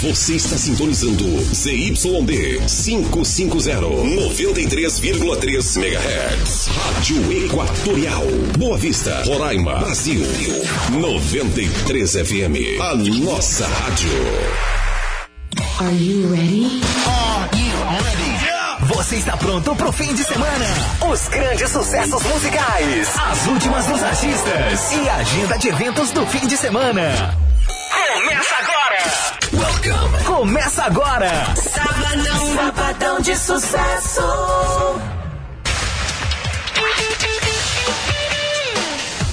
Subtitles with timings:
[0.00, 6.68] Você está sintonizando ZYD 550, 93,3 MHz.
[6.68, 8.24] Rádio Equatorial.
[8.56, 10.24] Boa Vista, Roraima, Brasil.
[10.92, 12.80] 93 FM.
[12.80, 14.12] A nossa rádio.
[15.80, 16.80] Are you ready?
[18.94, 20.66] Você está pronto pro fim de semana?
[21.10, 26.46] Os grandes sucessos musicais, as últimas dos artistas e a agenda de eventos do fim
[26.46, 27.36] de semana.
[28.14, 28.77] Começa agora!
[29.52, 30.24] Welcome!
[30.24, 31.30] Começa agora!
[31.56, 34.22] Sabadão, sabadão de sucesso.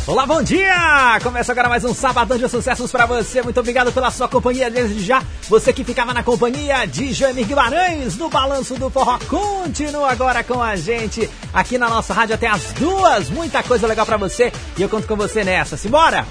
[0.07, 1.19] Olá, bom dia!
[1.23, 3.41] Começa agora mais um Sabadão de Sucessos para você.
[3.41, 5.23] Muito obrigado pela sua companhia desde já.
[5.49, 9.17] Você que ficava na companhia de Joemir Guimarães no Balanço do Forró.
[9.27, 13.29] Continua agora com a gente aqui na nossa rádio até as duas.
[13.29, 15.75] Muita coisa legal para você e eu conto com você nessa.
[15.75, 16.23] Simbora!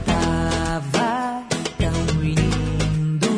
[0.05, 1.43] Tava
[1.77, 3.29] tão lindo.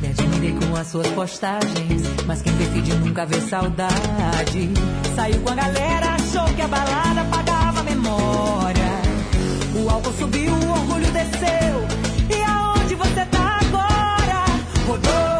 [0.00, 2.02] Me admirei com as suas postagens.
[2.26, 4.70] Mas quem decide nunca vê saudade.
[5.14, 8.92] Saiu com a galera, achou que a balada pagava a memória.
[9.84, 11.91] O álcool subiu, o orgulho desceu.
[14.88, 15.31] 我的。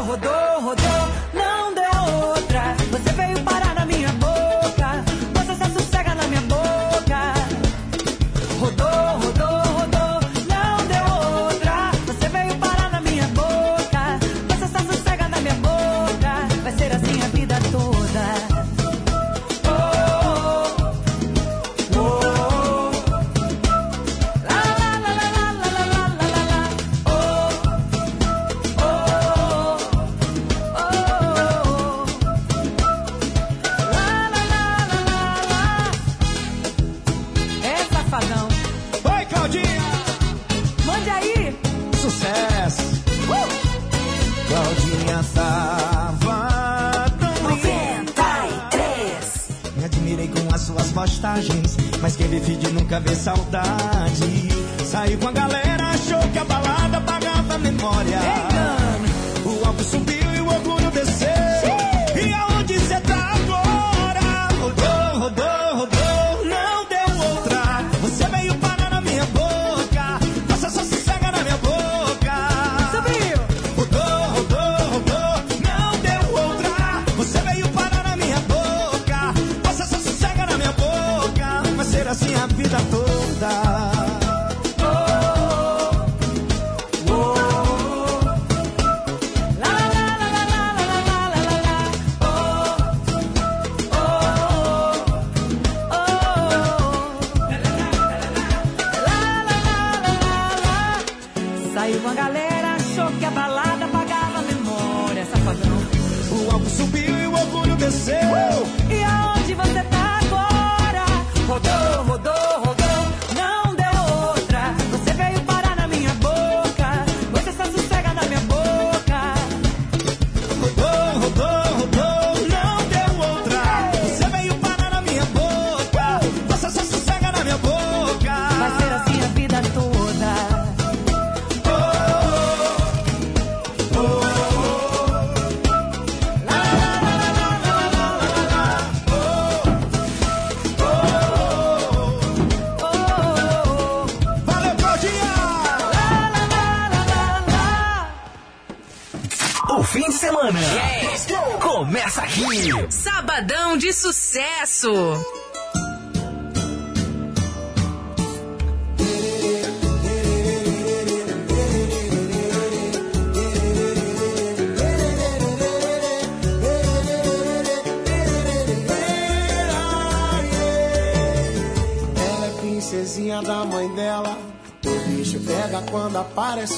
[52.02, 54.48] Mas quem decide nunca vê saudade.
[54.84, 58.18] Saiu com a galera, achou que a balada pagava a memória.
[58.50, 58.51] O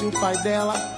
[0.06, 0.93] o pai dela.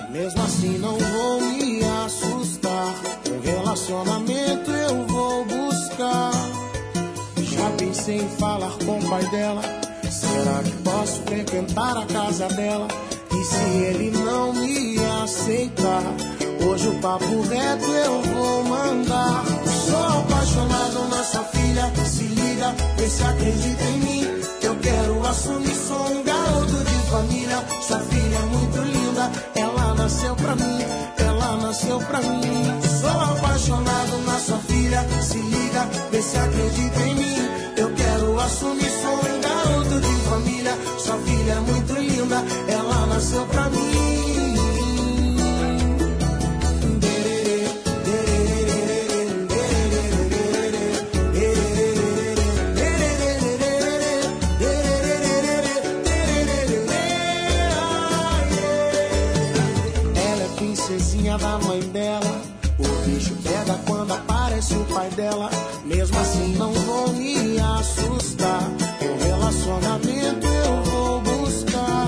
[65.85, 68.62] Mesmo assim, não vou me assustar.
[69.03, 72.06] Um relacionamento eu vou buscar.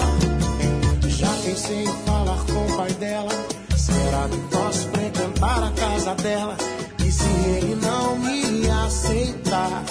[1.06, 3.30] Já pensei em falar com o pai dela.
[3.76, 6.56] Será que posso frequentar a casa dela?
[7.04, 9.84] E se ele não me aceitar?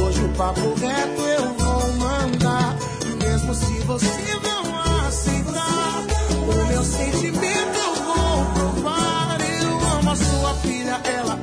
[0.00, 2.76] Hoje o papo reto eu vou mandar.
[3.22, 6.02] Mesmo se você não aceitar,
[6.32, 9.38] o meu sentimento eu vou provar.
[9.40, 11.36] Eu amo a sua filha, ela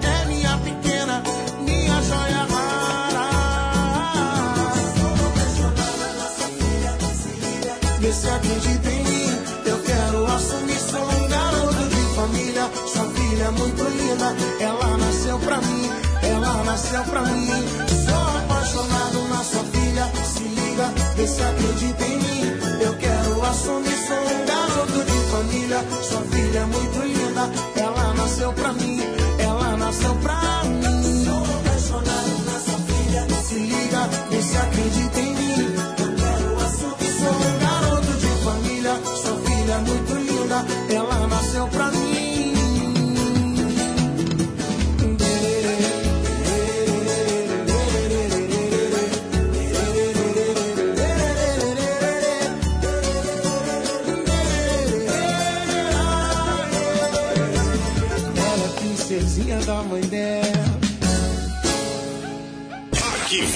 [8.68, 9.26] Mim,
[9.66, 12.70] eu quero assumir, sou um garoto de família.
[12.94, 15.90] Sua filha é muito linda, ela nasceu pra mim,
[16.22, 17.48] ela nasceu pra mim.
[18.06, 22.42] Sou apaixonado na sua filha, se liga, vê se acredita em mim.
[22.82, 25.84] Eu quero assumir, sou um garoto de família.
[26.04, 29.02] Sua filha é muito linda, ela nasceu pra mim,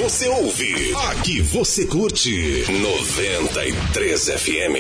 [0.06, 2.64] você ouve, aqui você curte.
[2.72, 4.76] 93 FM.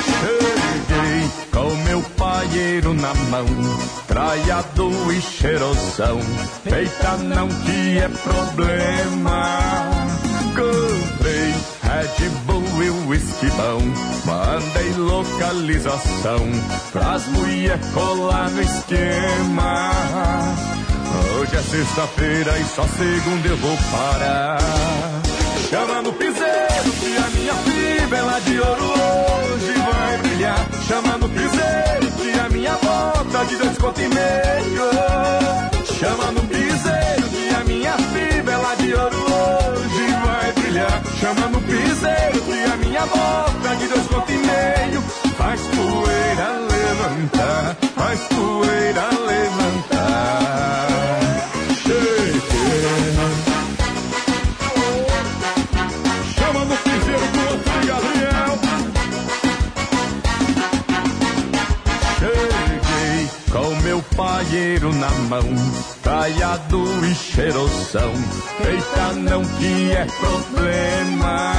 [0.00, 3.46] Cheguei com meu paieiro na mão,
[4.08, 6.20] traiado e cheirosão.
[6.62, 9.93] Feita não que é problema.
[11.94, 13.80] Red Bull e whisky bom.
[14.24, 16.40] Mandei localização
[16.90, 19.90] pras mulher colar no esquema.
[21.38, 24.58] Hoje é sexta-feira e só segunda eu vou parar.
[25.70, 30.68] Chama no piseiro que a minha fibra ela de ouro hoje vai brilhar.
[30.88, 34.90] Chama no piseiro que a minha bota de dois conto e meio.
[35.98, 39.83] Chama no piseiro que a minha fibra ela de ouro hoje.
[41.20, 45.02] Chama no piseiro que a minha bota de dois conto e meio.
[45.36, 49.23] Faz poeira levantar, faz poeira levantar.
[64.16, 65.44] Paieiro na mão,
[66.02, 68.12] traiado e cheirosão.
[68.62, 71.52] Feita não que é problema.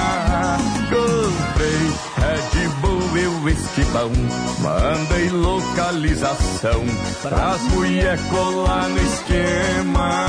[0.89, 4.11] Comprei Red Bull e whisky bom.
[4.59, 6.83] Mandei localização
[7.21, 10.27] pras mulher colar no esquema.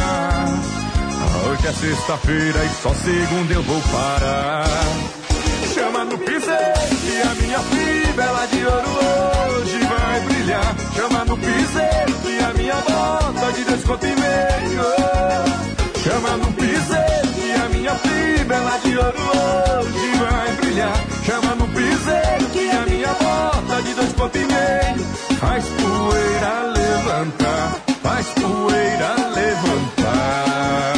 [1.49, 4.66] Hoje é sexta-feira e só segunda eu vou parar.
[5.73, 10.76] Chama no piseiro que a minha fibra de ouro hoje vai brilhar.
[10.95, 12.06] Chama no piseiro
[12.67, 14.07] minha bota de dois conto.
[16.03, 20.97] Chama no piseiro que a minha fibra de ouro hoje vai brilhar.
[21.25, 25.07] Chama no piseiro que a minha bota de dois pontos e meio
[25.39, 30.95] faz poeira levantar, faz poeira levantar.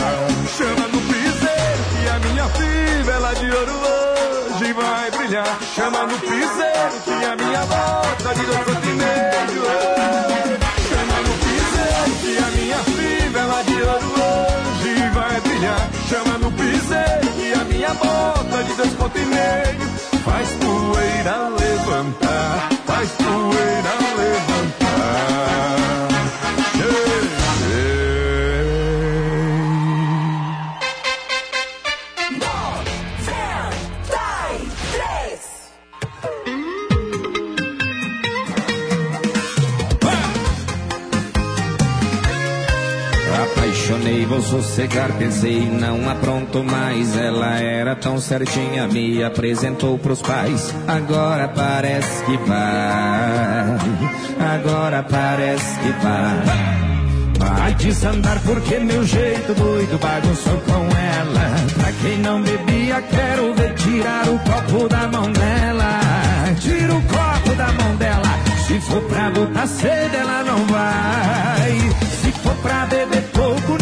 [0.56, 3.72] Chama no piseiro que a minha fivela de ouro
[4.56, 5.58] hoje vai brilhar.
[5.74, 10.27] Chama no piseiro que a minha bota de dois pontos e meio.
[17.88, 19.88] A bota de dois pontos e meio.
[20.24, 23.97] Faz poeira levantar, faz poeira
[44.38, 47.16] vou sossegar, pensei, não apronto mais.
[47.16, 50.74] Ela era tão certinha, me apresentou pros pais.
[50.86, 53.78] Agora parece que vai,
[54.54, 56.78] agora parece que vai.
[57.38, 61.56] Vai desandar porque meu jeito doido bagunçou com ela.
[61.74, 66.00] Pra quem não bebia, quero ver tirar o copo da mão dela.
[66.60, 68.28] Tira o copo da mão dela.
[68.66, 71.78] Se for pra botar sede, ela não vai.
[72.20, 73.77] Se for pra beber pouco.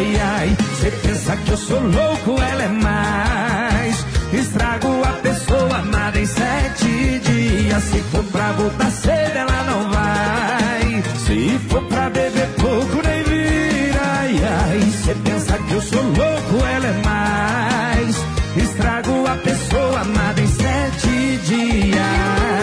[0.00, 0.56] Ai, ai.
[0.80, 4.06] Cê pensa que eu sou louco, ela é mais.
[4.32, 7.82] Estrago a pessoa amada em sete dias.
[7.84, 11.02] Se for pra botar sede, ela não vai.
[11.26, 14.00] Se for pra beber pouco, nem vira.
[14.02, 14.80] Ai, ai.
[15.04, 18.16] Cê pensa que eu sou louco, ela é mais.
[18.56, 22.59] Estrago a pessoa amada em sete dias.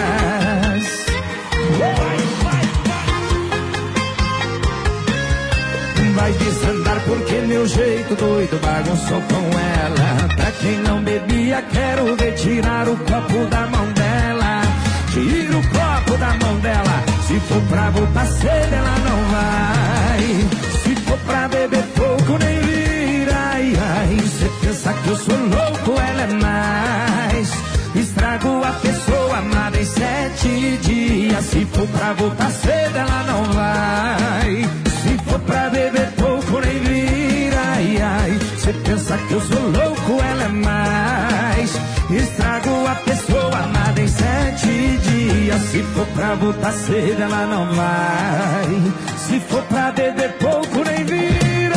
[6.68, 10.28] Desandar porque meu jeito doido bagunçou com ela.
[10.36, 14.62] Pra quem não bebia, quero ver tirar o copo da mão dela.
[15.14, 17.04] Tira o copo da mão dela.
[17.26, 20.50] Se for pra botar sede, ela não vai.
[20.84, 23.34] Se for pra beber pouco, nem vira.
[23.34, 27.50] Ai, ai, cê pensa que eu sou louco, ela é mais.
[27.96, 31.46] Estrago a pessoa amada em sete dias.
[31.46, 34.87] Se for pra voltar cedo, ela não vai.
[39.08, 41.72] Pensa que eu sou louco, ela é mais.
[42.10, 45.62] Estrago a pessoa amada em sete dias.
[45.72, 48.94] Se for pra voltar cedo, ela não vai.
[49.18, 51.76] Se for pra beber pouco, nem vira.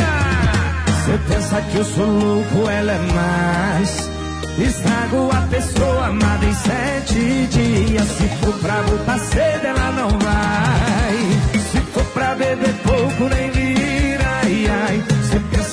[1.05, 4.09] Cê pensa que eu sou louco, ela é mais.
[4.57, 8.07] Estrago a pessoa amada em sete dias.
[8.07, 11.61] Se for pra botar cedo, ela não vai.
[11.71, 13.60] Se for pra beber pouco, nem vira.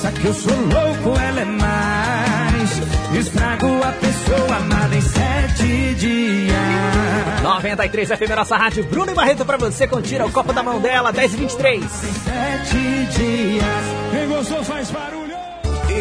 [0.01, 3.17] Pensa que eu sou louco, ela é mais.
[3.19, 7.43] Estrago a pessoa amada em sete dias.
[7.43, 8.85] 93 FM, nossa rádio.
[8.85, 9.89] Bruno e Barreto pra você.
[10.01, 11.83] Tira o copo da mão dela, 10 e 23.
[11.83, 13.63] Sete dias.
[14.11, 15.35] Quem gostou faz barulho.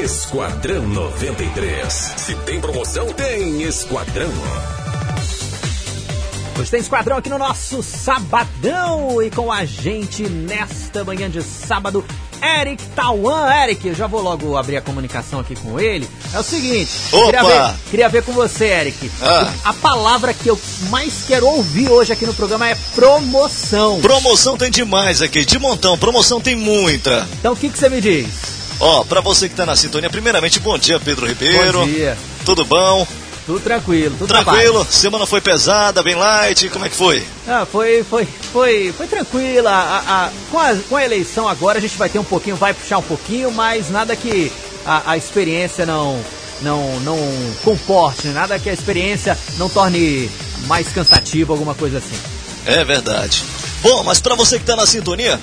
[0.05, 1.93] Esquadrão 93.
[1.93, 4.31] Se tem promoção, tem Esquadrão.
[6.59, 9.23] Hoje tem Esquadrão aqui no nosso Sabadão.
[9.23, 12.05] E com a gente nesta manhã de sábado,
[12.43, 13.49] Eric Tauan.
[13.63, 16.09] Eric, eu já vou logo abrir a comunicação aqui com ele.
[16.35, 19.09] É o seguinte, Queria, ver, queria ver com você, Eric.
[19.23, 19.53] Ah.
[19.67, 20.59] A palavra que eu
[20.91, 24.01] mais quero ouvir hoje aqui no programa é promoção.
[24.01, 25.97] Promoção tem demais aqui, de montão.
[25.97, 27.25] Promoção tem muita.
[27.39, 28.27] Então o que, que você me diz?
[28.81, 31.79] Ó, pra você que tá na sintonia, primeiramente, bom dia, Pedro Ribeiro.
[31.79, 32.19] Bom dia.
[32.45, 33.07] Tudo bom?
[33.49, 34.87] Tudo tranquilo, tudo Tranquilo?
[34.91, 37.25] Semana foi pesada, bem light, como é que foi?
[37.49, 39.71] Ah, foi, foi, foi, foi tranquila.
[39.71, 42.75] A, a- com, a, com a eleição agora a gente vai ter um pouquinho, vai
[42.75, 44.53] puxar um pouquinho, mas nada que
[44.85, 46.23] a, a experiência não,
[46.61, 47.19] não, não
[47.65, 48.35] comporte, né?
[48.35, 50.31] nada que a experiência não torne
[50.67, 52.19] mais cansativa, alguma coisa assim.
[52.67, 53.43] É verdade.
[53.81, 55.41] Bom, mas pra você que tá na sintonia,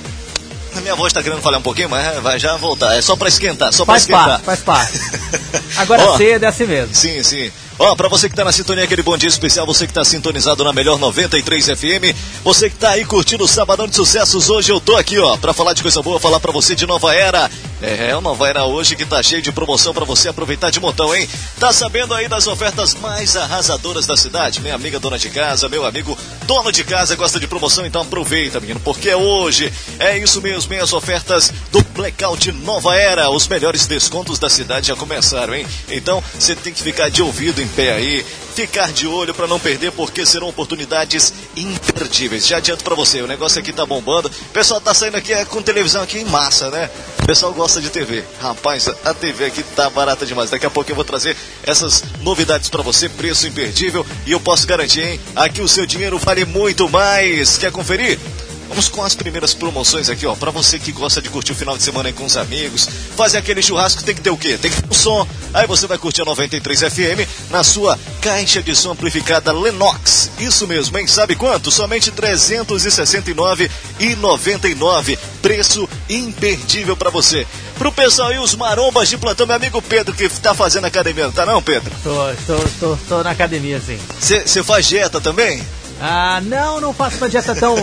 [0.76, 2.96] a minha voz tá querendo falar um pouquinho, mas vai já voltar.
[2.96, 4.28] É só pra esquentar, só pra Faz esquentar.
[4.28, 5.00] parte, faz parte.
[5.78, 6.94] Agora Ó, cedo é assim mesmo.
[6.94, 7.52] Sim, sim.
[7.78, 10.64] Ó, pra você que tá na sintonia, aquele bom dia especial, você que tá sintonizado
[10.64, 14.80] na melhor 93 FM, você que tá aí curtindo o Sabadão de Sucessos, hoje eu
[14.80, 17.52] tô aqui, ó, pra falar de coisa boa, falar pra você de Nova Era.
[17.86, 21.14] É, é uma Era hoje que tá cheio de promoção pra você aproveitar de montão,
[21.14, 21.30] hein?
[21.60, 24.60] Tá sabendo aí das ofertas mais arrasadoras da cidade?
[24.60, 28.60] Minha amiga dona de casa, meu amigo dono de casa, gosta de promoção, então aproveita,
[28.60, 29.72] menino, porque é hoje.
[30.00, 30.80] É isso mesmo, hein?
[30.80, 33.30] As ofertas do Blackout Nova Era.
[33.30, 35.68] Os melhores descontos da cidade já começaram, hein?
[35.88, 38.26] Então você tem que ficar de ouvido em pé aí,
[38.56, 42.48] ficar de olho para não perder, porque serão oportunidades imperdíveis.
[42.48, 44.28] Já adianto para você, o negócio aqui tá bombando.
[44.28, 46.90] O pessoal tá saindo aqui é, com televisão aqui em massa, né?
[47.22, 48.24] O pessoal gosta de TV.
[48.40, 50.50] Rapaz, a TV aqui tá barata demais.
[50.50, 54.06] Daqui a pouco eu vou trazer essas novidades para você, preço imperdível.
[54.26, 55.20] E eu posso garantir, hein?
[55.36, 57.58] Aqui o seu dinheiro vale muito mais.
[57.58, 58.20] Quer conferir?
[58.68, 60.34] Vamos com as primeiras promoções aqui, ó.
[60.36, 63.38] Pra você que gosta de curtir o final de semana aí com os amigos, fazer
[63.38, 64.58] aquele churrasco, tem que ter o quê?
[64.58, 65.28] Tem que ter um som.
[65.54, 70.30] Aí você vai curtir a 93 FM na sua caixa de som amplificada Lenox.
[70.40, 71.08] Isso mesmo, hein?
[71.08, 71.72] Sabe quanto?
[71.72, 75.18] Somente R$ 369,99.
[75.42, 77.48] Preço imperdível pra você.
[77.78, 81.32] Pro pessoal e os marombas de plantão, meu amigo Pedro, que tá fazendo academia, não
[81.32, 81.92] tá não, Pedro?
[82.04, 82.16] Tô,
[82.48, 84.00] tô, tô, tô na academia, sim.
[84.20, 85.62] Você faz dieta também?
[86.02, 87.76] Ah, não, não faço uma dieta tão,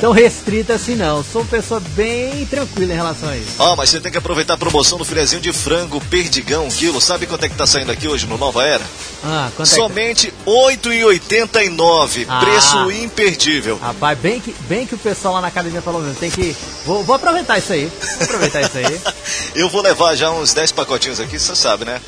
[0.00, 1.24] tão restrita assim, não.
[1.24, 3.50] Sou uma pessoa bem tranquila em relação a isso.
[3.58, 7.00] Ó, mas você tem que aproveitar a promoção do filezinho de frango perdigão, um quilo.
[7.00, 8.84] Sabe quanto é que tá saindo aqui hoje no Nova Era?
[9.24, 12.26] Ah, quanto é que- Somente R$ 8,89.
[12.28, 12.40] Ah.
[12.40, 13.76] Preço imperdível.
[13.78, 16.16] Rapaz, bem que, bem que o pessoal lá na academia falou mesmo.
[16.16, 16.56] Tem que.
[16.86, 17.90] Vou, vou aproveitar isso aí.
[18.16, 19.00] Vou aproveitar isso aí.
[19.54, 22.00] Eu vou levar já uns 10 pacotinhos aqui, você sabe, né?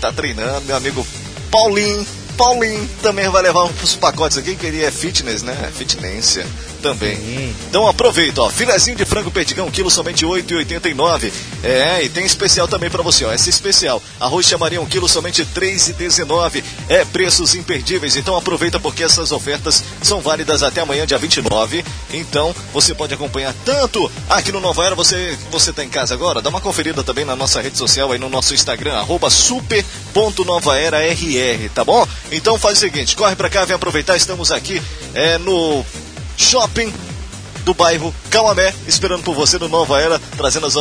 [0.00, 1.04] Tá treinando, meu amigo
[1.50, 2.06] Paulinho.
[2.36, 5.54] Paulinho também vai levar uns pacotes aqui, que ele é fitness, né?
[5.74, 6.38] Fitness
[6.84, 7.16] também.
[7.70, 8.50] Então aproveita, ó.
[8.50, 11.32] Filezinho de frango perdigão, quilo somente R$ 8,89.
[11.62, 13.32] É, e tem especial também pra você, ó.
[13.32, 14.02] Essa especial.
[14.20, 16.62] Arroz chamaria um quilo somente R$ 3,19.
[16.90, 18.16] É preços imperdíveis.
[18.16, 21.82] Então aproveita porque essas ofertas são válidas até amanhã, dia 29.
[22.12, 24.94] Então você pode acompanhar tanto aqui no Nova Era.
[24.94, 26.42] Você, você tá em casa agora?
[26.42, 31.82] Dá uma conferida também na nossa rede social aí no nosso Instagram, arroba super.novaerarr, tá
[31.82, 32.06] bom?
[32.30, 34.16] Então faz o seguinte, corre pra cá, vem aproveitar.
[34.16, 34.82] Estamos aqui
[35.14, 35.82] é, no
[36.36, 36.92] shopping
[37.64, 40.74] do bairro Calamé, esperando por você no Nova Era, trazendo as,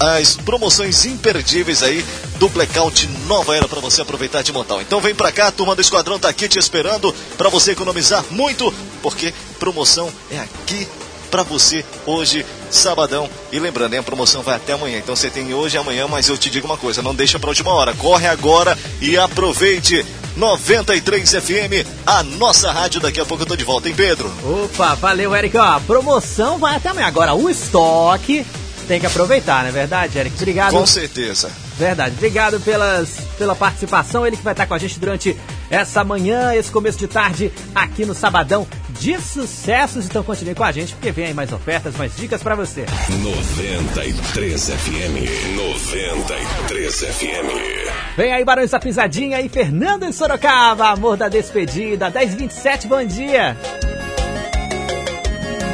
[0.00, 2.04] as promoções imperdíveis aí
[2.38, 4.80] do Blackout Nova Era para você aproveitar de montar.
[4.80, 8.24] Então vem pra cá, a turma do Esquadrão tá aqui te esperando para você economizar
[8.30, 10.88] muito, porque promoção é aqui
[11.32, 13.28] para você hoje, sabadão.
[13.50, 14.98] E lembrando, hein, a promoção vai até amanhã.
[14.98, 17.48] Então você tem hoje e amanhã, mas eu te digo uma coisa, não deixa pra
[17.48, 17.94] última hora.
[17.94, 20.04] Corre agora e aproveite.
[20.36, 23.00] 93 FM, a nossa rádio.
[23.00, 24.30] Daqui a pouco eu tô de volta, hein, Pedro?
[24.44, 25.56] Opa, valeu, Eric.
[25.56, 27.06] Ó, a promoção vai até amanhã.
[27.06, 28.46] Agora, o estoque
[28.86, 30.36] tem que aproveitar, não é verdade, Eric?
[30.36, 30.72] Obrigado.
[30.72, 31.50] Com certeza.
[31.82, 32.14] Verdade.
[32.14, 34.24] Obrigado pelas, pela participação.
[34.24, 35.36] Ele que vai estar com a gente durante
[35.68, 38.68] essa manhã, esse começo de tarde, aqui no Sabadão
[39.00, 40.06] de Sucessos.
[40.06, 42.86] Então continue com a gente, porque vem aí mais ofertas, mais dicas pra você.
[43.20, 45.56] 93 FM.
[45.56, 48.16] 93 FM.
[48.16, 53.56] Vem aí, Barões da Pisadinha e Fernando em Sorocaba, amor da despedida, 1027, bom dia.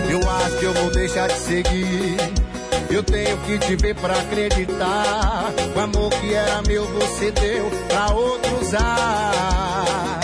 [0.09, 2.28] Eu acho que eu vou deixar de seguir.
[2.90, 5.53] Eu tenho que te ver pra acreditar.
[5.77, 10.20] O amor que era meu, você deu pra outro usar.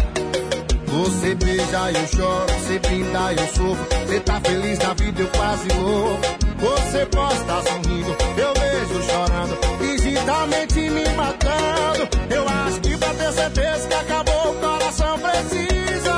[0.87, 2.53] Você beija, eu choro.
[2.61, 3.87] Você brinda, eu sofro.
[4.07, 6.45] Você tá feliz na vida, eu quase louco.
[6.59, 9.59] Você posta sorrindo, eu vejo chorando.
[9.79, 12.09] Digitalmente me matando.
[12.31, 16.15] Eu acho que pra ter certeza que acabou, o coração precisa.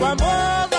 [0.00, 0.69] O amor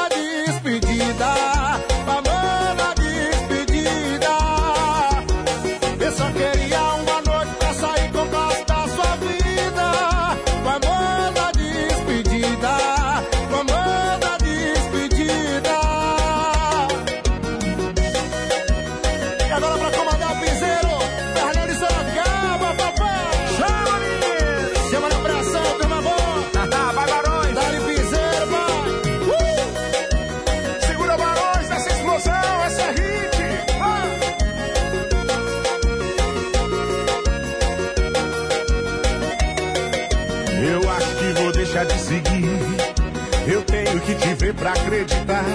[44.53, 45.45] pra acreditar.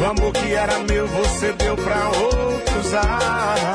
[0.00, 3.74] O amor que era meu, você deu pra outros usar.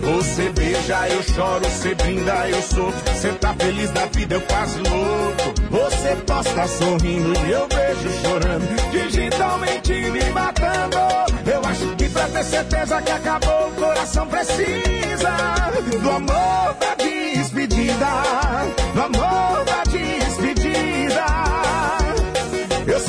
[0.00, 3.14] Você beija, eu choro, você brinda, eu sofro.
[3.14, 5.54] Você tá feliz da vida, eu quase louco.
[5.70, 8.90] Você posta sorrindo e eu vejo chorando.
[8.90, 10.96] Digitalmente me matando.
[11.46, 15.30] Eu acho que pra ter certeza que acabou, o coração precisa
[16.02, 18.06] do amor da despedida.
[18.94, 19.71] Do amor da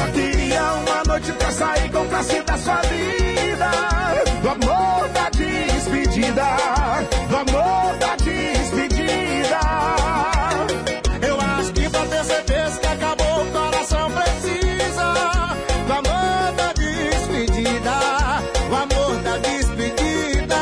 [0.03, 3.71] Só queria uma noite pra sair com classe da sua vida.
[4.41, 6.43] Do amor da despedida.
[7.29, 9.59] Do amor da despedida.
[11.25, 15.13] Eu acho que pra ter certeza que acabou, o coração precisa.
[15.87, 17.93] Do amor da despedida.
[18.67, 20.57] Do amor da despedida.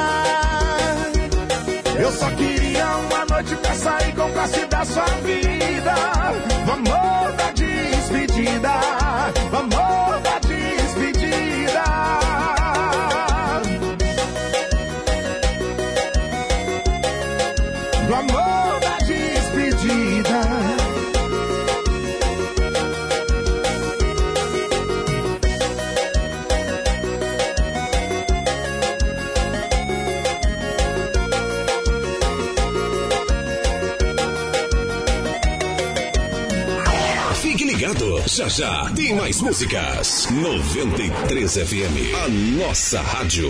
[2.00, 5.96] Eu só queria uma noite pra sair com classe da sua vida.
[6.64, 8.81] Do amor da despedida.
[38.34, 40.30] Já já tem mais músicas.
[40.32, 43.50] 93 FM, a nossa rádio.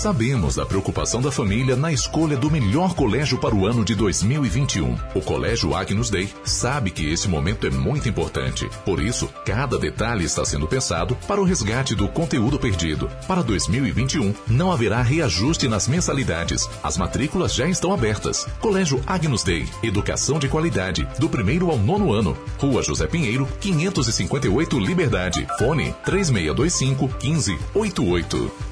[0.00, 4.96] Sabemos da preocupação da família na escolha do melhor colégio para o ano de 2021.
[5.14, 8.66] O Colégio Agnus Dei sabe que esse momento é muito importante.
[8.82, 13.10] Por isso, cada detalhe está sendo pensado para o resgate do conteúdo perdido.
[13.28, 16.66] Para 2021, não haverá reajuste nas mensalidades.
[16.82, 18.46] As matrículas já estão abertas.
[18.58, 22.34] Colégio Agnus Dei, educação de qualidade, do primeiro ao nono ano.
[22.56, 25.46] Rua José Pinheiro, 558 Liberdade.
[25.58, 28.69] Fone 3625 1588.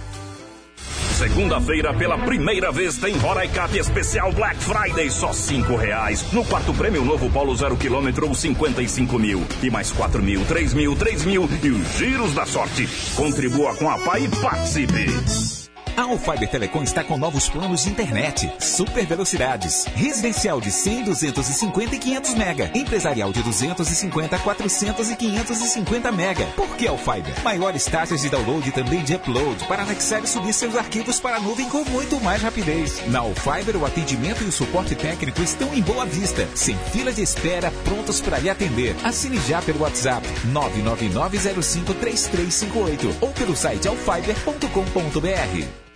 [1.17, 6.25] Segunda-feira, pela primeira vez, tem Roraicap especial Black Friday, só cinco reais.
[6.33, 9.45] No quarto prêmio, novo Polo zero quilômetro, 55 mil.
[9.63, 12.89] E mais 4 mil, 3 mil, 3 mil e os giros da sorte.
[13.17, 15.58] Contribua com a PAI e participe.
[15.99, 21.97] A Alfiber Telecom está com novos planos de internet, super velocidades, residencial de 100, 250
[21.97, 26.47] e 500 mega, empresarial de 250, 400 e 550 mega.
[26.55, 27.35] Por que Alfiber?
[27.43, 31.39] Maiores taxas de download e também de upload para anexar e subir seus arquivos para
[31.39, 33.03] a nuvem com muito mais rapidez.
[33.09, 37.23] Na Alfiber, o atendimento e o suporte técnico estão em boa vista, sem fila de
[37.23, 38.95] espera, prontos para lhe atender.
[39.03, 45.88] Assine já pelo WhatsApp 999053358 ou pelo site alfiber.com.br.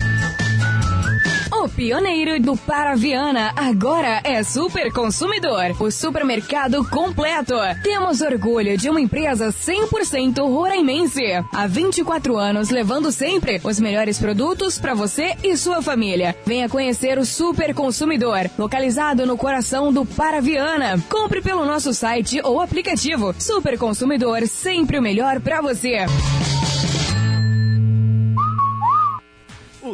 [1.62, 7.55] O pioneiro do Paraviana agora é Super Consumidor, o supermercado completo.
[7.85, 11.22] Temos orgulho de uma empresa 100% roraimense.
[11.53, 16.35] Há 24 anos levando sempre os melhores produtos para você e sua família.
[16.44, 21.01] Venha conhecer o Super Consumidor, localizado no coração do Paraviana.
[21.09, 23.33] Compre pelo nosso site ou aplicativo.
[23.38, 26.07] Super Consumidor, sempre o melhor para você.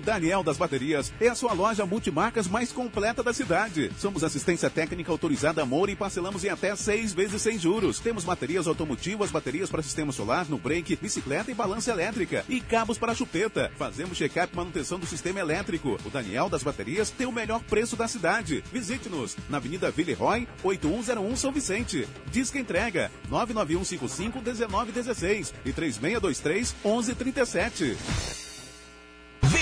[0.01, 3.91] Daniel das Baterias é a sua loja multimarcas mais completa da cidade.
[3.99, 7.99] Somos assistência técnica autorizada Amor e parcelamos em até seis vezes sem juros.
[7.99, 12.99] Temos baterias automotivas, baterias para sistema solar, no break, bicicleta e balança elétrica e cabos
[12.99, 13.71] para chupeta.
[13.77, 15.99] Fazemos check-up e manutenção do sistema elétrico.
[16.05, 18.63] O Daniel das Baterias tem o melhor preço da cidade.
[18.73, 22.09] Visite-nos na Avenida Villeroy, 8101 São Vicente.
[22.31, 28.48] Disque entrega 99155 1916 e 3623 1137.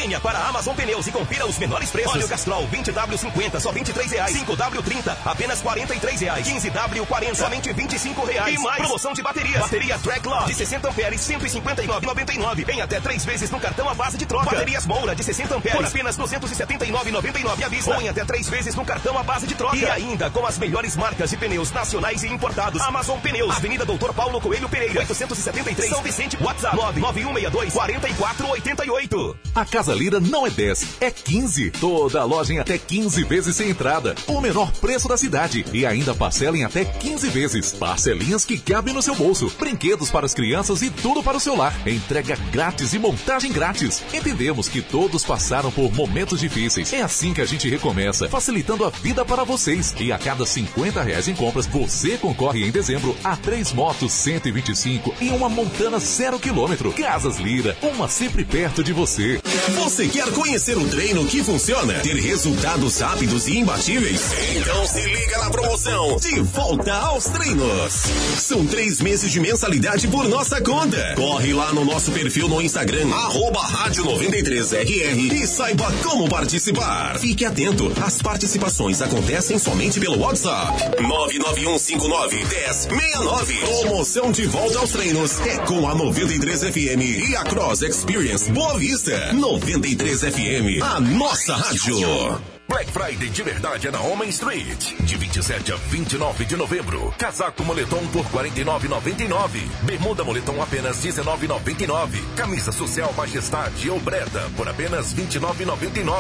[0.06, 2.14] Venha para a Amazon Pneus e confira os menores preços.
[2.14, 4.36] Óleo Castrol 20W50 só 23 reais.
[4.36, 6.46] 5W30 apenas 43 reais.
[6.46, 8.54] 15W40 somente 25 reais.
[8.54, 9.62] E mais promoção de baterias.
[9.62, 12.68] Bateria Track Law de 60 amperes 159,99.
[12.68, 14.44] Em até três vezes no cartão à base de troca.
[14.44, 18.00] Baterias Moura de 60 amperes por apenas 279,99 à vista.
[18.00, 19.76] Em até três vezes no cartão à base de troca.
[19.76, 22.80] E ainda com as melhores marcas de pneus nacionais e importados.
[22.82, 23.56] Amazon Pneus.
[23.56, 26.38] Avenida Doutor Paulo Coelho Pereira 873 São Vicente.
[26.40, 29.36] WhatsApp 99162 4488.
[29.52, 31.70] A Casa Lira não é 10, é 15.
[31.72, 34.14] Toda a loja em até 15 vezes sem entrada.
[34.26, 35.64] O menor preço da cidade.
[35.72, 37.72] E ainda parcela em até 15 vezes.
[37.72, 39.50] Parcelinhas que cabem no seu bolso.
[39.58, 41.74] Brinquedos para as crianças e tudo para o seu lar.
[41.86, 44.02] Entrega grátis e montagem grátis.
[44.12, 46.92] Entendemos que todos passaram por momentos difíceis.
[46.92, 49.94] É assim que a gente recomeça, facilitando a vida para vocês.
[49.98, 55.14] E a cada 50 reais em compras, você concorre em dezembro a três motos 125
[55.20, 56.92] e uma montana zero quilômetro.
[56.92, 59.40] Casas Lira, uma sempre perto de você.
[59.86, 62.00] Você quer conhecer um treino que funciona?
[62.00, 64.32] Ter resultados rápidos e imbatíveis?
[64.56, 67.92] Então se liga na promoção De Volta aos Treinos.
[68.36, 71.14] São três meses de mensalidade por nossa conta.
[71.14, 77.20] Corre lá no nosso perfil no Instagram, arroba rádio 93RR e saiba como participar.
[77.20, 81.00] Fique atento, as participações acontecem somente pelo WhatsApp.
[81.00, 83.54] 99159 1069.
[83.82, 88.76] Promoção De Volta aos Treinos é com a 93 FM e a Cross Experience Boa
[88.76, 89.32] Vista.
[89.66, 92.55] 93 FM, a nossa rádio.
[92.68, 94.94] Black Friday de verdade é na Homem Street.
[95.00, 97.14] De 27 a 29 de novembro.
[97.16, 99.68] Casaco moletom por 49,99.
[99.82, 102.34] Bermuda moletom apenas 19,99.
[102.34, 106.14] Camisa social Majestade ou Breda por apenas 29,99.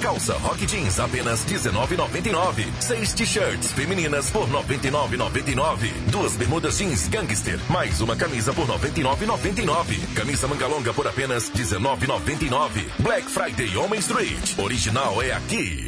[0.00, 2.66] Calça Rock Jeans apenas 19,99.
[2.80, 5.92] Seis t-shirts femininas por 99,99.
[6.10, 10.14] Duas bermudas jeans Gangster mais uma camisa por 99,99.
[10.14, 12.86] Camisa manga longa por apenas 19,99.
[13.00, 14.56] Black Friday Homem Street.
[14.58, 15.87] Original é aqui.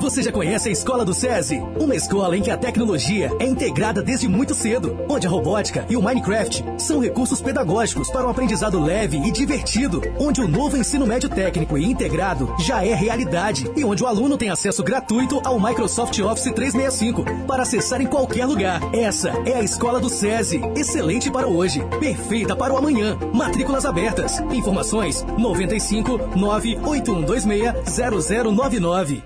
[0.00, 1.58] Você já conhece a Escola do SESI?
[1.80, 5.96] Uma escola em que a tecnologia é integrada desde muito cedo, onde a robótica e
[5.96, 11.06] o Minecraft são recursos pedagógicos para um aprendizado leve e divertido, onde o novo ensino
[11.06, 15.58] médio técnico e integrado já é realidade e onde o aluno tem acesso gratuito ao
[15.58, 18.80] Microsoft Office 365 para acessar em qualquer lugar.
[18.94, 23.16] Essa é a Escola do SESI, excelente para hoje, perfeita para o amanhã.
[23.32, 24.38] Matrículas abertas.
[24.52, 29.22] Informações 95 98126 0099.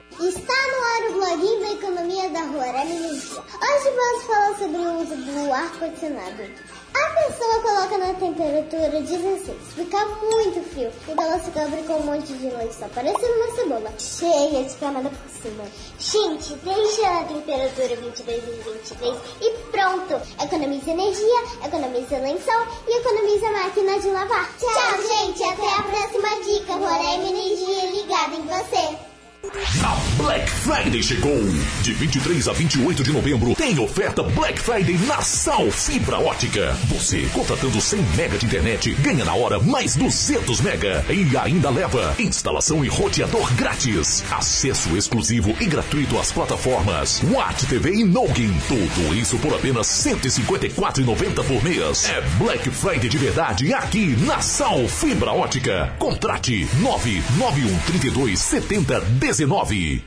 [0.51, 3.39] Está no ar o bloguinho da economia da Roraima Energia.
[3.39, 6.43] Hoje vamos falar sobre o uso do ar-condicionado.
[6.93, 12.03] A pessoa coloca na temperatura 16, fica muito frio, então ela se cobre com um
[12.03, 15.65] monte de lençol, parecendo uma cebola, cheia de camada por cima.
[16.01, 20.21] Gente, deixa a temperatura 22 e 23 e pronto!
[20.43, 24.51] Economiza energia, economiza lençol e economiza máquina de lavar.
[24.59, 25.45] Tchau, gente!
[25.45, 26.73] Até a próxima dica.
[26.73, 29.10] Roraima Energia ligada em você.
[29.43, 31.41] A Black Friday chegou!
[31.83, 36.77] De 23 a 28 de novembro tem oferta Black Friday na Sal Fibra Ótica.
[36.89, 42.15] Você, contratando 100 mega de internet, ganha na hora mais 200 mega e ainda leva
[42.19, 44.23] instalação e roteador grátis.
[44.31, 48.53] Acesso exclusivo e gratuito às plataformas Watt TV e Noggin.
[48.69, 52.11] Tudo isso por apenas R$ 154,90 por mês.
[52.11, 55.95] É Black Friday de verdade aqui na Sal Fibra Ótica.
[55.99, 59.01] Contrate 991 32 70
[59.31, 60.03] 19.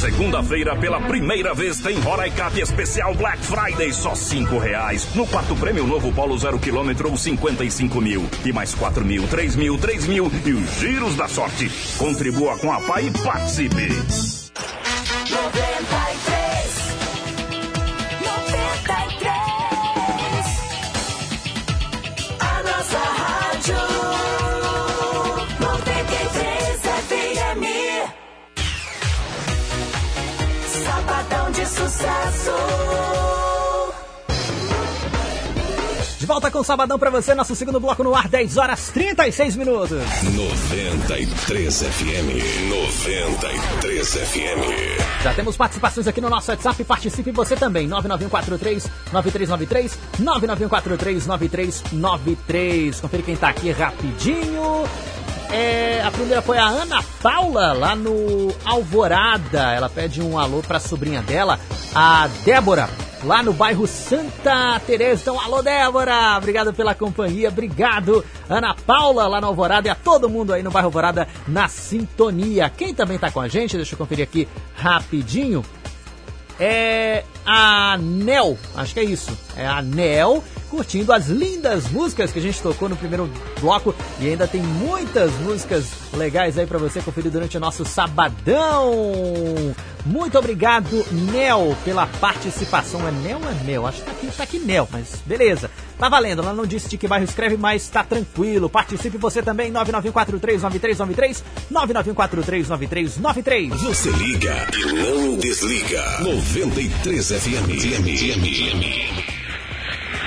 [0.00, 5.06] Segunda-feira, pela primeira vez, tem Roraicap especial Black Friday, só cinco reais.
[5.14, 8.28] No quarto prêmio, novo Polo zero quilômetro, 55 mil.
[8.44, 11.70] E mais 4 mil, 3 mil, 3 mil e os giros da sorte.
[11.96, 13.88] Contribua com a PAI e participe.
[36.26, 39.54] De volta com o Sabadão pra você, nosso segundo bloco no ar, 10 horas 36
[39.54, 40.02] minutos.
[40.24, 42.68] 93 FM.
[42.68, 45.22] 93 FM.
[45.22, 53.00] Já temos participações aqui no nosso WhatsApp, participe você também, 99143 9393 99143 9393.
[53.00, 54.82] Confere quem tá aqui rapidinho.
[55.50, 59.72] É, a primeira foi a Ana Paula, lá no Alvorada.
[59.72, 61.58] Ela pede um alô pra sobrinha dela,
[61.94, 62.88] a Débora,
[63.24, 65.22] lá no bairro Santa Teresa.
[65.22, 70.28] Então, alô Débora, obrigado pela companhia, obrigado Ana Paula, lá no Alvorada e a todo
[70.28, 72.70] mundo aí no bairro Alvorada na sintonia.
[72.70, 75.64] Quem também tá com a gente, deixa eu conferir aqui rapidinho
[76.58, 82.38] é a Nel, acho que é isso, é a Nel curtindo as lindas músicas que
[82.38, 83.30] a gente tocou no primeiro
[83.60, 88.92] bloco e ainda tem muitas músicas legais aí pra você conferir durante o nosso sabadão.
[90.04, 93.06] Muito obrigado, Nel, pela participação.
[93.08, 93.86] É Nel ou é Mel?
[93.86, 95.70] Acho que tá aqui, tá aqui Nel, mas beleza.
[95.98, 98.68] Tá valendo, ela não disse de que bairro escreve, mas tá tranquilo.
[98.68, 103.70] Participe você também, 991439393, 991439393.
[103.70, 106.04] Você liga e não desliga.
[106.20, 107.68] 93 FM.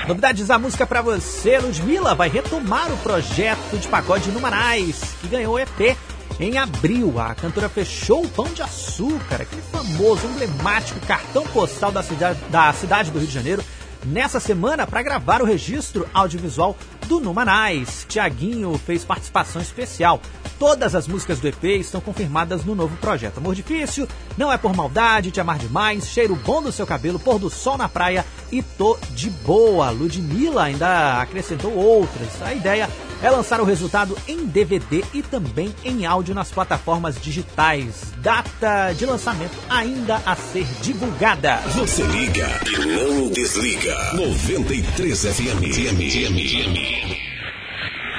[0.06, 5.58] Novidades da música pra você, Ludmilla vai retomar o projeto de pagode Numanais, que ganhou
[5.58, 5.96] EP
[6.38, 7.18] em abril.
[7.18, 12.72] A cantora fechou o Pão de Açúcar, aquele famoso, emblemático cartão postal da cidade, da
[12.72, 13.64] cidade do Rio de Janeiro,
[14.04, 18.06] nessa semana para gravar o registro audiovisual do Numanais.
[18.08, 20.20] Tiaguinho fez participação especial.
[20.58, 23.38] Todas as músicas do EP estão confirmadas no novo projeto.
[23.38, 27.38] Amor difícil, não é por maldade, te amar demais, cheiro bom do seu cabelo, pôr
[27.38, 29.90] do sol na praia e tô de boa.
[29.90, 32.42] Ludmilla ainda acrescentou outras.
[32.42, 32.88] A ideia
[33.22, 38.12] é lançar o resultado em DVD e também em áudio nas plataformas digitais.
[38.18, 41.56] Data de lançamento ainda a ser divulgada.
[41.74, 43.96] Você liga e não desliga.
[44.14, 45.60] 93 FM.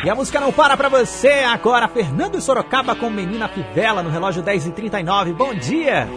[0.04, 1.88] E a música não para pra você agora.
[1.88, 5.34] Fernando e Sorocaba com Menina Fivela no relógio 10h39.
[5.34, 6.08] Bom dia!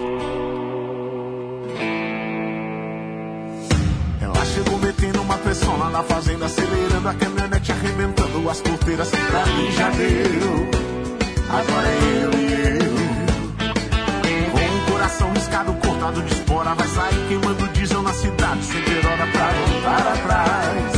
[4.22, 9.10] Ela chegou metendo uma pressão lá na fazenda, acelerando a caminhonete, arrebentando as porteiras.
[9.10, 10.68] Pra mim já deu,
[11.48, 12.94] agora é eu e eu.
[14.52, 19.06] Com o coração riscado, cortado de espora, vai sair queimando diesel na cidade, sem ter
[19.06, 20.93] hora pra voltar atrás.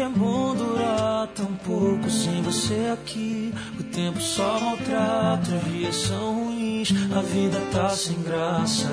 [0.00, 3.52] é bom durar tão pouco sem você aqui.
[3.78, 8.88] O tempo só maltrata, os dias são ruins, a vida tá sem graça.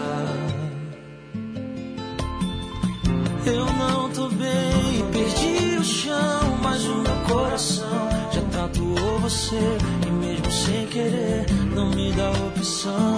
[3.45, 9.77] Eu não tô bem, perdi o chão, mas o meu coração já tatuou você.
[10.05, 13.17] E mesmo sem querer, não me dá opção.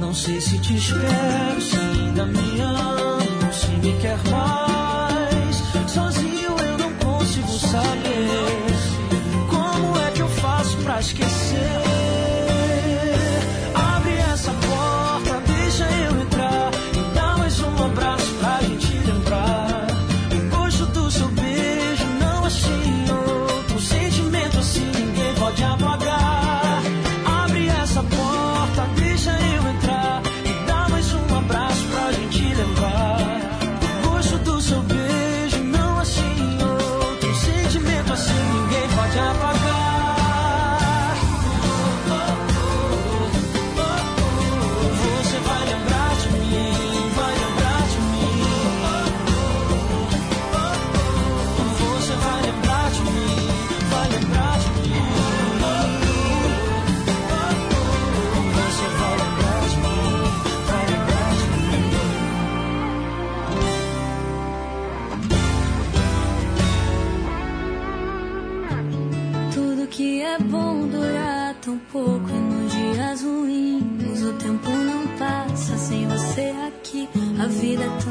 [0.00, 4.79] Não sei se te espero, se ainda me amo, se me quer mais
[7.70, 11.89] saber como é que eu faço pra esquecer.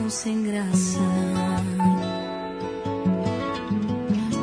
[0.10, 1.00] sem graça.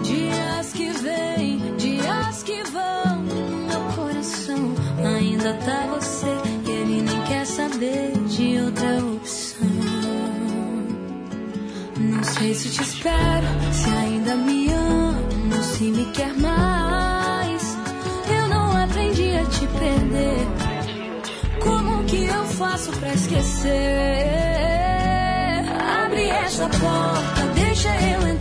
[0.02, 6.26] Dias que vêm, dias que vão, meu coração ainda tá você
[6.66, 9.66] e ele nem quer saber de outra opção.
[11.98, 17.76] Não sei se te espero, se ainda me amo, se me quer mais.
[18.30, 20.46] Eu não aprendi a te perder.
[21.60, 24.75] Como que eu faço pra esquecer?
[26.46, 28.35] essa porta, deixa eu entrar.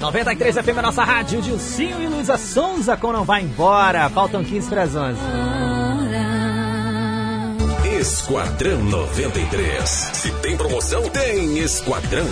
[0.00, 4.08] 93 FM é nossa rádio, Dilcinho e Luísa Sonza com Não Vai Embora.
[4.08, 5.18] Faltam 15 para as 11.
[8.00, 9.84] Esquadrão 93.
[9.84, 12.26] Se tem promoção, tem Esquadrão.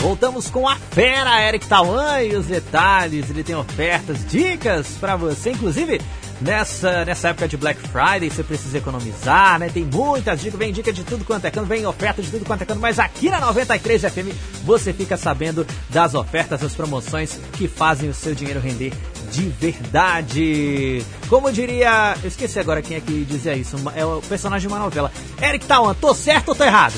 [0.00, 3.30] Voltamos com a fera Eric Tauan e os detalhes.
[3.30, 5.98] Ele tem ofertas, dicas para você, inclusive
[6.40, 9.68] nessa, nessa época de Black Friday, você precisa economizar, né?
[9.68, 12.62] Tem muitas dicas, vem dica de tudo quanto é cano, vem oferta de tudo quanto
[12.62, 14.34] é cano, mas aqui na 93 FM
[14.64, 18.92] você fica sabendo das ofertas, das promoções que fazem o seu dinheiro render
[19.30, 21.04] de verdade.
[21.28, 24.82] Como diria, eu esqueci agora quem é que dizia isso, é o personagem de uma
[24.82, 25.12] novela.
[25.42, 26.94] Eric Tawan, tô certo ou tô errado?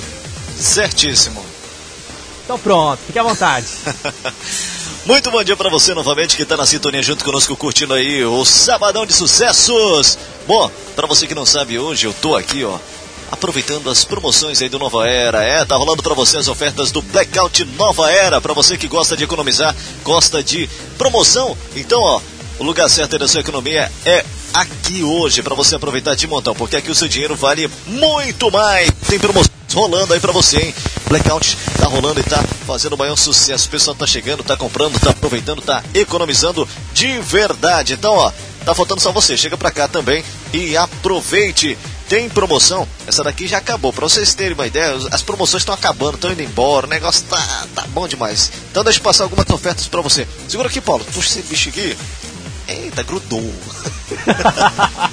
[0.57, 1.45] Certíssimo.
[2.45, 3.67] Então pronto, fique à vontade.
[5.11, 8.45] Muito bom dia para você novamente que está na sintonia junto conosco curtindo aí o
[8.45, 10.17] Sabadão de Sucessos.
[10.47, 12.79] Bom, para você que não sabe hoje, eu tô aqui, ó,
[13.29, 15.43] aproveitando as promoções aí do Nova Era.
[15.43, 19.17] É, tá rolando para você as ofertas do Blackout Nova Era, para você que gosta
[19.17, 21.59] de economizar, gosta de promoção.
[21.75, 22.21] Então, ó,
[22.61, 26.77] o lugar certo da sua economia é aqui hoje para você aproveitar de montão, porque
[26.77, 28.89] aqui o seu dinheiro vale muito mais.
[29.09, 30.75] Tem promoções rolando aí para você, hein?
[31.09, 33.67] Blackout tá rolando e tá fazendo o maior sucesso.
[33.67, 37.95] O pessoal tá chegando, tá comprando, tá aproveitando, tá economizando de verdade.
[37.95, 38.33] Então, ó,
[38.65, 39.37] tá faltando só você.
[39.37, 41.77] Chega pra cá também e aproveite.
[42.09, 43.93] Tem promoção, essa daqui já acabou.
[43.93, 47.67] Pra vocês terem uma ideia, as promoções estão acabando, estão indo embora, o negócio tá,
[47.73, 48.51] tá bom demais.
[48.69, 50.27] Então deixa eu passar algumas ofertas pra você.
[50.49, 51.05] Segura aqui, Paulo.
[51.15, 51.97] Puxa esse bicho aqui.
[52.67, 53.41] Eita, grudou.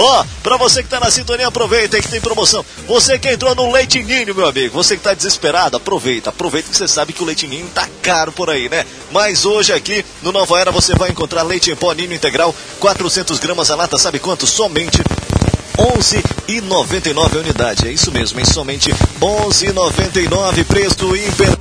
[0.00, 2.64] Ó, oh, pra você que tá na sintonia, aproveita aí que tem promoção.
[2.86, 6.76] Você que entrou no Leite Ninho, meu amigo, você que tá desesperado, aproveita, aproveita que
[6.76, 8.86] você sabe que o Leite Ninho tá caro por aí, né?
[9.10, 13.40] Mas hoje aqui no Nova Era você vai encontrar leite em pó Ninho integral, 400
[13.40, 14.46] gramas a lata, sabe quanto?
[14.46, 14.98] Somente
[15.76, 17.88] 11,99 a unidade.
[17.88, 18.46] É isso mesmo, hein?
[18.46, 21.58] Somente 11,99 preço imperdível.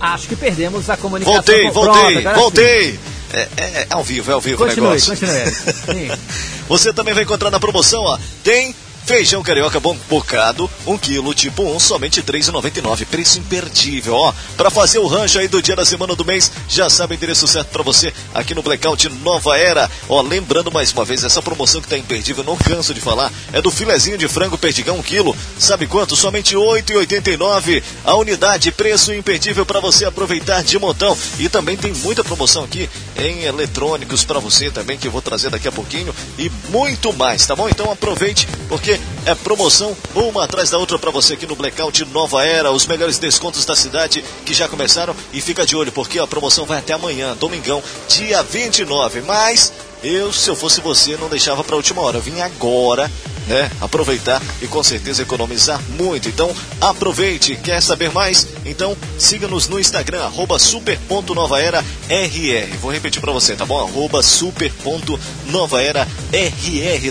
[0.00, 1.34] Acho que perdemos a comunicação.
[1.34, 2.92] Voltei, voltei, voltei.
[2.92, 3.19] Sim.
[3.32, 5.16] É, é, é, ao vivo, é ao vivo continue, o negócio.
[5.16, 6.10] Continue.
[6.68, 8.18] Você também vai encontrar na promoção, ó.
[8.42, 8.74] Tem
[9.04, 13.04] Feijão carioca bom bocado, 1 um quilo, tipo 1, um, somente R$ 3,99.
[13.06, 14.32] Preço imperdível, ó.
[14.56, 17.46] Para fazer o rancho aí do dia da semana do mês, já sabe o endereço
[17.46, 19.90] certo para você aqui no Blackout Nova Era.
[20.08, 23.60] Ó, lembrando mais uma vez, essa promoção que tá imperdível, não canso de falar, é
[23.60, 25.36] do filezinho de frango perdigão 1 quilo.
[25.58, 26.16] Sabe quanto?
[26.16, 27.82] Somente R$ 8,89.
[28.04, 31.16] A unidade, preço imperdível para você aproveitar de montão.
[31.38, 35.50] E também tem muita promoção aqui em eletrônicos para você também, que eu vou trazer
[35.50, 36.14] daqui a pouquinho.
[36.38, 37.68] E muito mais, tá bom?
[37.68, 38.89] Então aproveite, porque
[39.26, 43.18] é promoção uma atrás da outra para você aqui no Blackout Nova Era, os melhores
[43.18, 46.92] descontos da cidade que já começaram e fica de olho porque a promoção vai até
[46.92, 49.20] amanhã, domingão, dia 29.
[49.22, 49.72] Mas
[50.02, 52.18] eu, se eu fosse você, não deixava para última hora.
[52.18, 53.10] Eu vim agora
[53.50, 56.28] né, aproveitar e com certeza economizar muito.
[56.28, 57.56] Então aproveite.
[57.56, 58.46] Quer saber mais?
[58.64, 61.84] Então siga-nos no Instagram, arroba super.novaerarr.
[62.80, 63.80] Vou repetir para você, tá bom?
[63.80, 66.08] Arroba super.novaerarr.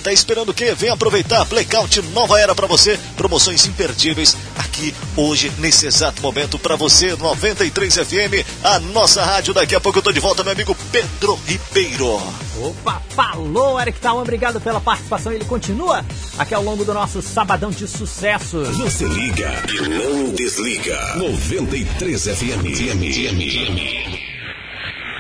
[0.02, 0.74] Tá esperando o quê?
[0.74, 1.44] Vem aproveitar.
[1.46, 2.98] Blackout Nova Era para você.
[3.18, 7.16] Promoções imperdíveis aqui hoje, nesse exato momento, para você.
[7.16, 9.54] 93 FM, a nossa rádio.
[9.54, 12.22] Daqui a pouco eu tô de volta, meu amigo Pedro Ribeiro.
[12.62, 12.79] Opa,
[13.10, 15.32] falou, Eric Talman, obrigado pela participação.
[15.32, 16.06] Ele continua
[16.38, 18.68] aqui ao longo do nosso Sabadão de Sucessos.
[18.78, 20.98] Você liga e não desliga.
[21.18, 22.76] 93 FM.
[22.76, 24.39] FM.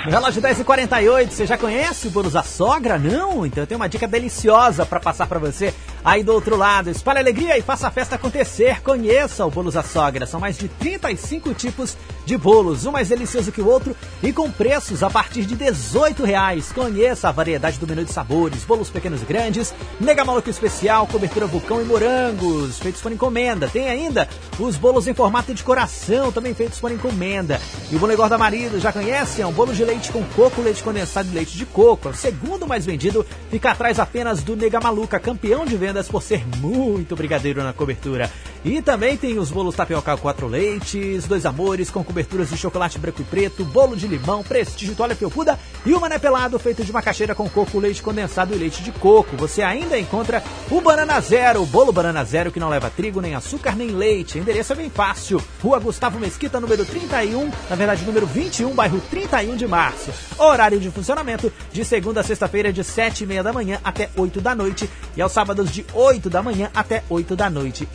[0.06, 2.97] Relógio 10 e 48 você já conhece o Bolos da Sogra?
[2.97, 3.45] Não?
[3.45, 5.74] Então eu tenho uma dica deliciosa para passar para você
[6.04, 6.89] aí do outro lado.
[6.89, 8.82] Espalhe alegria e faça a festa acontecer.
[8.82, 10.26] Conheça o Bolos da Sogra.
[10.26, 14.50] São mais de 35 tipos de bolos, um mais delicioso que o outro e com
[14.50, 16.72] preços a partir de 18 reais.
[16.72, 21.45] Conheça a variedade do menu de sabores, bolos pequenos e grandes, mega maluco especial, cobertura
[21.45, 23.68] vulcão e morangos, feitos por encomenda.
[23.68, 27.60] Tem ainda os bolos em formato de coração, também feitos por encomenda.
[27.91, 29.41] E o bom negócio da marido, já conhece?
[29.41, 32.10] É um bolo de leite com coco, leite condensado e leite de coco.
[32.10, 36.46] O segundo mais vendido fica atrás apenas do Nega Maluca, campeão de vendas por ser
[36.58, 38.30] muito brigadeiro na cobertura.
[38.64, 43.22] E também tem os bolos tapioca quatro leites, dois amores com coberturas de chocolate branco
[43.22, 47.34] e preto, bolo de limão, prestígio toalha felpuda e o mané pelado feito de macaxeira
[47.34, 49.38] com coco, leite condensado e leite de coco.
[49.38, 53.34] Você ainda encontra o Banana Zero, o bolo Banana Zero que não leva trigo, nem
[53.34, 54.38] açúcar, nem leite.
[54.38, 55.41] O endereço é bem fácil.
[55.62, 60.12] Rua Gustavo Mesquita, número 31, na verdade número 21, bairro 31 de março.
[60.38, 64.41] Horário de funcionamento de segunda a sexta-feira de 7 e meia da manhã até 8
[64.41, 67.88] da noite e aos sábados de 8 da manhã até 8 da noite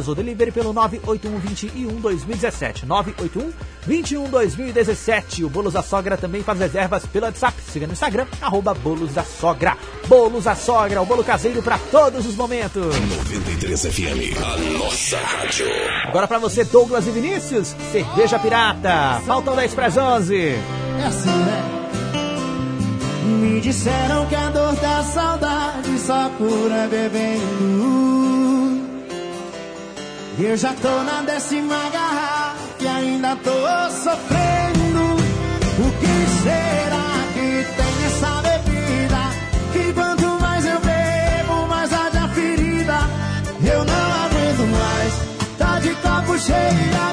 [0.00, 2.86] encomendas ou delivery pelo 981 21 2017.
[2.86, 3.52] 981
[3.86, 5.44] 21 2017.
[5.44, 7.56] O Bolos da Sogra também faz reservas pelo WhatsApp.
[7.62, 9.76] Siga no Instagram, arroba Bolos da Sogra.
[10.08, 12.82] Bolos da Sogra, o bolo caseiro para todos os momentos.
[12.86, 15.66] 93 FM, a nossa rádio.
[16.06, 19.20] Agora para você, Douglas e Vinícius, cerveja pirata.
[19.26, 20.36] Faltam 10 para as 11.
[20.36, 21.76] É assim, né?
[23.24, 28.79] Me disseram que a dor da saudade só cura bebendo luz.
[30.42, 33.50] Eu já tô na décima garra e ainda tô
[33.90, 35.16] sofrendo.
[35.78, 39.22] O que será que tem essa bebida?
[39.72, 42.98] Que quanto mais eu bebo, mais haja ferida.
[43.62, 47.09] Eu não aguento mais, tá de copo cheio.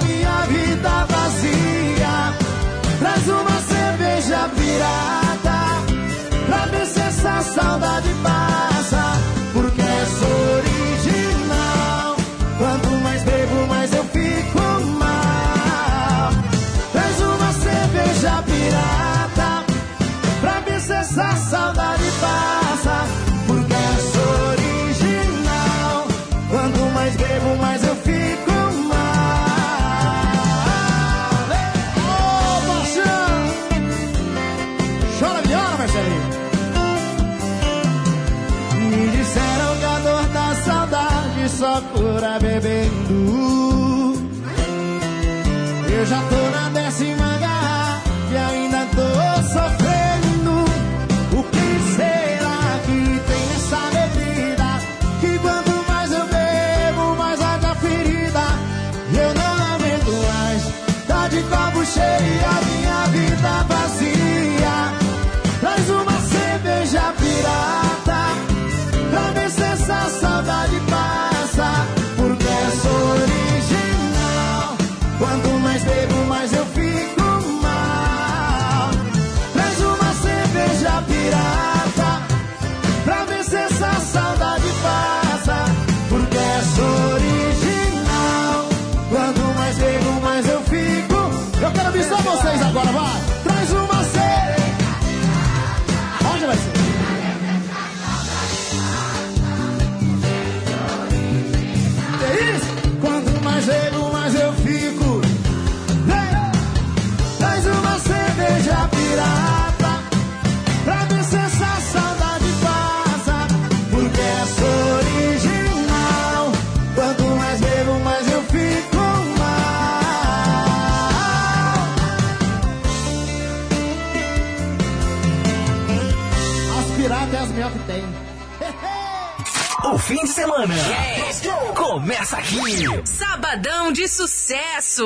[130.08, 130.74] fim de semana.
[130.74, 131.74] Yeah.
[131.76, 132.86] Começa aqui.
[133.06, 135.06] Sabadão de sucesso.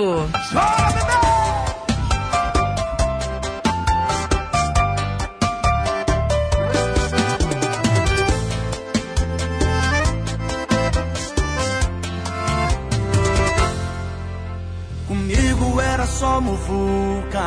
[15.07, 17.41] Comigo era só muvuca,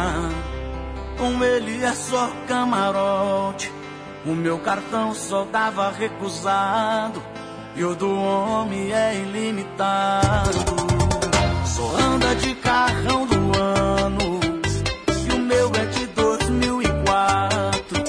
[1.16, 3.72] com ele é só camarote.
[4.26, 7.34] O meu cartão só dava recusado
[7.77, 10.59] e o do homem é ilimitado.
[11.66, 14.41] Só anda de carrão do ano
[15.29, 18.05] e o meu é de 2004.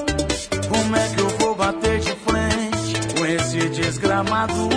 [0.70, 4.74] Como é que eu vou bater de frente com esse desgramado?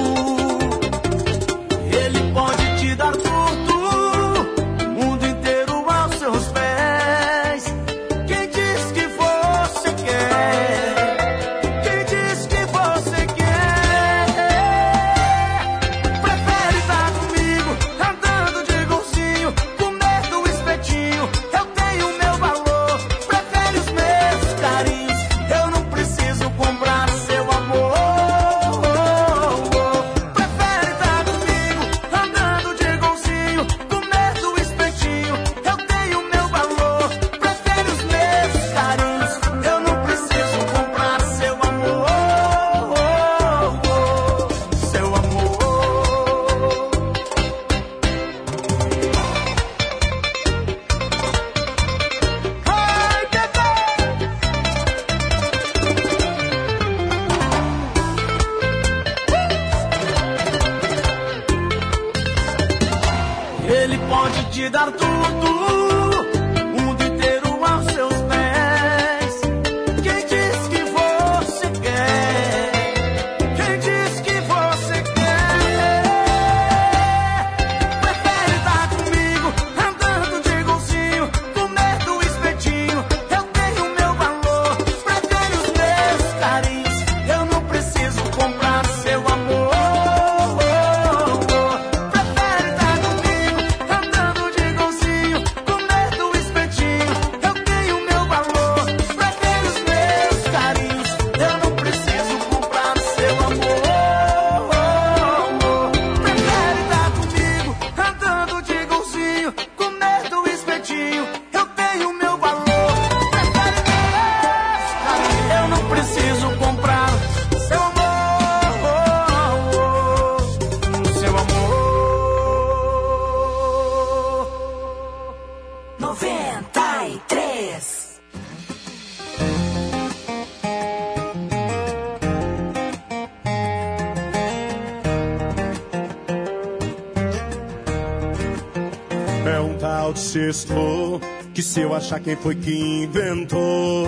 [140.52, 141.20] Sexto,
[141.52, 142.72] que se eu achar quem foi que
[143.04, 144.06] inventou,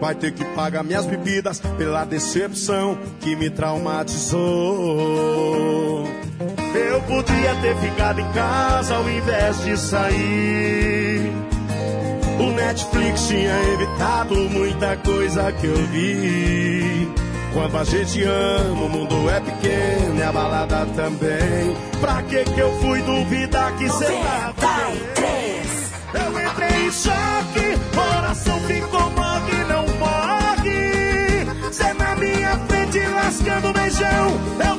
[0.00, 4.38] vai ter que pagar minhas bebidas pela decepção que me traumatizou.
[6.74, 11.32] Eu podia ter ficado em casa ao invés de sair.
[12.40, 17.08] O Netflix tinha evitado muita coisa que eu vi.
[17.52, 21.76] Quando a gente ama, o mundo é pequeno e a balada também.
[22.00, 24.06] Pra que que eu fui duvidar que cê
[28.58, 31.72] coração ficou morre e não morre.
[31.72, 34.40] Cê na minha frente lascando beijão.
[34.68, 34.77] Eu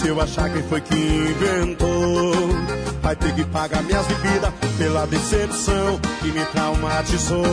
[0.00, 2.32] se eu achar quem foi que inventou,
[3.02, 7.44] vai ter que pagar minhas bebidas pela decepção que me traumatizou.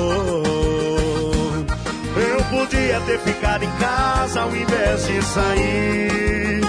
[2.15, 6.61] Eu podia ter ficado em casa ao invés de sair.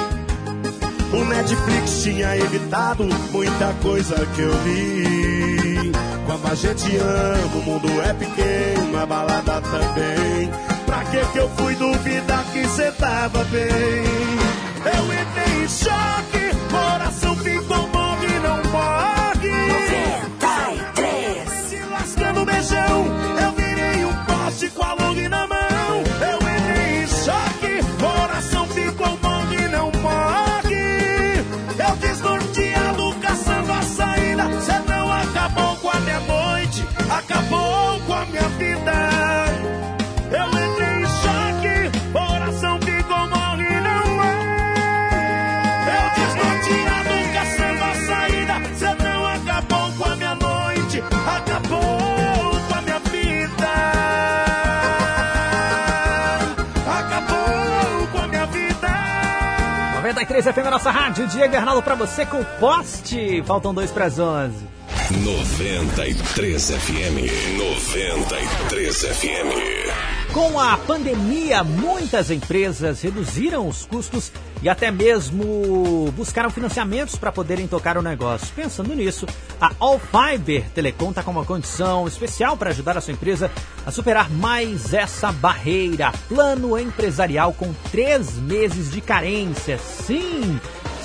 [1.13, 5.93] O Netflix tinha evitado muita coisa que eu vi.
[6.27, 10.51] Quando a gente ama, o mundo é pequeno, a balada também.
[10.85, 14.29] Pra que que eu fui duvidar que cê tava bem?
[14.85, 15.28] Eu
[15.69, 16.38] shocking.
[60.29, 61.27] 93 FM a nossa rádio.
[61.27, 63.43] Diego Arnaldo pra você com poste.
[63.47, 64.55] Faltam dois pras 11.
[65.25, 67.57] 93 FM.
[67.57, 70.09] 93 FM.
[70.35, 74.31] Com a pandemia, muitas empresas reduziram os custos
[74.63, 78.49] e até mesmo buscaram financiamentos para poderem tocar o negócio.
[78.55, 79.27] Pensando nisso,
[79.59, 83.51] a All Fiber Telecom está com uma condição especial para ajudar a sua empresa
[83.87, 86.13] a superar mais essa barreira.
[86.29, 89.79] Plano empresarial com três meses de carência.
[90.09, 90.59] Sim!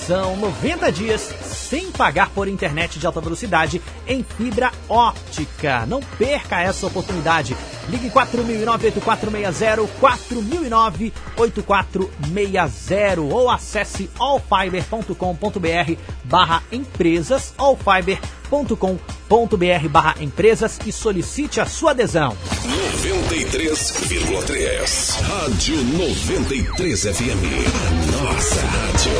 [0.07, 5.85] São 90 dias sem pagar por internet de alta velocidade em fibra óptica.
[5.85, 7.53] Não perca essa oportunidade.
[7.89, 9.89] Ligue 4009-8460,
[11.37, 22.37] 4009-8460 ou acesse allfiber.com.br barra empresas, allfiber.com.br barra empresas e solicite a sua adesão.
[23.43, 25.21] 93,3.
[25.21, 27.43] Rádio 93 FM.
[28.11, 29.11] Nossa rádio.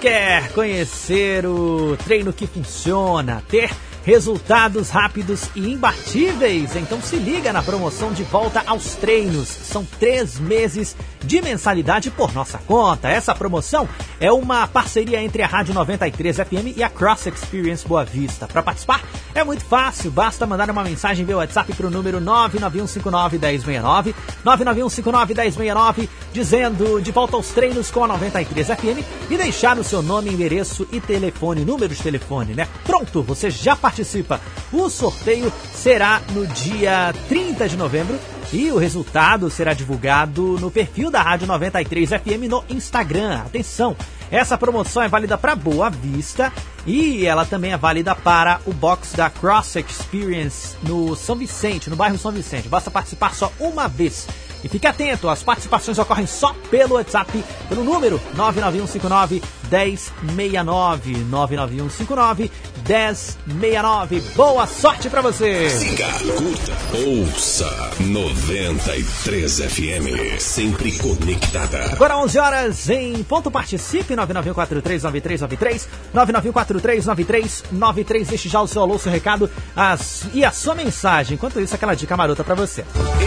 [0.00, 3.70] Quer conhecer o treino que funciona, ter
[4.08, 6.74] resultados rápidos e imbatíveis?
[6.76, 9.46] Então se liga na promoção de volta aos treinos.
[9.48, 13.10] São três meses de mensalidade por nossa conta.
[13.10, 13.86] Essa promoção
[14.18, 18.48] é uma parceria entre a Rádio 93 FM e a Cross Experience Boa Vista.
[18.48, 19.02] Para participar
[19.34, 26.98] é muito fácil, basta mandar uma mensagem via WhatsApp para o número 991591069, 991591069, dizendo
[27.02, 30.98] de volta aos treinos com a 93 FM e deixar o seu nome, endereço e
[30.98, 32.66] telefone, número de telefone, né?
[32.84, 34.40] Pronto, você já participa.
[34.72, 38.18] O sorteio será no dia 30 de novembro
[38.52, 43.40] e o resultado será divulgado no perfil da Rádio 93 FM no Instagram.
[43.40, 43.96] Atenção!
[44.30, 46.52] Essa promoção é válida para Boa Vista
[46.86, 51.96] e ela também é válida para o box da Cross Experience no São Vicente, no
[51.96, 52.68] bairro São Vicente.
[52.68, 54.28] Basta participar só uma vez.
[54.62, 61.16] E fique atento, as participações ocorrem só pelo WhatsApp, pelo número 99159 1069.
[61.30, 62.50] 99159
[62.86, 64.20] 1069.
[64.34, 65.68] Boa sorte pra você!
[65.70, 66.72] Siga, curta,
[67.06, 70.38] ouça 93 FM.
[70.38, 71.92] Sempre conectada.
[71.92, 79.50] Agora 11 horas em ponto participe 991439393 991439393 deixe já o seu alô, seu recado
[79.76, 81.34] as, e a sua mensagem.
[81.34, 82.84] Enquanto isso, aquela dica marota pra você.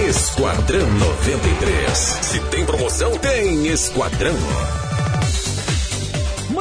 [0.07, 1.97] Esquadrão 93.
[1.97, 4.35] Se tem promoção, tem Esquadrão.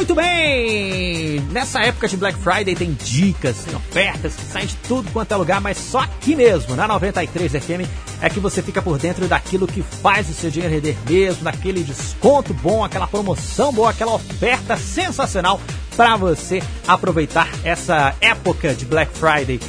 [0.00, 1.40] Muito bem!
[1.52, 5.60] Nessa época de Black Friday tem dicas, tem ofertas saem de tudo quanto é lugar,
[5.60, 7.86] mas só aqui mesmo, na 93 FM,
[8.20, 11.82] é que você fica por dentro daquilo que faz o seu dinheiro render mesmo, daquele
[11.82, 15.60] desconto bom, aquela promoção boa, aquela oferta sensacional
[15.96, 19.60] para você aproveitar essa época de Black Friday,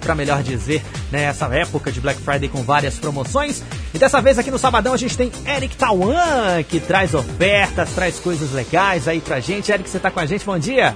[0.00, 3.62] para melhor dizer, né, essa época de Black Friday com várias promoções.
[3.94, 8.18] E dessa vez aqui no Sabadão a gente tem Eric Tawan, que traz ofertas, traz
[8.18, 9.72] coisas legais aí pra gente.
[9.72, 10.94] Eric, você tá com a gente, bom dia!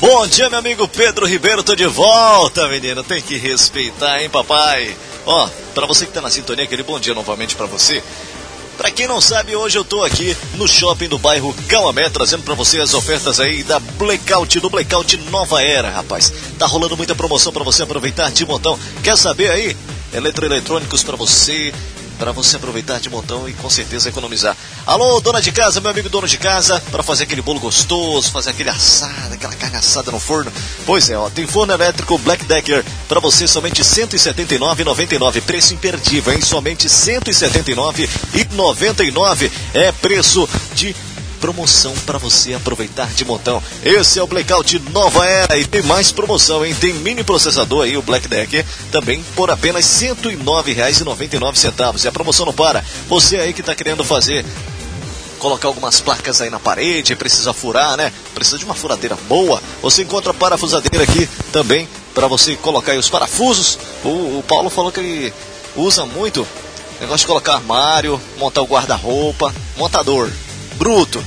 [0.00, 3.04] Bom dia, meu amigo Pedro Ribeiro, tô de volta, menino.
[3.04, 4.96] Tem que respeitar, hein, papai?
[5.26, 8.02] Ó, pra você que tá na sintonia, aquele bom dia novamente para você.
[8.78, 12.54] Para quem não sabe, hoje eu tô aqui no shopping do bairro Calamé, trazendo para
[12.54, 16.32] você as ofertas aí da Blackout, do Blackout Nova Era, rapaz.
[16.58, 18.80] Tá rolando muita promoção para você aproveitar de montão.
[19.04, 19.76] Quer saber aí?
[20.14, 21.74] Eletroeletrônicos para você,
[22.20, 24.54] para você aproveitar de montão e com certeza economizar.
[24.86, 28.50] Alô, dona de casa, meu amigo dono de casa, para fazer aquele bolo gostoso, fazer
[28.50, 30.52] aquele assado, aquela carne assada no forno.
[30.84, 36.34] Pois é, ó, tem forno elétrico Black Decker para você somente R$ 179,99, preço imperdível,
[36.34, 36.42] hein?
[36.42, 40.94] Somente R$ 179,99 é preço de
[41.40, 43.62] promoção para você aproveitar de montão.
[43.84, 46.74] Esse é o Blackout Nova Era e tem mais promoção, hein?
[46.78, 52.04] Tem mini processador aí, o Black Decker, também por apenas R$ 109,99.
[52.04, 52.84] E a promoção não para.
[53.08, 54.44] Você aí que está querendo fazer
[55.38, 58.12] colocar algumas placas aí na parede, precisa furar, né?
[58.34, 59.60] Precisa de uma furadeira boa.
[59.80, 63.78] Você encontra parafusadeira aqui também para você colocar aí os parafusos.
[64.04, 65.32] O, o Paulo falou que ele
[65.74, 66.46] usa muito
[67.00, 70.30] negócio de colocar armário, montar o guarda-roupa, montador
[70.80, 71.22] bruto.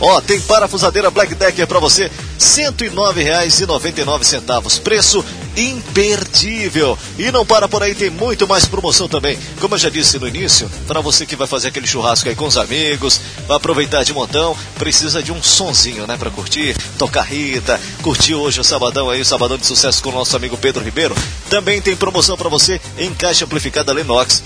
[0.00, 4.80] Ó, tem parafusadeira Black Decker para você, R$ 109,99.
[4.80, 5.24] Preço
[5.56, 6.98] imperdível.
[7.16, 9.38] E não para por aí, tem muito mais promoção também.
[9.60, 12.46] Como eu já disse no início, para você que vai fazer aquele churrasco aí com
[12.46, 17.80] os amigos, vai aproveitar de montão, precisa de um sonzinho, né, para curtir, tocar Rita,
[18.02, 21.14] curtir hoje o sabadão aí, o sabadão de sucesso com o nosso amigo Pedro Ribeiro.
[21.48, 24.42] Também tem promoção para você em caixa amplificada Lenox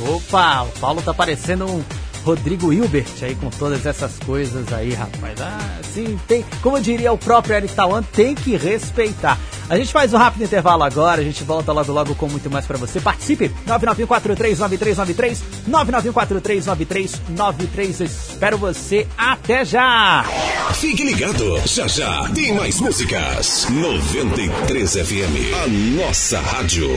[0.01, 1.85] Opa, o Paulo tá parecendo um
[2.29, 5.41] Rodrigo Hilbert aí com todas essas coisas aí, rapaz.
[5.41, 9.39] Ah, sim, tem, como diria o próprio Eric Tawan, tem que respeitar.
[9.67, 12.67] A gente faz um rápido intervalo agora, a gente volta logo logo com muito mais
[12.67, 13.01] para você.
[13.01, 13.51] Participe!
[13.67, 15.39] 991439393,
[15.71, 18.05] 991439393.
[18.05, 20.23] Espero você até já!
[20.75, 23.67] Fique ligado, já já tem mais músicas.
[23.71, 25.67] 93 FM, a
[26.05, 26.91] nossa rádio.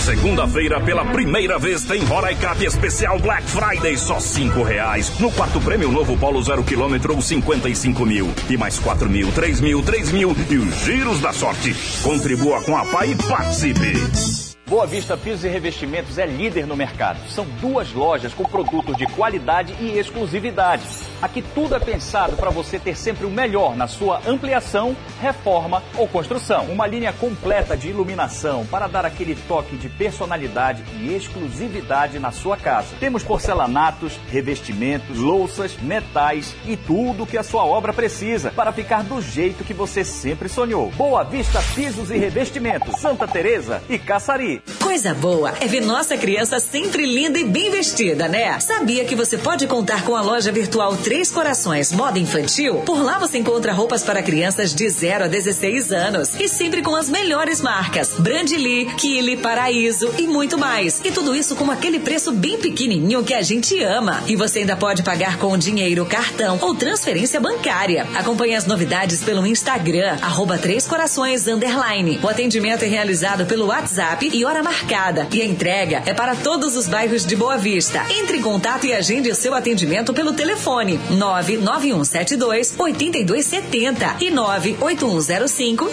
[0.00, 5.12] Segunda-feira, pela primeira vez, tem Roraicap especial Black Friday, só cinco reais.
[5.20, 8.32] No quarto prêmio, novo Polo zero quilômetro, 55 mil.
[8.48, 11.74] E mais 4 mil, 3 mil, 3 mil e os giros da sorte.
[12.02, 14.49] Contribua com a PAI e participe.
[14.70, 17.18] Boa Vista Pisos e Revestimentos é líder no mercado.
[17.28, 20.84] São duas lojas com produtos de qualidade e exclusividade.
[21.20, 26.06] Aqui tudo é pensado para você ter sempre o melhor na sua ampliação, reforma ou
[26.06, 26.66] construção.
[26.66, 32.56] Uma linha completa de iluminação para dar aquele toque de personalidade e exclusividade na sua
[32.56, 32.94] casa.
[33.00, 39.20] Temos porcelanatos, revestimentos, louças, metais e tudo que a sua obra precisa para ficar do
[39.20, 40.92] jeito que você sempre sonhou.
[40.92, 44.59] Boa Vista Pisos e Revestimentos, Santa Teresa e Caçari.
[44.82, 48.58] Coisa boa é ver nossa criança sempre linda e bem vestida, né?
[48.60, 52.76] Sabia que você pode contar com a loja virtual Três Corações Moda Infantil?
[52.80, 56.94] Por lá você encontra roupas para crianças de 0 a 16 anos e sempre com
[56.94, 61.00] as melhores marcas: Brandly, Kili, Paraíso e muito mais.
[61.04, 64.22] E tudo isso com aquele preço bem pequenininho que a gente ama.
[64.26, 68.06] E você ainda pode pagar com dinheiro, cartão ou transferência bancária.
[68.14, 72.20] Acompanhe as novidades pelo Instagram, arroba Três Corações Underline.
[72.22, 75.28] O atendimento é realizado pelo WhatsApp e hora marcada.
[75.32, 78.04] E a entrega é para todos os bairros de Boa Vista.
[78.10, 85.90] Entre em contato e agende o seu atendimento pelo telefone 99172 8270 e 98105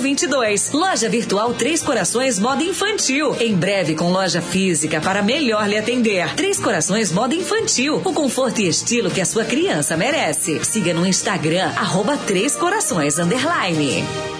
[0.00, 0.72] 0022.
[0.72, 3.36] Loja Virtual Três Corações Moda Infantil.
[3.40, 6.34] Em breve com loja física para melhor lhe atender.
[6.34, 8.02] Três Corações Moda Infantil.
[8.04, 10.64] O conforto e estilo que a sua criança merece.
[10.64, 14.33] Siga no Instagram, arroba Três Corações Underline.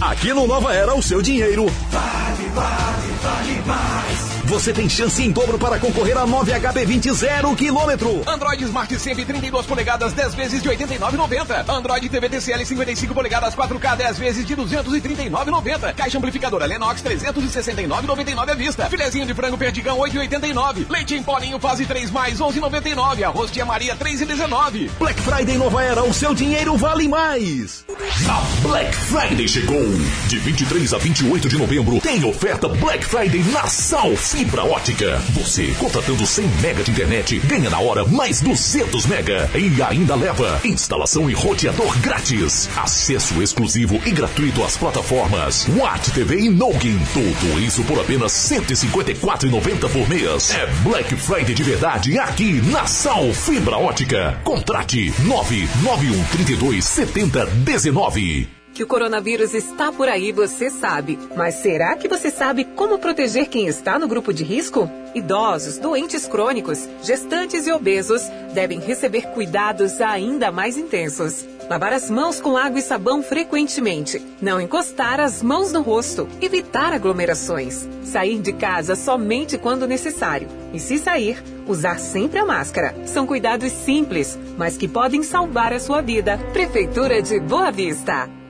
[0.00, 4.33] Aqui no Nova Era, o seu dinheiro vale, vale, vale mais.
[4.46, 8.22] Você tem chance em dobro para concorrer a 9 HB20 zero quilômetro.
[8.28, 11.68] Android Smart sempre 32 polegadas 10 vezes de 89,90.
[11.68, 15.94] Android TV TCL 55 polegadas 4K 10 vezes de 239,90.
[15.94, 18.90] Caixa amplificadora Lennox 369,99 à vista.
[18.90, 20.90] Filezinho de frango perdigão 8,89.
[20.90, 23.24] Leite em polinho fase 3 mais 11,99.
[23.24, 24.90] Arroz tia Maria 3,19.
[24.98, 27.84] Black Friday Nova Era, o seu dinheiro vale mais.
[28.28, 29.84] A Black Friday chegou.
[30.28, 35.22] De 23 a 28 de novembro tem oferta Black Friday na Sal Fibra Ótica.
[35.30, 39.48] Você, contratando 100 mega de internet, ganha na hora mais 200 mega.
[39.54, 42.68] E ainda leva instalação e roteador grátis.
[42.76, 46.98] Acesso exclusivo e gratuito às plataformas Watt TV e Nogin.
[47.12, 50.50] Tudo isso por apenas 154,90 por mês.
[50.50, 54.40] É Black Friday de verdade aqui na Sal Fibra Ótica.
[54.42, 58.63] Contrate 991 32 70 19.
[58.74, 61.16] Que o coronavírus está por aí, você sabe.
[61.36, 64.90] Mas será que você sabe como proteger quem está no grupo de risco?
[65.14, 68.22] Idosos, doentes crônicos, gestantes e obesos
[68.52, 71.46] devem receber cuidados ainda mais intensos.
[71.70, 74.20] Lavar as mãos com água e sabão frequentemente.
[74.42, 76.28] Não encostar as mãos no rosto.
[76.42, 77.88] Evitar aglomerações.
[78.02, 80.48] Sair de casa somente quando necessário.
[80.72, 82.92] E se sair, usar sempre a máscara.
[83.06, 86.38] São cuidados simples, mas que podem salvar a sua vida.
[86.52, 88.43] Prefeitura de Boa Vista.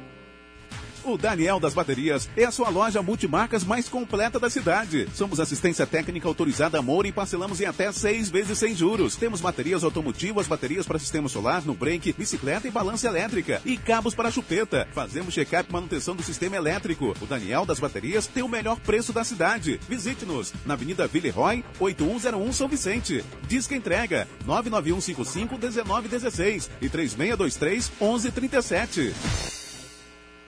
[1.04, 5.06] O Daniel das Baterias é a sua loja multimarcas mais completa da cidade.
[5.14, 9.14] Somos assistência técnica autorizada Amor e parcelamos em até seis vezes sem juros.
[9.14, 14.14] Temos baterias automotivas, baterias para sistema solar, no break, bicicleta e balança elétrica e cabos
[14.14, 14.88] para chupeta.
[14.92, 17.14] Fazemos check-up e manutenção do sistema elétrico.
[17.20, 19.78] O Daniel das Baterias tem o melhor preço da cidade.
[19.86, 23.22] Visite-nos na Avenida Villeroy, 8101 São Vicente.
[23.46, 29.63] Disque entrega 99155 1916 e 3623 1137.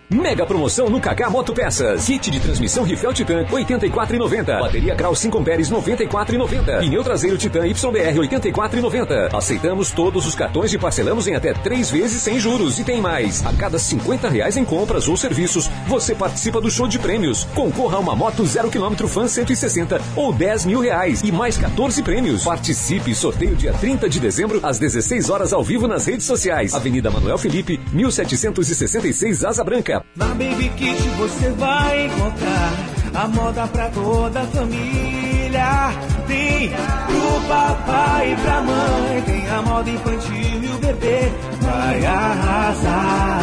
[0.08, 2.06] Mega promoção no Kaká Moto Peças.
[2.06, 4.60] Kit de transmissão Rifel Titan 84,90.
[4.60, 6.78] Bateria Grau 5 amperes 94,90.
[6.78, 9.34] Pneu traseiro Titan YBR 84,90.
[9.34, 12.78] Aceitamos todos os cartões e parcelamos em até três vezes sem juros.
[12.78, 13.44] E tem mais.
[13.44, 17.42] A cada 50 reais em compras ou serviços, você participa do show de prêmios.
[17.52, 22.00] Concorra a uma moto 0 km Fan 160 ou 10 mil reais e mais 14
[22.04, 22.44] prêmios.
[22.44, 26.74] Participe sorteio dia 30 de dezembro às 16 horas ao vivo nas redes sociais.
[26.74, 29.95] Avenida Manuel Felipe, 1766 Asa Branca.
[30.14, 32.72] Na Baby Kit você vai encontrar
[33.14, 35.92] a moda pra toda a família.
[36.26, 43.42] Tem pro papai e pra mãe, tem a moda infantil e o bebê vai arrasar.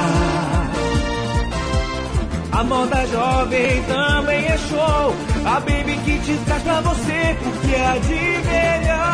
[2.52, 5.16] A moda jovem também é show.
[5.46, 9.14] A Baby Kit traz pra você o que é de melhor.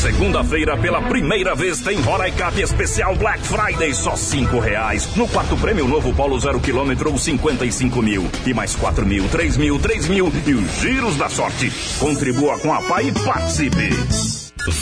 [0.00, 5.08] Segunda-feira, pela primeira vez, tem Roraicap especial Black Friday, só cinco reais.
[5.16, 8.30] No quarto prêmio, novo Polo zero quilômetro ou 55 mil.
[8.46, 11.72] E mais 4 mil, 3 mil, 3 mil e os giros da sorte.
[11.98, 13.88] Contribua com a PAI e participe.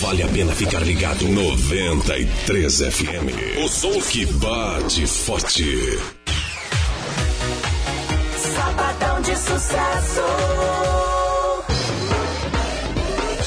[0.01, 3.65] Vale a pena ficar ligado 93 FM.
[3.65, 5.99] O som que bate forte.
[8.37, 11.02] Sabadão de sucesso.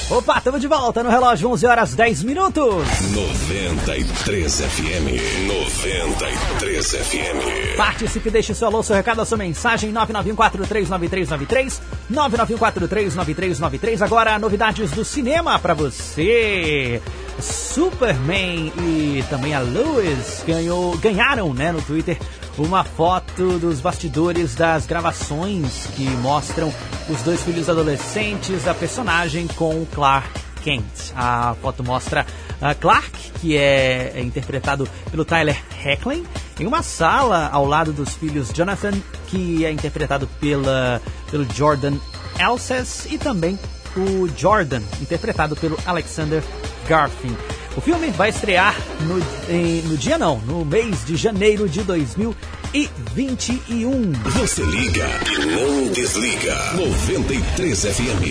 [0.07, 2.85] Opa, estamos de volta no relógio, 11 horas 10 minutos.
[3.11, 5.17] 93 FM.
[5.47, 7.75] 93 FM.
[7.75, 11.79] Participe, deixe seu alô, seu recado, a sua mensagem, 991439393,
[12.11, 14.03] 991439393.
[14.03, 17.01] Agora, novidades do cinema para você.
[17.39, 22.19] Superman e também a Lewis ganhou, ganharam né, no Twitter
[22.57, 26.73] uma foto dos bastidores das gravações que mostram
[27.09, 30.29] os dois filhos adolescentes da personagem com Clark
[30.63, 31.13] Kent.
[31.15, 32.25] A foto mostra
[32.61, 36.25] a Clark, que é, é interpretado pelo Tyler Hecklin,
[36.59, 38.93] em uma sala ao lado dos filhos Jonathan,
[39.27, 41.95] que é interpretado pela, pelo Jordan
[42.39, 43.59] Elses, e também
[43.95, 46.43] o Jordan, interpretado pelo Alexander
[46.87, 47.35] Garfin.
[47.77, 49.19] O filme vai estrear no,
[49.53, 54.13] em, no dia não, no mês de janeiro de 2021.
[54.13, 56.55] Você liga e não desliga.
[56.73, 58.23] 93 FM.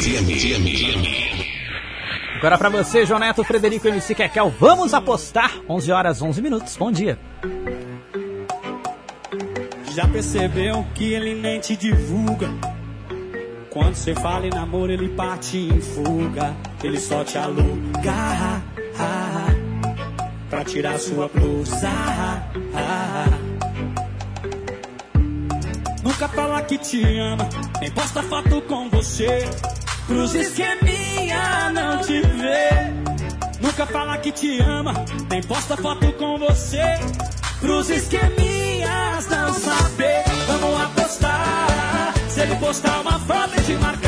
[2.39, 5.53] Agora para você, João Neto, Frederico MC Kekel, vamos apostar.
[5.69, 6.75] 11 horas 11 minutos.
[6.79, 7.19] Bom dia.
[9.95, 12.49] Já percebeu que ele nem te divulga?
[13.69, 16.57] Quando você fala em namoro, ele parte em fuga.
[16.83, 21.89] Ele só te aluga ah, ah, pra tirar sua blusa.
[22.75, 23.29] ah,
[26.03, 27.49] Nunca fala que te ama,
[27.81, 29.49] nem posta foto com você.
[30.07, 32.69] Pros esqueminha não te vê.
[33.61, 34.93] Nunca fala que te ama,
[35.31, 36.99] nem posta foto com você.
[37.61, 40.23] Pros esqueminhas não saber.
[40.47, 42.15] Vamos apostar.
[42.29, 44.04] Se ele postar uma foto e te marcar,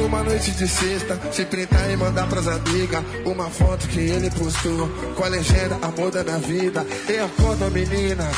[0.00, 4.88] numa noite de sexta, se printar e mandar pras amigas uma foto que ele postou
[5.14, 6.86] com a legenda Amor da minha vida.
[7.08, 8.30] E acorda, menina.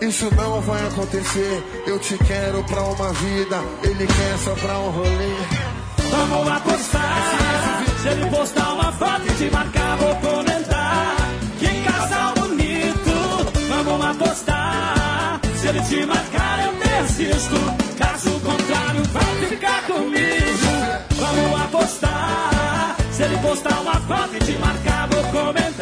[0.00, 1.62] Isso não vai acontecer.
[1.86, 3.60] Eu te quero pra uma vida.
[3.82, 5.70] Ele quer só pra um rolê.
[6.10, 7.84] Vamos apostar.
[8.02, 11.16] Se ele postar uma foto e te marcar, vou comentar.
[11.58, 13.52] Que casal bonito.
[13.68, 15.40] Vamos apostar.
[15.56, 17.56] Se ele te marcar, eu desisto.
[17.98, 20.39] Caso contrário, vai ficar comigo.
[23.10, 25.79] Se ele postar uma foto e te marcar, vou comentar.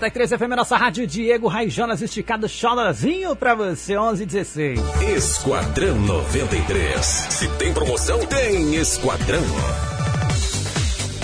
[0.00, 4.80] 93 FM, nossa rádio Diego Raijonas esticado chalazinho pra você, 11 16.
[5.14, 7.04] Esquadrão 93.
[7.04, 9.42] Se tem promoção, tem Esquadrão.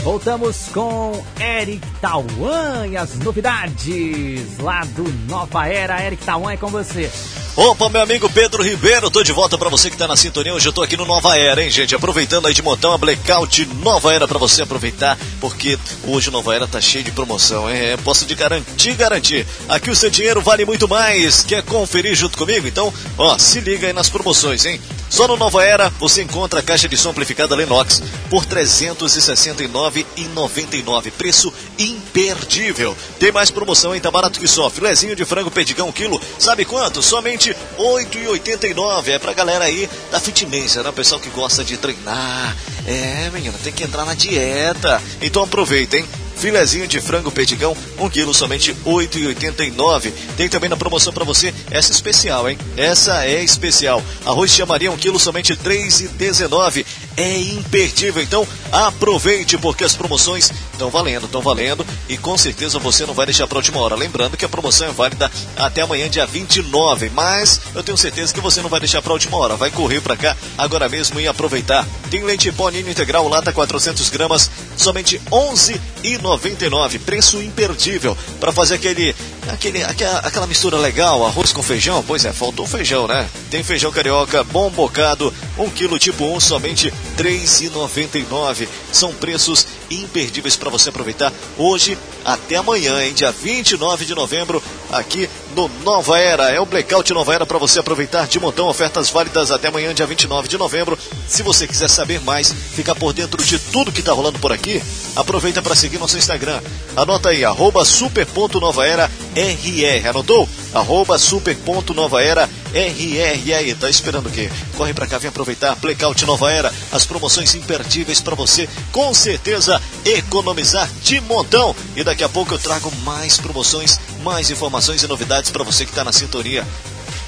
[0.03, 6.05] Voltamos com Eric Tauan e as novidades lá do Nova Era.
[6.05, 7.11] Eric Tauan é com você.
[7.57, 10.53] Opa, meu amigo Pedro Ribeiro, tô de volta para você que tá na sintonia.
[10.53, 11.95] Hoje eu tô aqui no Nova Era, hein, gente?
[11.95, 16.67] Aproveitando aí de montar uma blackout Nova Era para você aproveitar, porque hoje Nova Era
[16.67, 17.77] tá cheio de promoção, hein?
[17.77, 19.47] É, posso te garantir, garantir.
[19.69, 21.43] Aqui o seu dinheiro vale muito mais.
[21.43, 22.67] Quer conferir junto comigo?
[22.67, 24.81] Então, ó, se liga aí nas promoções, hein?
[25.09, 31.13] Só no Nova Era você encontra a caixa de som amplificada Lennox por R$ 369,99.
[31.13, 32.97] Preço imperdível.
[33.19, 34.01] Tem mais promoção, hein?
[34.01, 34.69] Tá barato que só.
[34.69, 36.21] Filezinho de frango perdigão quilo.
[36.39, 37.03] Sabe quanto?
[37.03, 39.09] Somente R$ 8,89.
[39.09, 40.93] É pra galera aí da fitness, né?
[40.93, 42.57] Pessoal que gosta de treinar.
[42.87, 45.03] É, menina, tem que entrar na dieta.
[45.21, 46.05] Então aproveita, hein?
[46.37, 50.13] Filezinho de frango perdigão, 1 um quilo, somente R$ 8,89.
[50.37, 52.59] Tem também na promoção para você essa especial, hein?
[52.77, 54.03] Essa é especial.
[54.25, 56.85] Arroz de chamaria, 1 um quilo, somente R$ 3,19.
[57.17, 63.05] É imperdível, então aproveite porque as promoções estão valendo, estão valendo e com certeza você
[63.05, 63.97] não vai deixar para última hora.
[63.97, 68.41] Lembrando que a promoção é válida até amanhã, dia 29, mas eu tenho certeza que
[68.41, 69.57] você não vai deixar para última hora.
[69.57, 71.87] Vai correr para cá agora mesmo e aproveitar.
[72.11, 77.01] Tem leite pó ninho integral, lata 400 gramas, somente R$ 11,99.
[77.01, 79.15] Preço imperdível para fazer aquele,
[79.49, 82.05] aquele, aquela, aquela mistura legal, arroz com feijão.
[82.07, 83.29] Pois é, faltou feijão, né?
[83.51, 88.69] Tem feijão carioca, bom bocado, 1 quilo tipo 1, somente R$ 3,99.
[88.93, 93.13] São preços imperdíveis para você aproveitar hoje até amanhã, hein?
[93.15, 96.51] Dia 29 de novembro, aqui no Nova Era.
[96.51, 98.69] É o Blackout Nova Era para você aproveitar de montão.
[98.69, 100.99] Ofertas válidas até amanhã, dia 29 de novembro.
[101.29, 104.83] Se você quiser saber mais, ficar por dentro de tudo que está rolando por aqui,
[105.15, 106.61] aproveita para seguir nosso Instagram.
[106.97, 110.09] Anota aí, arroba super.novaera RR.
[110.09, 110.49] Anotou?
[110.77, 113.55] Arroba super.novaera RR.
[113.55, 114.51] Aí, tá esperando o quê?
[114.77, 115.75] Corre pra cá, vem aproveitar.
[115.77, 121.75] Blackout Nova Era, as promoções imperdíveis para você, com certeza economizar de montão.
[121.97, 125.93] E daqui a pouco eu trago mais promoções, mais informações e novidades para você que
[125.93, 126.67] tá na sintonia.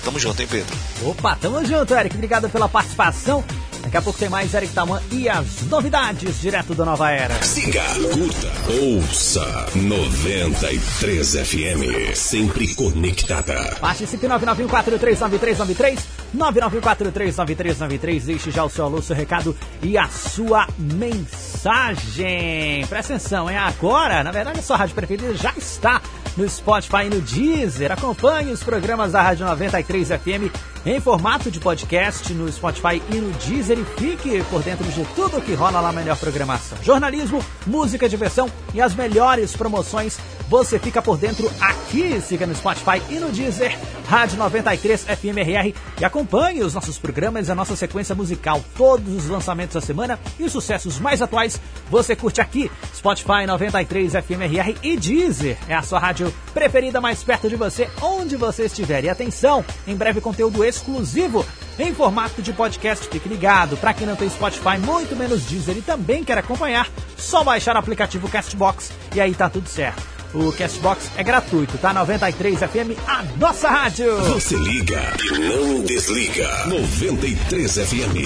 [0.04, 0.76] Tamo junto, hein, Pedro?
[1.02, 2.14] Opa, tamo junto, Eric.
[2.14, 3.44] Obrigado pela participação.
[3.88, 7.32] Daqui a pouco tem mais Eric Taman e as novidades direto da Nova Era.
[7.42, 7.82] Siga,
[8.12, 8.52] curta,
[8.82, 12.14] ouça 93 FM.
[12.14, 13.78] Sempre conectada.
[13.80, 16.00] Participe 991439393,
[16.36, 18.24] 991439393.
[18.24, 22.84] Deixe já o seu alô, seu recado e a sua mensagem.
[22.90, 23.56] Presta atenção, hein?
[23.56, 26.02] Agora, na verdade, a sua rádio preferida já está
[26.36, 27.90] no Spotify e no Deezer.
[27.90, 30.52] Acompanhe os programas da Rádio 93 FM
[30.90, 35.42] em formato de podcast no Spotify e no Deezer e fique por dentro de tudo
[35.42, 36.78] que rola na melhor programação.
[36.82, 40.18] Jornalismo, música, diversão e as melhores promoções.
[40.48, 42.18] Você fica por dentro aqui.
[42.22, 47.52] Siga no Spotify e no Deezer, Rádio 93 FMRR e acompanhe os nossos programas e
[47.52, 48.64] a nossa sequência musical.
[48.74, 51.60] Todos os lançamentos da semana e os sucessos mais atuais
[51.90, 52.70] você curte aqui.
[52.96, 58.34] Spotify 93 FMRR e Deezer é a sua rádio preferida mais perto de você, onde
[58.36, 59.04] você estiver.
[59.04, 61.44] E atenção, em breve conteúdo exclusivo
[61.78, 63.08] em formato de podcast.
[63.08, 63.76] Fique ligado.
[63.76, 67.78] Para quem não tem Spotify, muito menos Deezer e também quer acompanhar, só baixar o
[67.78, 70.02] aplicativo Castbox e aí tá tudo certo.
[70.34, 71.92] O Castbox é gratuito, tá?
[71.94, 74.14] 93 FM, a nossa rádio.
[74.24, 76.66] Você liga e não desliga.
[76.66, 78.18] 93 FM.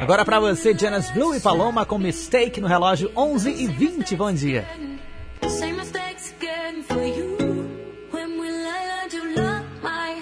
[0.00, 4.16] Agora para você, Jonas Blue e Paloma com Mistake no relógio 11 e 20.
[4.16, 4.66] Bom dia.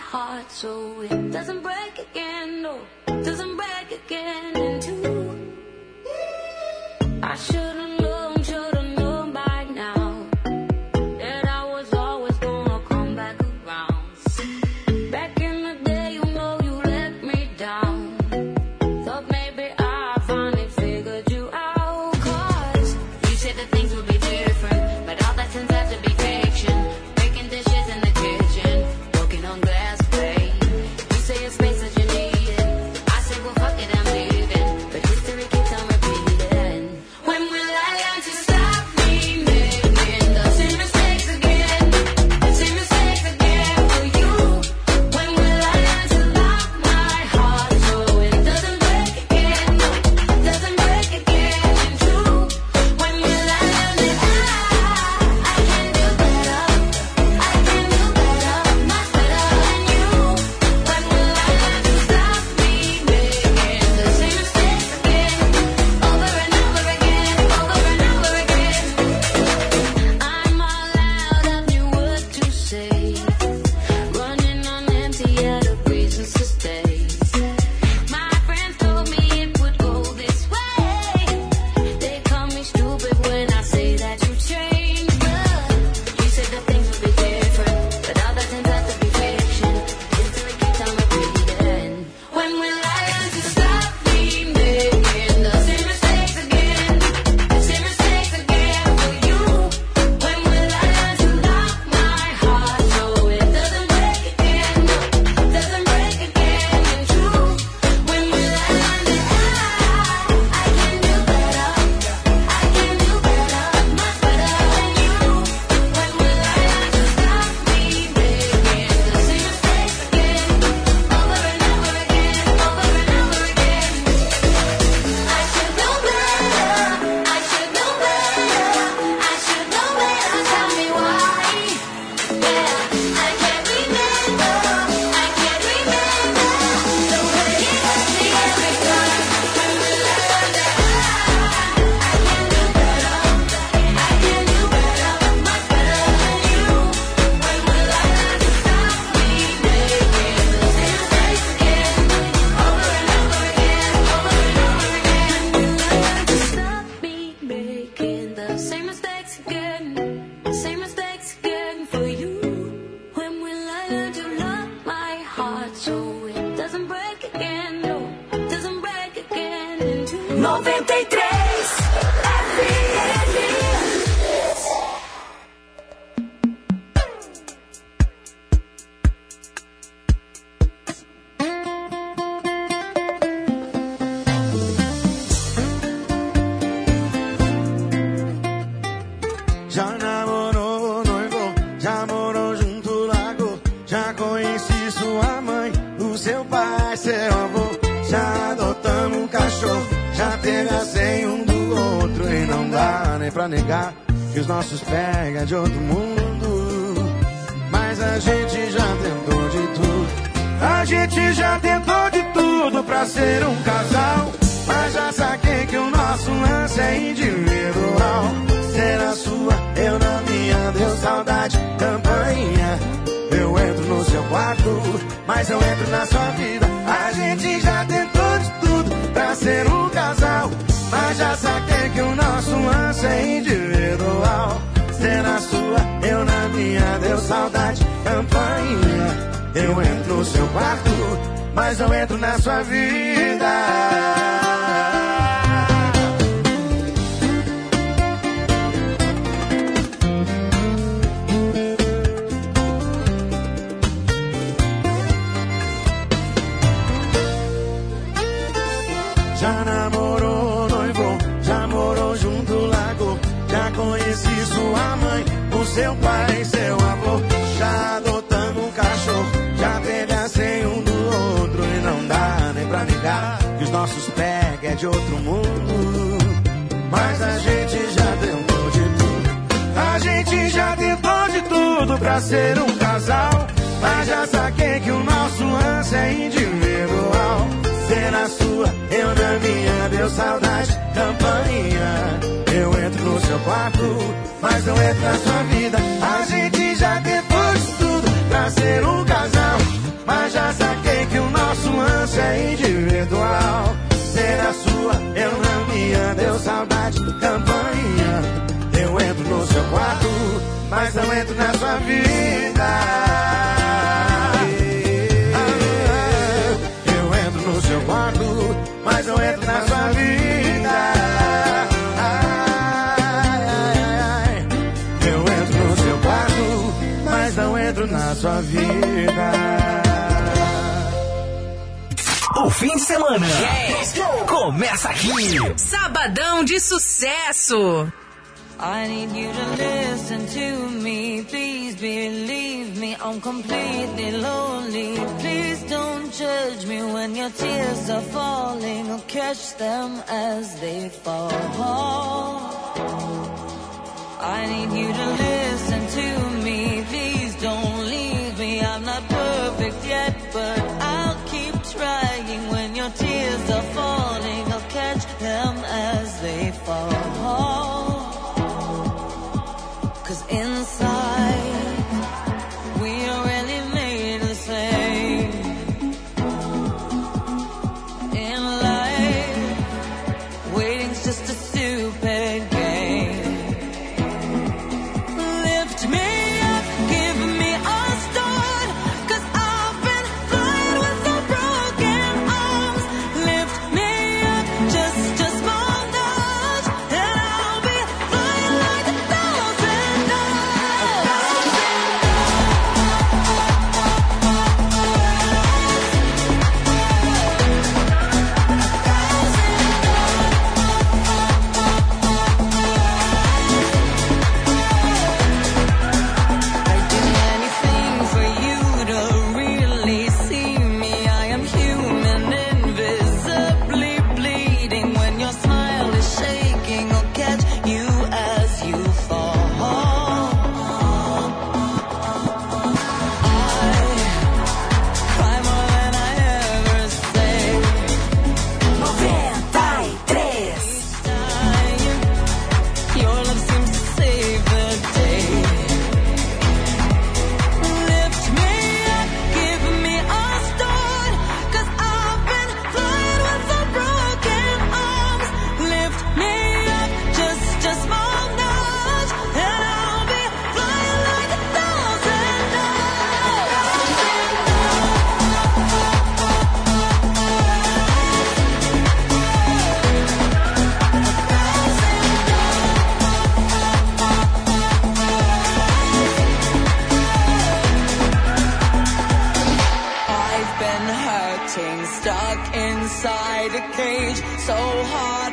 [0.08, 5.02] Heart so it doesn't break again, no, doesn't break again in two.
[7.22, 7.87] I should've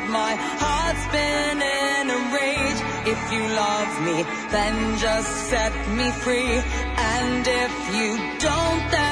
[0.08, 2.80] my heart's been in a rage.
[3.14, 4.16] if you love me,
[4.50, 6.60] then just set me free.
[7.14, 9.05] And if you don't, then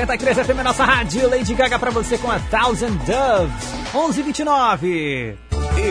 [0.00, 5.36] 93 FM, nossa rádio Lady Gaga pra você com a Thousand Doves, 1129.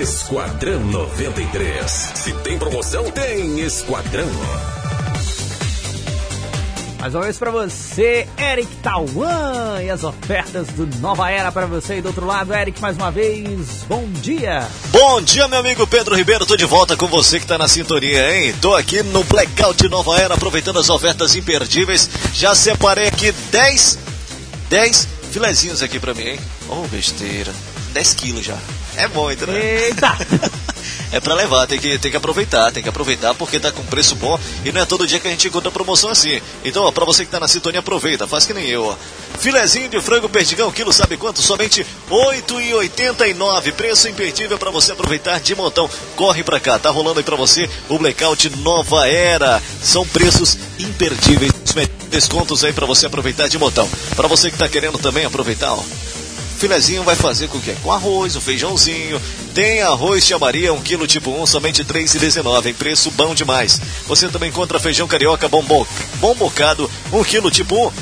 [0.02, 1.91] Esquadrão 93.
[1.91, 4.78] Se tem promoção, tem Esquadrão.
[6.99, 11.97] Mais uma vez pra você, Eric Tauan e as ofertas do Nova Era pra você.
[11.97, 14.67] E do outro lado, Eric, mais uma vez, bom dia.
[14.88, 16.45] Bom dia, meu amigo Pedro Ribeiro.
[16.45, 18.53] Tô de volta com você que tá na sintonia, hein?
[18.61, 22.09] Tô aqui no Blackout Nova Era, aproveitando as ofertas imperdíveis.
[22.34, 23.97] Já separei aqui 10,
[24.69, 26.39] 10 filezinhos aqui pra mim, hein?
[26.67, 27.53] Oh, besteira.
[27.93, 28.57] 10 quilos já.
[28.99, 29.85] É muito, né?
[29.85, 30.13] Eita!
[31.09, 34.13] é pra levar, tem que, tem que aproveitar, tem que aproveitar porque tá com preço
[34.15, 36.41] bom e não é todo dia que a gente encontra promoção assim.
[36.65, 38.95] Então, ó, pra você que tá na sintonia, aproveita, faz que nem eu, ó.
[39.39, 41.41] Filezinho de frango perdigão, quilo sabe quanto?
[41.41, 43.71] Somente R$ 8,89.
[43.71, 45.89] Preço imperdível pra você aproveitar de montão.
[46.17, 49.63] Corre pra cá, tá rolando aí pra você o Blackout Nova Era.
[49.81, 51.53] São preços imperdíveis,
[52.09, 53.89] descontos aí pra você aproveitar de montão.
[54.13, 55.84] Pra você que tá querendo também aproveitar, ó.
[56.60, 57.73] Filezinho vai fazer com o quê?
[57.81, 59.22] Com arroz, o feijãozinho.
[59.53, 63.80] Tem arroz tia Maria, 1 kg tipo 1, somente R$ 3,19, em preço bom demais.
[64.07, 65.88] Você também encontra feijão carioca bom, bo...
[66.15, 67.94] bom bocado, 1 kg tipo 1, R$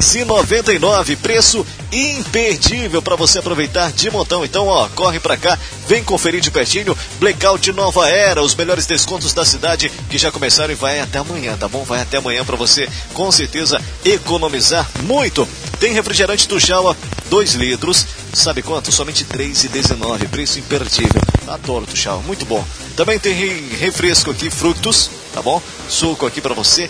[0.00, 4.44] 3,99, preço imperdível para você aproveitar de montão.
[4.44, 6.96] Então, ó, corre pra cá, vem conferir de pertinho.
[7.18, 11.56] Blackout Nova Era, os melhores descontos da cidade que já começaram e vai até amanhã,
[11.56, 11.84] tá bom?
[11.84, 15.48] Vai até amanhã para você com certeza economizar muito.
[15.78, 16.96] Tem refrigerante do Jaua,
[17.30, 17.99] 2 litros,
[18.32, 18.90] sabe quanto?
[18.92, 21.20] Somente R$ 3,19, preço imperdível.
[21.48, 22.64] Adoro Tuxal, muito bom.
[22.96, 25.60] Também tem re- refresco aqui, frutos, tá bom?
[25.88, 26.88] Suco aqui para você.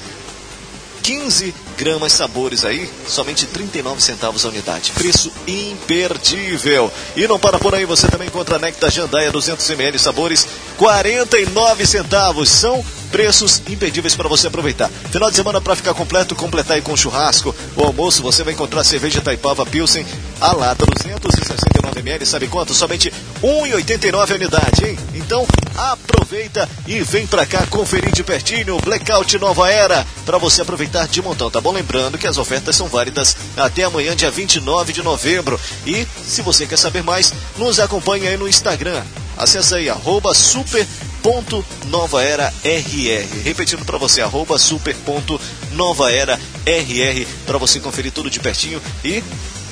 [1.02, 4.92] 15 gramas sabores aí, somente 39 centavos a unidade.
[4.92, 6.92] Preço imperdível.
[7.16, 10.46] E não para por aí, você também encontra Nectar Jandaia 200 ml sabores,
[10.76, 12.50] 49 centavos.
[12.50, 14.90] São preços imperdíveis para você aproveitar.
[15.10, 17.54] Final de semana para ficar completo, completar aí com churrasco.
[17.74, 20.04] O almoço você vai encontrar cerveja Taipava Pilsen
[20.40, 22.74] a lata 269 ml, sabe quanto?
[22.74, 23.12] Somente
[23.42, 24.98] 1,89 a unidade, hein?
[25.14, 25.46] Então
[25.76, 31.20] aproveita e vem pra cá conferir de pertinho Blackout Nova Era para você aproveitar de
[31.20, 31.69] montão, tá bom?
[31.70, 35.58] Lembrando que as ofertas são válidas até amanhã, dia 29 de novembro.
[35.86, 39.02] E se você quer saber mais, nos acompanhe aí no Instagram.
[39.36, 40.86] Acesse aí, arroba super
[41.22, 43.42] ponto nova era RR.
[43.42, 45.40] Repetindo para você, arroba super ponto
[45.72, 49.22] nova era RR, para você conferir tudo de pertinho e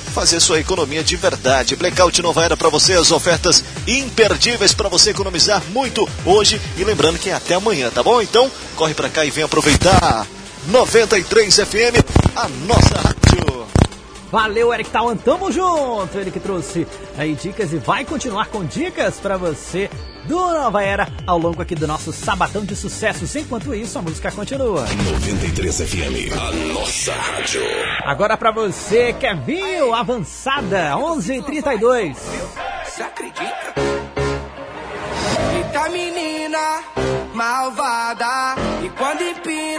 [0.09, 1.75] fazer sua economia de verdade.
[1.75, 7.19] Blackout Nova Era para você, as ofertas imperdíveis para você economizar muito hoje e lembrando
[7.19, 8.21] que é até amanhã, tá bom?
[8.21, 10.27] Então, corre para cá e vem aproveitar.
[10.67, 13.65] 93 FM, a nossa rádio.
[14.31, 16.17] Valeu, Eric Tawan, tamo junto.
[16.17, 16.85] Ele que trouxe
[17.17, 19.89] aí dicas e vai continuar com dicas pra você
[20.25, 23.35] do Nova Era ao longo aqui do nosso Sabadão de Sucessos.
[23.35, 24.85] Enquanto isso, a música continua.
[25.11, 27.61] 93 FM, a nossa rádio.
[28.03, 32.15] Agora pra você, Kevinho, avançada, 11:32.
[32.85, 33.73] Você acredita?
[35.55, 36.83] Eita menina
[37.33, 39.78] malvada E quando empina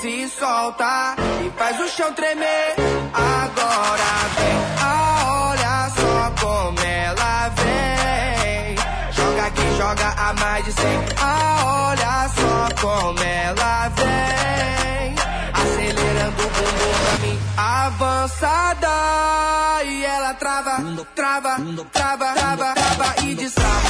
[0.00, 1.14] se solta
[1.44, 2.74] E faz o chão tremer.
[3.12, 8.76] Agora vem, ah, olha só como ela vem.
[9.12, 11.04] Joga aqui, joga a mais de cem.
[11.20, 15.14] Ah, olha só como ela vem.
[15.52, 18.88] Acelerando o bumbum pra mim Avançada.
[19.84, 20.76] E ela trava,
[21.14, 21.56] trava,
[21.92, 23.89] trava, trava, trava e destrava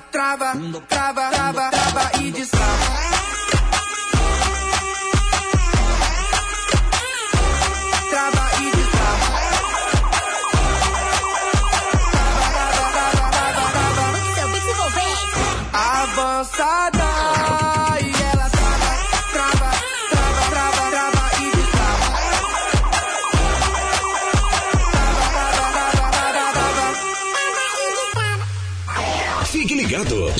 [0.00, 1.15] trava, trava, trava, trava,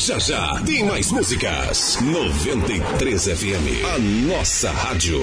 [0.06, 1.98] já já tem mais músicas.
[2.00, 5.18] 93 FM, a nossa rádio.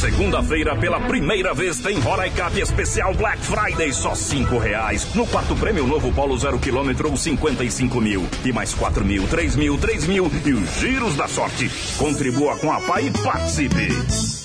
[0.00, 5.06] Segunda-feira, pela primeira vez, tem Roraicap especial Black Friday, só cinco reais.
[5.14, 8.26] No quarto prêmio, novo Polo zero quilômetro ou 55 mil.
[8.44, 11.70] E mais quatro mil, três mil, três mil e os giros da sorte.
[11.96, 14.41] Contribua com a PAI e participe.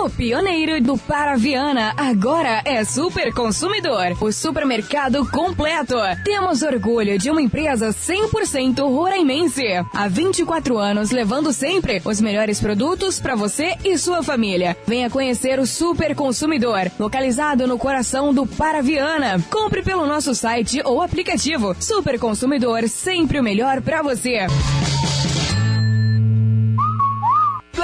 [0.00, 5.96] O pioneiro do Paraviana agora é Super Consumidor, o supermercado completo.
[6.24, 9.64] Temos orgulho de uma empresa 100% roraimense.
[9.92, 14.76] Há 24 anos levando sempre os melhores produtos para você e sua família.
[14.86, 19.44] Venha conhecer o Super Consumidor, localizado no coração do Paraviana.
[19.50, 21.74] Compre pelo nosso site ou aplicativo.
[21.80, 24.46] Super Consumidor, sempre o melhor para você.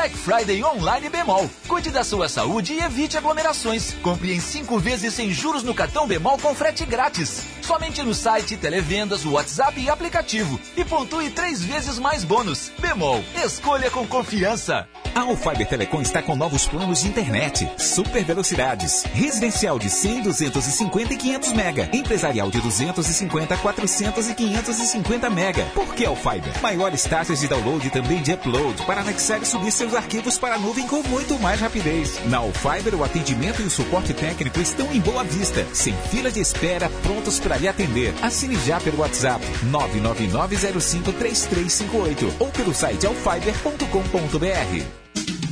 [0.05, 1.49] Black Friday Online Bemol.
[1.67, 3.95] Cuide da sua saúde e evite aglomerações.
[4.03, 7.43] Compre em cinco vezes sem juros no cartão Bemol com frete grátis.
[7.63, 10.61] Somente no site, televendas, WhatsApp e aplicativo.
[10.77, 12.71] E pontue três vezes mais bônus.
[12.79, 13.25] Bemol.
[13.43, 14.87] Escolha com confiança.
[15.15, 21.15] A Alfiber Telecom está com novos planos de internet, super velocidades, residencial de 100, 250
[21.15, 25.65] e 500 mega, empresarial de 250, 400 e 550 mega.
[25.67, 26.61] Por que Alfiber?
[26.61, 30.57] Maiores taxas de download e também de upload para anexar e subir seus arquivos para
[30.57, 32.21] a nuvem com muito mais rapidez.
[32.27, 36.41] Na Alfiber, o atendimento e o suporte técnico estão em boa vista, sem fila de
[36.41, 38.13] espera, prontos para lhe atender.
[38.23, 45.05] Assine já pelo WhatsApp 999053358 ou pelo site alfiber.com.br.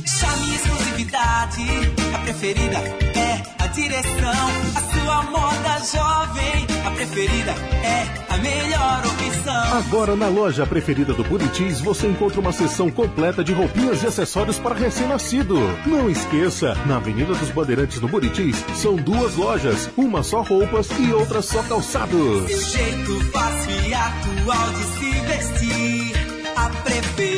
[0.05, 1.63] Chame exclusividade,
[2.13, 3.12] a preferida
[3.59, 4.47] a direção.
[4.75, 7.51] A sua moda jovem, a preferida
[7.83, 9.77] é a melhor opção.
[9.77, 14.57] Agora na loja preferida do Buritis você encontra uma seção completa de roupinhas e acessórios
[14.57, 15.55] para recém-nascido.
[15.85, 21.11] Não esqueça, na Avenida dos Bandeirantes no Buritis são duas lojas, uma só roupas e
[21.11, 22.47] outra só calçados.
[22.47, 26.13] Seu jeito fácil e atual de se vestir,
[26.55, 27.32] a preferida.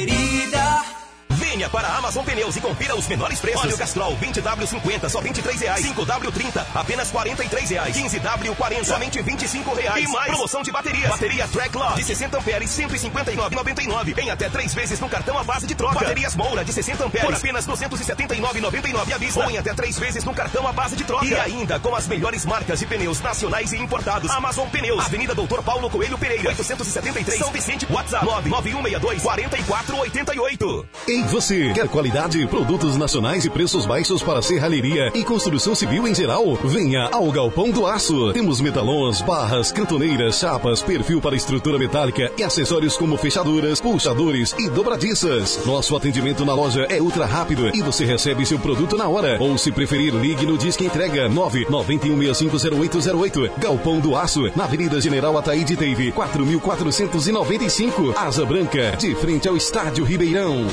[1.56, 3.64] Venha para a Amazon Pneus e confira os menores preços.
[3.64, 5.86] Óleo Castrol 20W50 só 23 reais.
[5.86, 7.96] 5W30 apenas 43 reais.
[7.96, 10.04] 15W40 somente 25 reais.
[10.04, 11.10] E mais promoção de baterias.
[11.10, 15.76] Bateria Tracklog de 60 amperes 159,99 em até três vezes no cartão à base de
[15.76, 15.94] troca.
[15.94, 20.26] Baterias Moura de 60 amperes por apenas 279,99 à vista ou em até três vezes
[20.26, 21.26] no cartão à base de troca.
[21.26, 24.30] E ainda com as melhores marcas de pneus nacionais e importados.
[24.30, 30.90] Amazon Pneus, Avenida Doutor Paulo Coelho Pereira, 873 São Vicente, WhatsApp 99162 4488.
[31.08, 36.16] Ei, você quer qualidade, produtos nacionais e preços baixos para serralheria e construção civil em
[36.16, 36.56] geral?
[36.64, 38.34] Venha ao Galpão do Aço.
[38.34, 44.68] Temos metalons, barras, cantoneiras, chapas, perfil para estrutura metálica e acessórios como fechaduras, puxadores e
[44.70, 45.64] dobradiças.
[45.66, 49.38] Nosso atendimento na loja é ultra rápido e você recebe seu produto na hora.
[49.40, 53.52] Ou se preferir, ligue no Disque Entrega 991650808.
[53.60, 58.16] Galpão do Aço, na Avenida General Ataíde Teve, 4495.
[58.18, 60.66] Asa Branca, de frente ao Estádio Ribeirão.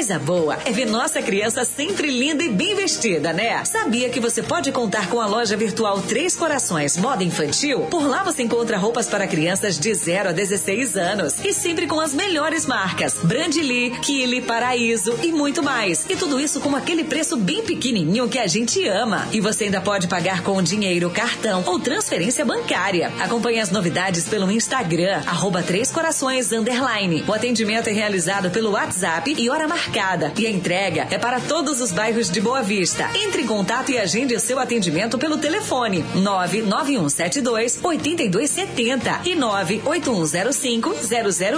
[0.00, 3.64] Coisa boa é ver nossa criança sempre linda e bem vestida, né?
[3.64, 7.80] Sabia que você pode contar com a loja virtual Três Corações Moda Infantil?
[7.90, 12.00] Por lá você encontra roupas para crianças de 0 a 16 anos e sempre com
[12.00, 16.04] as melhores marcas: Brandly, Kili, Paraíso e muito mais.
[16.08, 19.28] E tudo isso com aquele preço bem pequenininho que a gente ama.
[19.32, 23.12] E você ainda pode pagar com dinheiro, cartão ou transferência bancária.
[23.20, 27.24] Acompanhe as novidades pelo Instagram, arroba Três Corações Underline.
[27.26, 29.99] O atendimento é realizado pelo WhatsApp e hora marcada.
[30.38, 33.10] E a entrega é para todos os bairros de Boa Vista.
[33.14, 40.94] Entre em contato e agende o seu atendimento pelo telefone 99172 8270 e 98105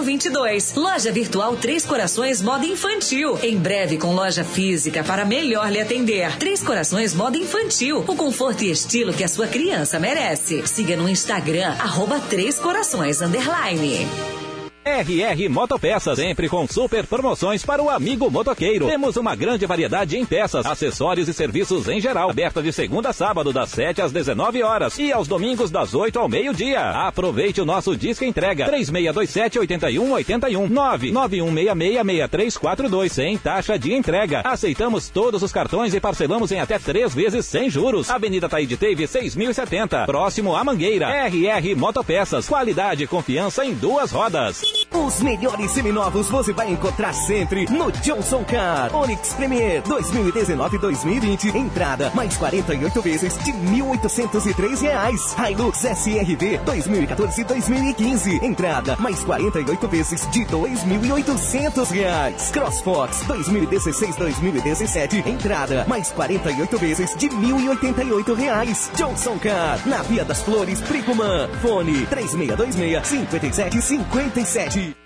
[0.05, 0.75] 0022.
[0.75, 3.39] Loja Virtual Três Corações Moda Infantil.
[3.45, 6.37] Em breve com loja física para melhor lhe atender.
[6.39, 8.05] Três Corações Moda Infantil.
[8.09, 10.67] O conforto e estilo que a sua criança merece.
[10.67, 14.42] Siga no Instagram, arroba Três Corações Underline.
[14.85, 18.89] RR Motopeças, sempre com super promoções para o amigo motoqueiro.
[18.89, 22.31] Temos uma grande variedade em peças, acessórios e serviços em geral.
[22.31, 26.19] Aberta de segunda a sábado, das 7 às 19 horas e aos domingos, das 8
[26.19, 26.81] ao meio-dia.
[26.81, 34.43] Aproveite o nosso disco entrega 3627-8181 991666342 sem taxa de entrega.
[34.45, 38.11] Aceitamos todos os cartões e parcelamos em até três vezes sem juros.
[38.11, 41.09] Avenida Taíde Teve 6070, próximo à Mangueira.
[41.29, 44.72] RR Motopeças, qualidade e confiança em duas rodas.
[44.93, 48.95] Os melhores seminovos você vai encontrar sempre no Johnson Car.
[48.95, 51.55] Onix Premier 2019-2020.
[51.55, 55.37] Entrada mais 48 vezes de 1.803 reais.
[55.39, 58.43] Hilux SRV 2014-2015.
[58.43, 62.51] Entrada mais 48 vezes de 2.800 reais.
[62.51, 65.27] CrossFox 2016-2017.
[65.27, 68.91] Entrada mais 48 vezes de 1.088 reais.
[68.97, 71.49] Johnson Car na Via das Flores, Bricumã.
[71.61, 75.03] Fone 3626 5757.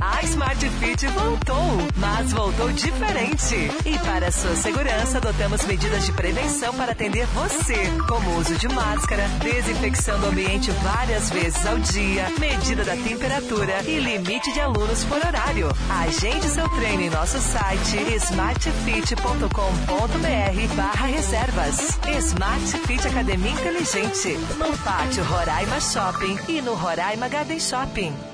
[0.00, 3.70] A Smart Fit voltou, mas voltou diferente.
[3.84, 7.76] E para sua segurança, adotamos medidas de prevenção para atender você,
[8.08, 14.00] como uso de máscara, desinfecção do ambiente várias vezes ao dia, medida da temperatura e
[14.00, 15.68] limite de alunos por horário.
[15.88, 21.98] Agende seu treino em nosso site smartfit.com.br barra reservas.
[22.18, 28.31] Smart Fit Academia Inteligente, no pátio Roraima Shopping e no Roraima Garden Shopping.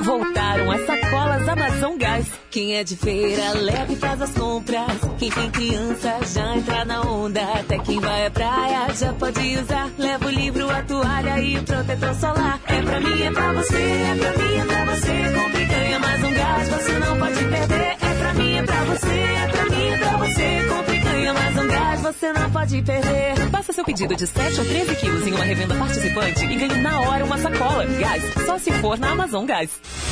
[0.00, 2.26] Voltaram as sacolas Amazon Gás.
[2.50, 4.98] Quem é de feira, leve e faz as compras.
[5.18, 7.42] Quem tem criança, já entra na onda.
[7.42, 9.90] Até quem vai à praia, já pode usar.
[9.98, 12.58] Leva o livro, a toalha e o protetor solar.
[12.66, 15.42] É pra mim, é pra você, é pra mim, é pra você.
[15.42, 17.96] Compre e ganha mais um gás, você não pode perder.
[18.00, 20.66] É pra mim, é pra você, é pra mim, é pra você.
[20.68, 20.91] Compre
[21.22, 23.50] e ganha mais um gás, você não pode perder.
[23.50, 27.00] Faça seu pedido de 7 ou 13 quilos em uma revenda participante e ganhe na
[27.00, 27.84] hora uma sacola.
[27.84, 29.70] Gás, só se for na Amazon Gás.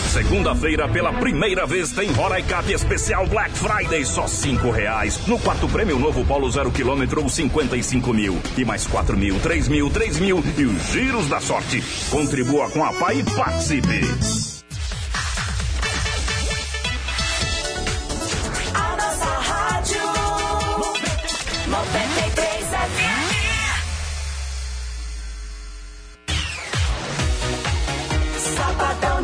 [0.08, 5.26] Segunda-feira, pela primeira vez, tem Roraicap especial Black Friday, só cinco reais.
[5.26, 8.38] No quarto prêmio, novo Polo zero quilômetro, 55 mil.
[8.56, 11.82] E mais 4 mil, 3 mil, 3 mil e os giros da sorte.
[12.10, 14.59] Contribua com a PAI e participe.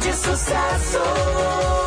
[0.07, 1.86] De sucesso.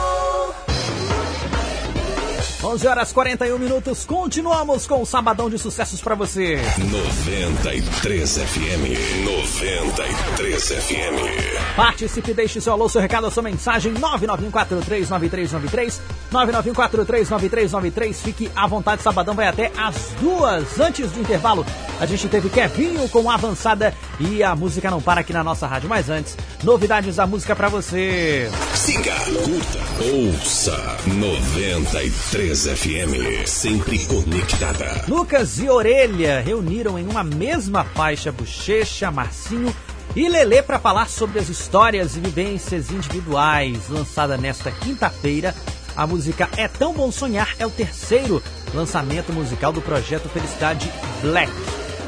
[2.62, 6.60] 11 horas 41 minutos, continuamos com o Sabadão de Sucessos pra você.
[6.78, 9.24] 93 FM.
[9.24, 11.76] 93 FM.
[11.78, 16.02] Participe, deixe seu alô, seu recado, sua mensagem 991439393
[16.34, 20.78] 991439393 Fique à vontade, Sabadão vai até as duas.
[20.78, 21.66] Antes do intervalo,
[21.98, 25.88] a gente teve Kevinho com avançada e a música não para aqui na nossa rádio.
[25.88, 28.52] Mas antes, novidades da música pra você.
[28.76, 29.80] Siga, curta,
[30.14, 33.46] ouça 93 FM.
[33.46, 35.06] Sempre conectada.
[35.08, 39.76] Lucas e Orelha reuniram em uma mesma faixa Bochecha, Marcinho
[40.16, 43.88] e Lelê para falar sobre as histórias e vivências individuais.
[43.88, 45.54] Lançada nesta quinta-feira,
[45.96, 48.42] a música É Tão Bom Sonhar é o terceiro
[48.74, 51.52] lançamento musical do projeto Felicidade Black.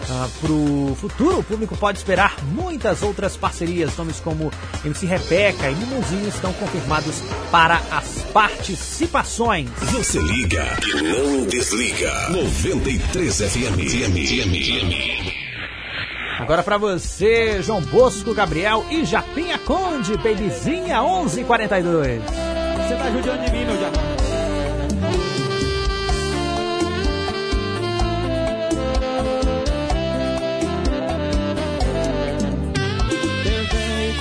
[0.09, 3.95] Ah, pro futuro, o público pode esperar muitas outras parcerias.
[3.97, 4.51] Nomes como
[4.83, 7.21] MC Rebeca e Mimozinho estão confirmados
[7.51, 9.69] para as participações.
[9.91, 12.11] Você liga e não desliga.
[12.29, 13.81] 93 FM.
[16.39, 22.21] Agora pra você, João Bosco, Gabriel e Japinha Conde, Babyzinha 1142.
[22.23, 24.10] Você tá judiando de mim, meu Japão.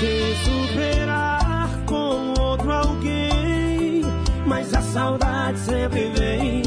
[0.01, 4.01] Te superar com outro alguém,
[4.47, 6.63] mas a saudade sempre vem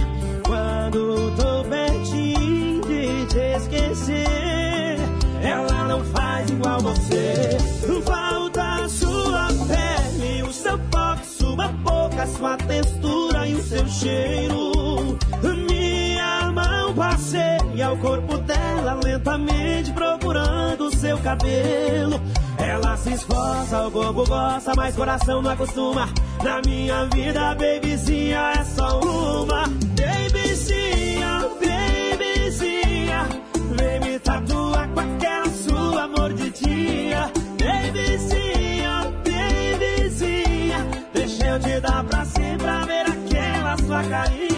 [0.45, 4.99] quando tô pertinho de te esquecer.
[5.41, 7.57] Ela não faz igual você.
[8.05, 15.17] Falta sua pele, o seu toque, sua boca, sua textura e o seu cheiro.
[16.93, 22.21] Minha mão passeia o corpo dela lentamente procurando seu cabelo.
[22.57, 26.07] Ela se esforça, o corpo gosta, mas coração não acostuma.
[26.43, 29.63] Na minha vida, babyzinha é só uma.
[29.97, 33.27] Babyzinha, babyzinha,
[33.75, 37.31] vem me tatuar com aquela sua mordidinha.
[37.59, 44.52] Babyzinha, babyzinha, deixa eu te dar pra sempre pra ver aquela sua carinha.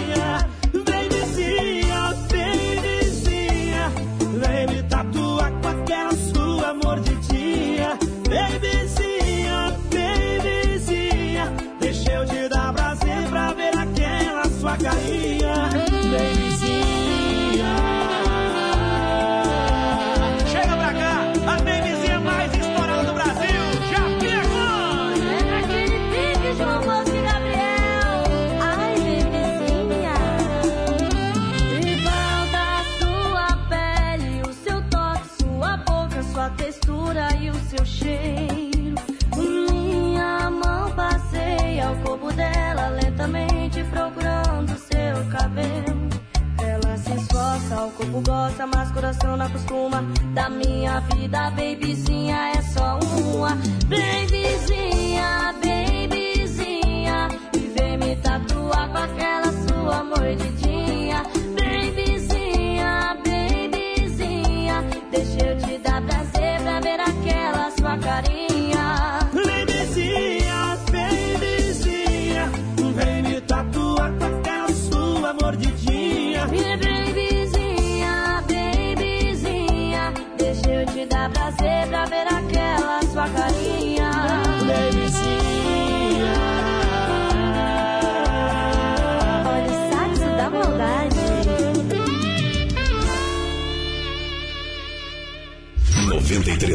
[49.45, 50.03] Acostuma.
[50.33, 53.55] Da minha vida, babyzinha, é só uma.
[53.87, 54.44] Babyzinha,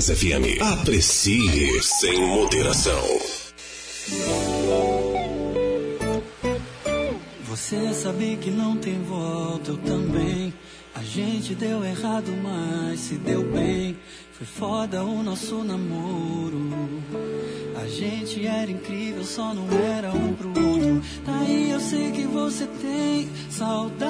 [0.01, 0.63] 93 FM.
[0.63, 3.03] Aprecie sem moderação.
[7.45, 10.55] Você sabe que não tem volta, eu também.
[10.95, 13.97] A gente deu errado, mas se deu bem.
[14.33, 16.61] Foi foda o nosso namoro.
[17.77, 21.03] A gente era incrível, só não era um pro outro.
[21.27, 24.10] Daí eu sei que você tem saudade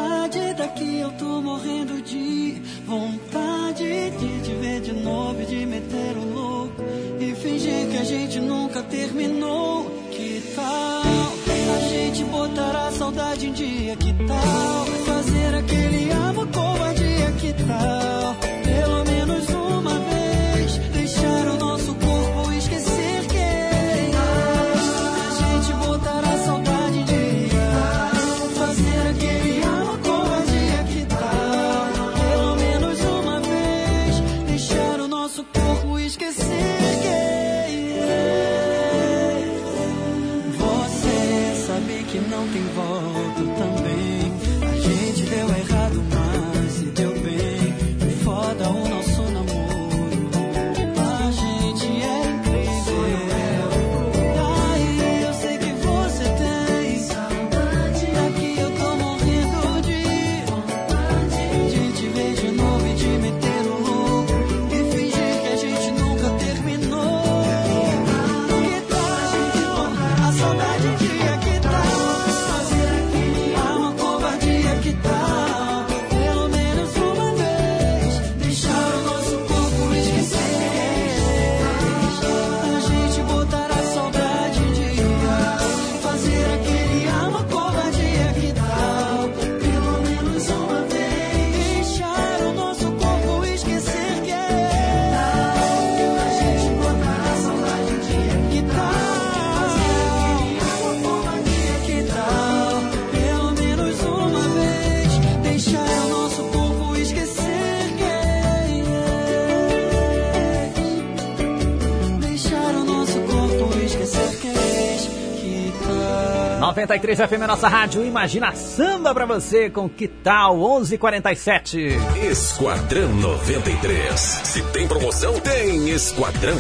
[116.81, 121.95] 93 FM, nossa rádio Imagina Samba pra você com que tal 11:47.
[122.31, 124.19] Esquadrão 93.
[124.19, 126.57] Se tem promoção, tem Esquadrão.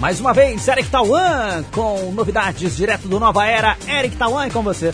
[0.00, 3.76] Mais uma vez, Eric Tawan com novidades direto do Nova Era.
[3.86, 4.92] Eric Tawan é com você.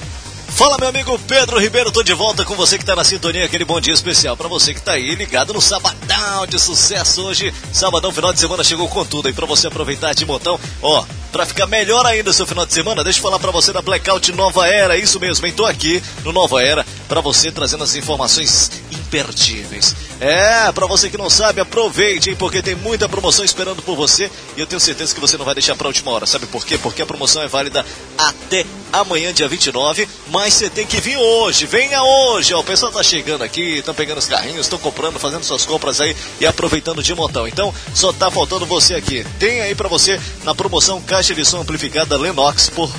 [0.48, 3.64] Fala, meu amigo Pedro Ribeiro, tô de volta com você que tá na sintonia, aquele
[3.64, 7.52] bom dia especial pra você que tá aí ligado no Sabadão de sucesso hoje.
[7.72, 10.60] Sabadão, final de semana chegou com tudo aí pra você aproveitar de montão.
[10.82, 13.80] Ó, pra ficar melhor ainda seu final de semana, deixa eu falar pra você da
[13.80, 15.50] Blackout Nova Era, isso mesmo?
[15.52, 19.96] Tô aqui no Nova Era pra você trazendo as informações imperdíveis.
[20.20, 22.36] É, pra você que não sabe, aproveite, hein?
[22.36, 25.54] Porque tem muita promoção esperando por você e eu tenho certeza que você não vai
[25.54, 26.26] deixar pra última hora.
[26.26, 26.78] Sabe por quê?
[26.78, 27.84] Porque a promoção é válida
[28.18, 31.66] até amanhã, dia 29, mas você tem que vir hoje.
[31.66, 32.60] Venha hoje, ó.
[32.60, 36.14] O pessoal tá chegando aqui, estão pegando os carrinhos, estão comprando, fazendo suas compras aí
[36.40, 37.48] e aproveitando de montão.
[37.48, 39.24] Então, só tá faltando você aqui.
[39.38, 42.92] Tem aí pra você na promoção caixa de som amplificada Lennox por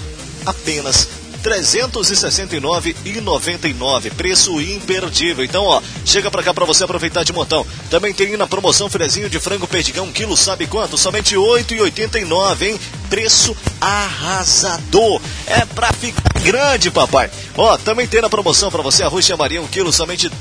[0.46, 1.08] apenas
[1.44, 5.44] 369,99, preço imperdível.
[5.44, 7.68] Então, ó, chega pra cá pra você aproveitar de montão.
[7.90, 10.98] Também tem na promoção filezinho de frango perdigão, um quilo, sabe quanto?
[10.98, 12.80] Somente 8,89, hein?
[13.10, 15.22] Preço arrasador.
[15.46, 17.30] É pra ficar grande, papai.
[17.58, 20.32] Ó, também tem na promoção pra você arroz chamaria, um quilo, somente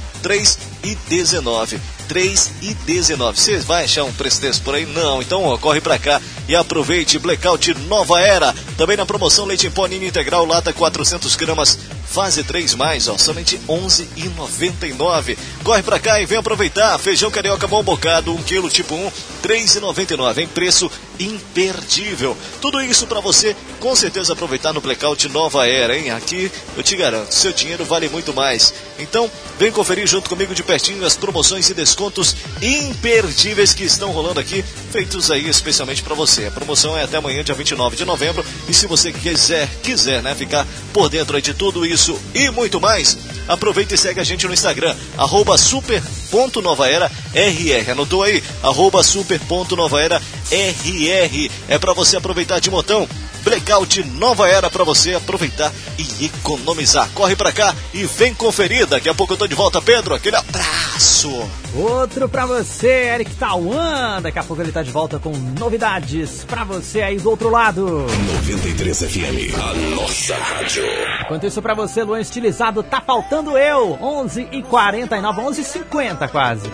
[0.82, 1.80] 3,19.
[2.08, 3.34] 3,19.
[3.34, 4.84] Você vai achar um preço desse por aí?
[4.84, 5.22] Não.
[5.22, 8.54] Então, ó, corre pra cá e aproveite Blackout Nova Era.
[8.76, 11.78] Também na promoção leite em pó Ninho integral, lata 400 gramas,
[12.12, 15.38] fase 3 mais, ó, somente 11,99.
[15.64, 16.98] Corre pra cá e vem aproveitar.
[16.98, 19.10] Feijão carioca bom bocado, 1 quilo tipo 1,
[19.42, 22.36] 3,99, em preço imperdível.
[22.60, 26.10] Tudo isso pra você, com certeza aproveitar no Blackout Nova Era, hein?
[26.10, 28.74] Aqui eu te garanto, seu dinheiro vale muito mais.
[28.98, 34.38] Então, vem conferir junto comigo de pertinho as promoções e descontos imperdíveis que estão rolando
[34.38, 36.46] aqui, feitos aí especialmente para você.
[36.46, 40.34] A promoção é até amanhã, dia 29 de novembro, e se você quiser, quiser, né,
[40.34, 42.01] ficar por dentro aí de tudo isso
[42.34, 43.16] e muito mais,
[43.46, 47.92] aproveita e segue a gente no Instagram, arroba super.novaera RR.
[47.92, 48.42] Anotou aí?
[48.62, 50.20] Arroba super.novaera
[50.50, 51.50] RR.
[51.68, 53.08] É para você aproveitar de montão.
[53.42, 57.08] Blackout Nova Era para você aproveitar e economizar.
[57.14, 58.86] Corre para cá e vem conferir.
[58.86, 60.14] Daqui a pouco eu tô de volta, Pedro.
[60.14, 61.48] Aquele abraço.
[61.74, 64.20] Outro pra você, Eric Tawan.
[64.22, 68.06] Daqui a pouco ele tá de volta com novidades pra você aí do outro lado.
[68.44, 70.84] 93 FM, a nossa rádio.
[71.24, 73.98] Enquanto isso pra você, Luan Estilizado, tá faltando eu.
[74.00, 76.70] 11 e 49 11 e 50 quase.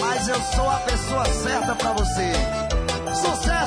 [0.00, 2.32] Mas eu sou a pessoa certa pra você.
[3.14, 3.61] Sucesso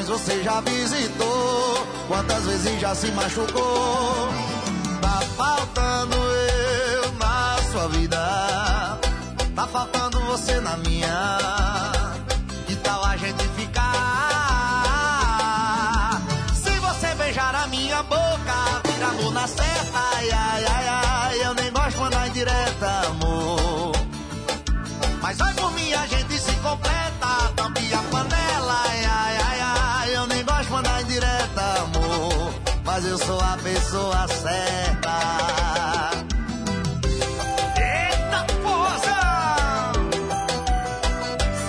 [0.00, 1.86] corações você já visitou?
[2.08, 4.28] Quantas vezes já se machucou?
[5.00, 8.98] Tá faltando eu na sua vida.
[9.54, 11.59] Tá faltando você na minha.
[33.62, 36.10] Pessoa certa.
[37.76, 39.92] Eita porra!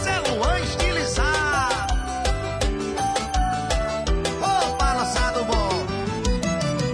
[0.04, 1.94] Cê Luan estilizado.
[4.42, 5.86] Ô, balançado bom.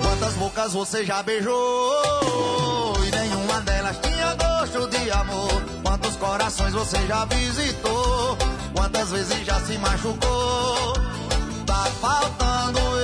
[0.02, 2.94] Quantas bocas você já beijou?
[3.06, 5.64] E nenhuma delas tinha gosto de amor.
[5.84, 8.38] Quantos corações você já visitou?
[8.76, 10.94] Quantas vezes já se machucou?
[11.66, 12.97] Tá faltando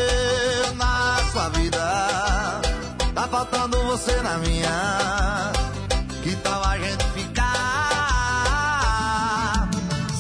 [3.44, 5.52] faltando você na minha.
[6.24, 7.44] Que tal a gente ficar?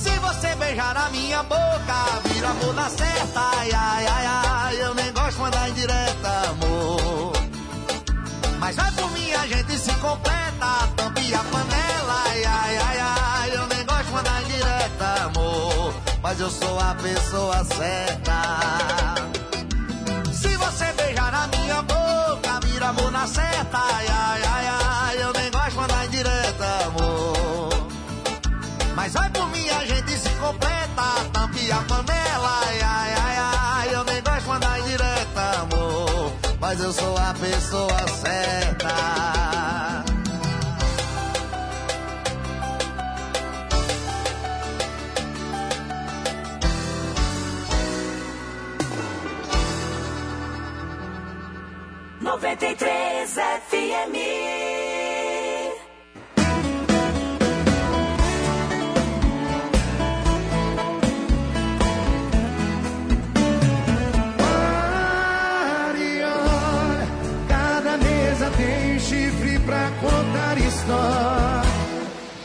[0.01, 3.39] Se você beijar a minha boca, vira amor na certa.
[3.57, 7.33] Ai, ai, ai, ai, eu nem gosto de mandar indireta, amor.
[8.59, 10.89] Mas vai por mim, a gente se completa.
[10.97, 15.93] Tampe a panela, ai, ai, ai, ai, eu nem gosto de mandar indireta, amor.
[16.21, 19.15] Mas eu sou a pessoa certa.
[20.33, 22.02] Se você beijar a minha boca,
[22.83, 23.77] vira amor na certa.
[23.77, 27.87] Ai, ai, ai, ai, eu nem gosto de mandar indireta, amor.
[28.95, 31.03] Mas vai por mim, a gente se completa.
[31.31, 36.33] Tampe a panela, ai, ai, ai, ai, eu nem gosto de mandar indireta, amor.
[36.59, 39.32] Mas eu sou a pessoa certa.
[52.53, 54.13] Noventa e três FM.
[69.65, 71.63] Pra contar história.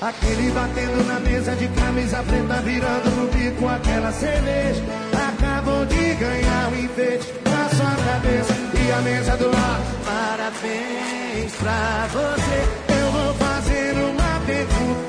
[0.00, 4.82] Aquele batendo na mesa de camisa preta, virando no bico aquela cerveja.
[5.12, 9.97] Acabou de ganhar um enfeite na sua cabeça e a mesa do lado.
[10.48, 12.94] Parabéns pra você.
[12.94, 15.07] Eu vou fazer uma pergunta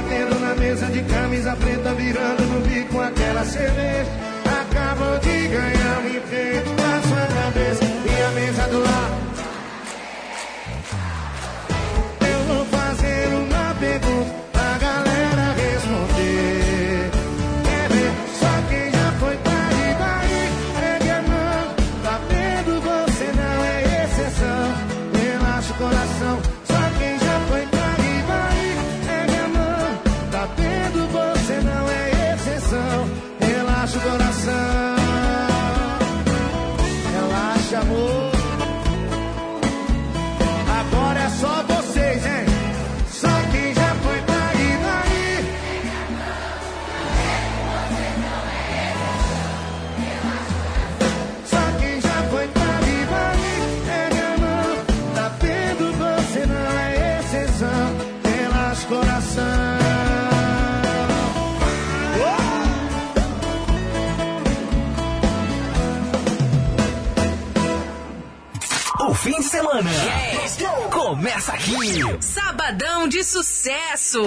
[0.00, 4.19] batendo na mesa de camisa preta, virando no bico aquela cerveja.
[71.10, 71.74] Começa aqui.
[72.20, 74.22] Sabadão de sucesso.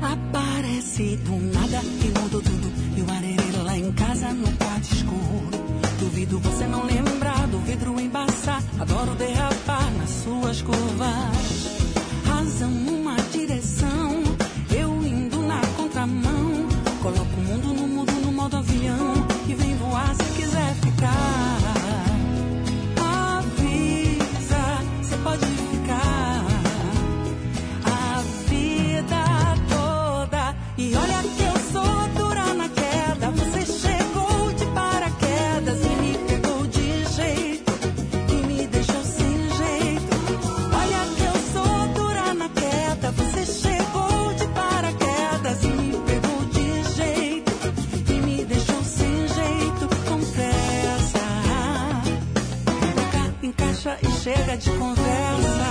[0.00, 2.72] Apareci do nada e mudou tudo.
[2.96, 5.50] E o arereiro lá em casa no quarto escuro.
[5.98, 8.62] Duvido você não lembrar do vidro embaçar.
[8.78, 11.33] Adoro derrapar nas suas curvas.
[54.24, 55.66] Chega de conversa.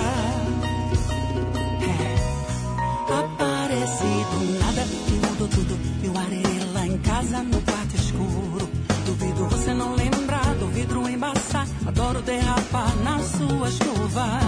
[3.20, 5.74] Apareci do nada e mudou tudo.
[6.08, 8.70] O areia lá em casa no quarto escuro.
[9.08, 11.68] Duvido você não lembrar do vidro embaçar.
[11.88, 14.43] Adoro derrapar nas suas curvas.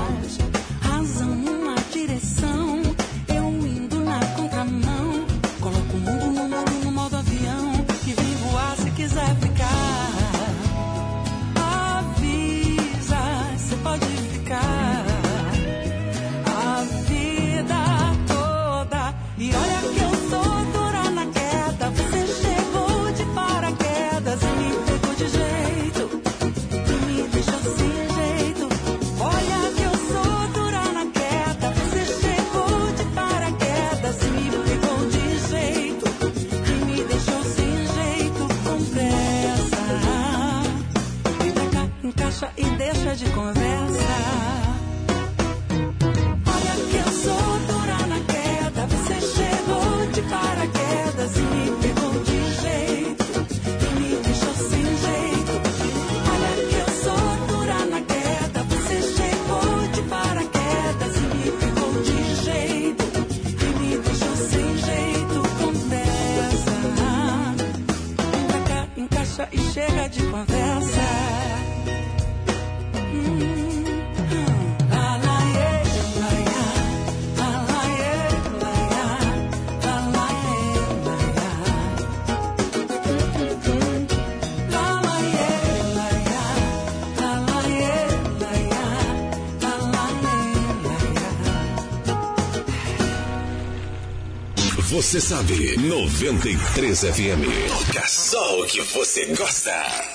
[95.05, 97.45] Você sabe, 93 FM.
[97.67, 100.14] Toca só o que você gosta.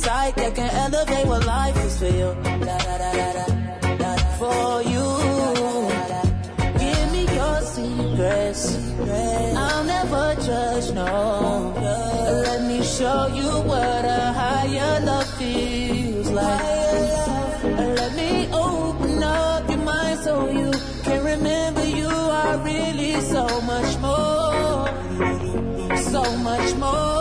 [0.00, 2.28] Insight that can elevate what life is for you.
[4.40, 5.06] For you.
[6.82, 8.62] Give me your secrets.
[9.56, 11.74] I'll never judge, no.
[12.46, 17.64] Let me show you what a higher love feels like.
[18.00, 20.70] Let me open up your mind so you
[21.04, 24.88] can remember you are really so much more.
[26.10, 27.19] So much more.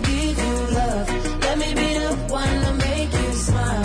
[0.00, 1.08] Give you love.
[1.42, 3.82] Let me make you smile.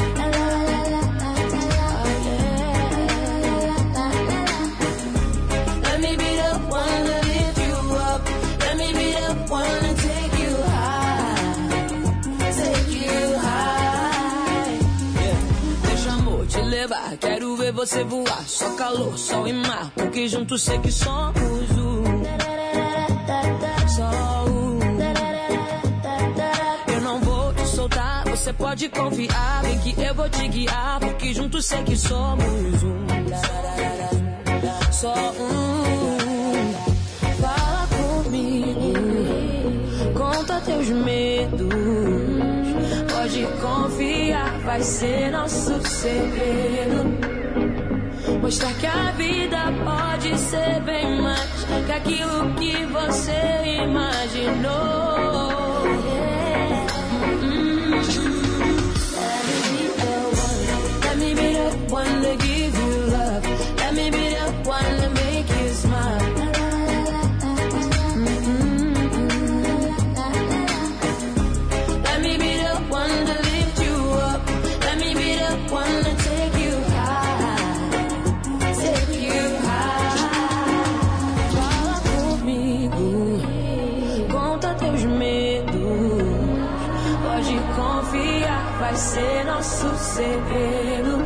[5.84, 6.12] Let me
[7.30, 8.22] lift you up.
[8.60, 8.86] Let me
[10.06, 11.60] take you high.
[12.60, 14.80] Take you high.
[15.88, 17.18] Deixa amor te levar.
[17.18, 18.44] Quero ver você voar.
[18.48, 19.92] Só calor, sol e mar.
[19.96, 21.83] Porque juntos sei que somos um.
[28.44, 29.62] Você pode confiar.
[29.62, 31.00] Vem que eu vou te guiar.
[31.00, 33.06] Porque juntos sei que somos um.
[34.92, 36.74] Só um.
[37.40, 38.94] Fala comigo.
[40.14, 41.70] Conta teus medos.
[43.14, 47.18] Pode confiar, vai ser nosso segredo.
[48.42, 55.33] Mostrar que a vida pode ser bem mais que aquilo que você imaginou.
[90.14, 91.18] Segredo.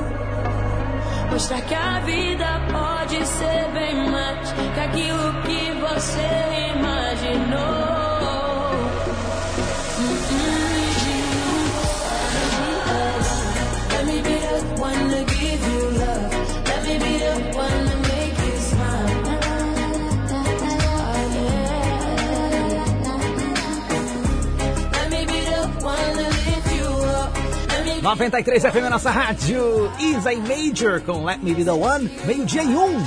[1.30, 6.57] Mostrar que a vida pode ser bem mais que aquilo que você
[28.08, 29.92] 93 FM, nossa rádio.
[30.00, 32.10] Isa e Major com Let Me Be The One.
[32.24, 33.04] Meio-dia e um.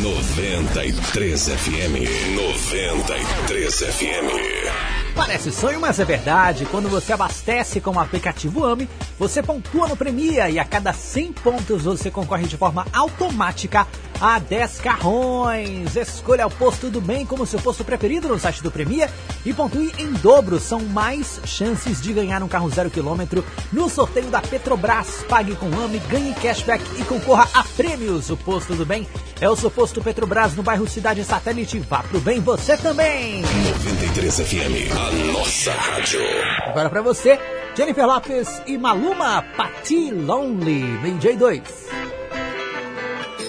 [0.00, 2.36] 93 FM.
[2.36, 4.96] 93 FM.
[5.16, 6.66] Parece sonho, mas é verdade.
[6.66, 8.88] Quando você abastece com o aplicativo AME,
[9.18, 13.88] você pontua no Premia e a cada 100 pontos você concorre de forma automática
[14.20, 15.96] a 10 carrões.
[15.96, 19.10] Escolha o posto do bem como seu posto preferido no site do Premia
[19.46, 20.58] e pontue em dobro.
[20.58, 25.24] São mais chances de ganhar um carro zero quilômetro no sorteio da Petrobras.
[25.28, 28.28] Pague com AME, ganhe cashback e concorra a prêmios.
[28.28, 29.06] O posto do bem
[29.40, 31.78] é o seu posto Petrobras no bairro Cidade Satélite.
[31.78, 33.42] Vá pro bem você também.
[33.42, 36.20] 93 FM, a nossa rádio.
[36.66, 37.38] Agora pra você,
[37.76, 41.62] Jennifer Lopes e Maluma, Pati Lonely, e dois.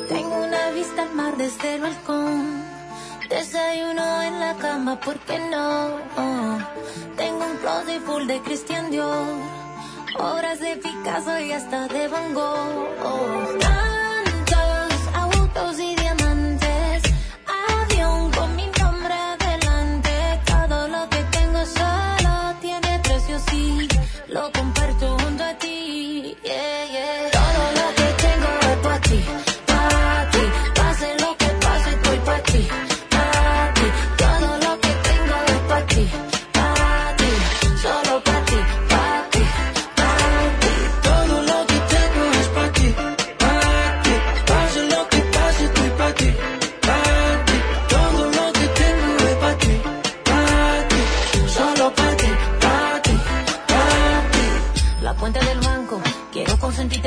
[0.08, 2.17] Tengo una vista mar desde el balcón.
[3.78, 6.00] Desayuno en la cama, ¿por qué no?
[7.16, 9.28] Tengo un closet full de Christian Dior.
[10.18, 13.60] Obras de Picasso y hasta de Van Gogh.
[13.60, 15.96] Tantos autos y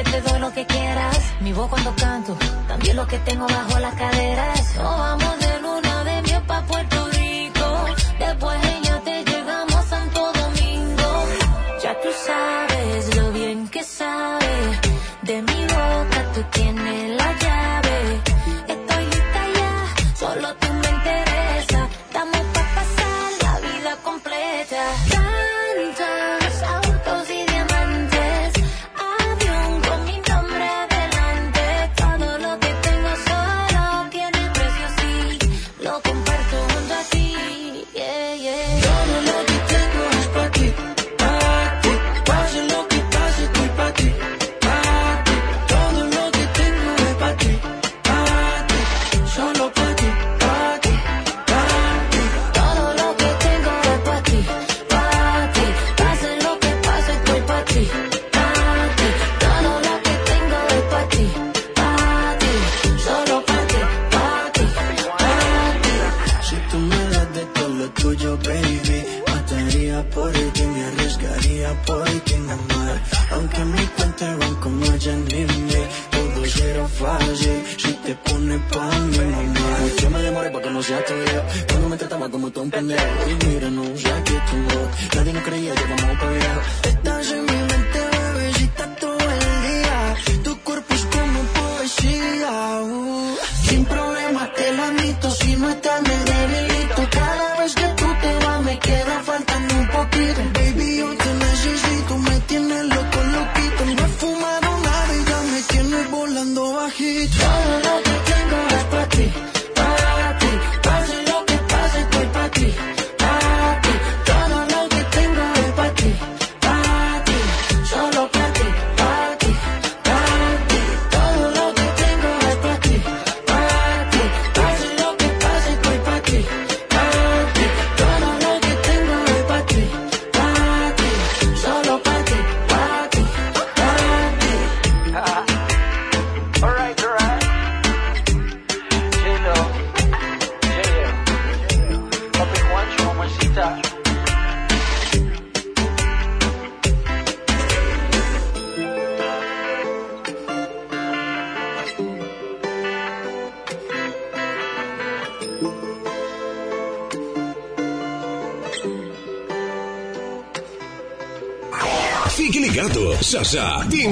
[0.03, 1.19] te doy lo que quieras.
[1.41, 2.37] Mi voz cuando canto,
[2.69, 4.75] también lo que tengo bajo las caderas.
[4.77, 5.60] Nos vamos de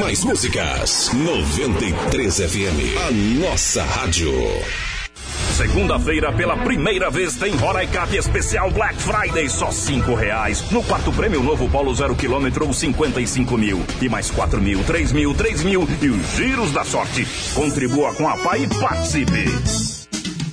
[0.09, 1.11] mais músicas.
[1.13, 3.11] 93 FM, a
[3.47, 4.33] nossa rádio.
[5.55, 10.65] Segunda-feira, pela primeira vez, tem Roraicap especial Black Friday, só cinco reais.
[10.71, 13.85] No quarto prêmio, novo Polo zero quilômetro ou 55 mil.
[14.01, 17.27] E mais quatro mil, três mil, três mil e os giros da sorte.
[17.53, 19.45] Contribua com a PAI e participe.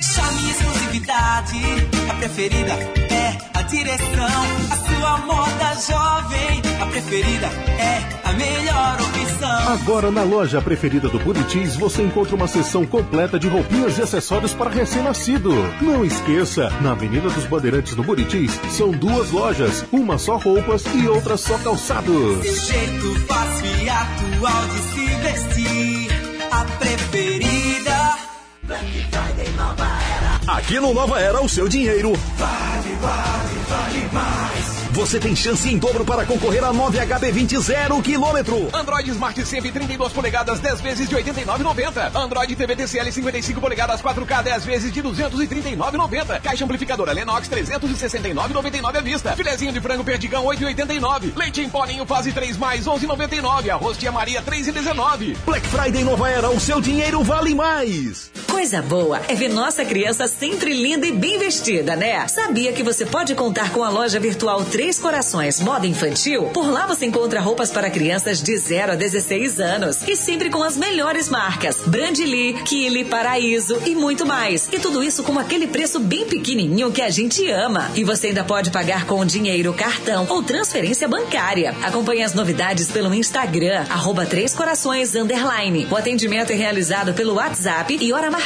[0.01, 1.61] Chame exclusividade,
[2.09, 4.43] a preferida é a direção.
[4.69, 7.47] A sua moda jovem, a preferida
[7.79, 9.73] é a melhor opção.
[9.73, 14.53] Agora na loja preferida do Buritis você encontra uma seção completa de roupinhas e acessórios
[14.53, 15.51] para recém-nascido.
[15.81, 21.07] Não esqueça, na Avenida dos Bandeirantes no Buritis são duas lojas, uma só roupas e
[21.07, 22.43] outra só calçados.
[22.43, 26.09] Seu jeito fácil e atual de se vestir,
[26.51, 28.15] a preferida.
[28.63, 30.57] Black Friday Nova Era.
[30.57, 34.74] Aqui no Nova Era, o seu dinheiro Vale, vale, vale mais.
[34.95, 38.69] Você tem chance em dobro para concorrer a 9 HB20 zero quilômetro.
[38.73, 42.15] Android Smart Sempre 32 polegadas 10 vezes de 89,90.
[42.15, 46.39] Android TV TCL 55 polegadas 4K 10 vezes de 239,90.
[46.39, 49.35] Caixa amplificadora Lennox 369,99 à vista.
[49.35, 51.35] Filezinho de frango perdigão 8,89.
[51.35, 53.69] Leite em pó ninho fase 3 mais 11,99.
[53.69, 55.35] Arroz tia Maria 3,19.
[55.45, 58.31] Black Friday Nova Era, o seu dinheiro vale mais.
[58.55, 62.25] Coisa boa é ver nossa criança sempre linda e bem vestida, né?
[62.29, 66.45] Sabia que você pode contar com a loja virtual Três Corações Moda Infantil?
[66.53, 70.63] Por lá você encontra roupas para crianças de 0 a 16 anos e sempre com
[70.63, 74.69] as melhores marcas: Brandly, Kili, Paraíso e muito mais.
[74.71, 77.91] E tudo isso com aquele preço bem pequenininho que a gente ama.
[77.93, 81.75] E você ainda pode pagar com dinheiro, cartão ou transferência bancária.
[81.83, 85.87] Acompanhe as novidades pelo Instagram, arroba Três Corações Underline.
[85.91, 88.44] O atendimento é realizado pelo WhatsApp e hora marcada.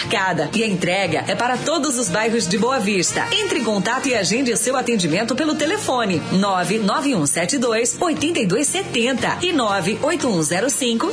[0.54, 3.28] E a entrega é para todos os bairros de Boa Vista.
[3.32, 11.12] Entre em contato e agende seu atendimento pelo telefone 99172 8270 e 98105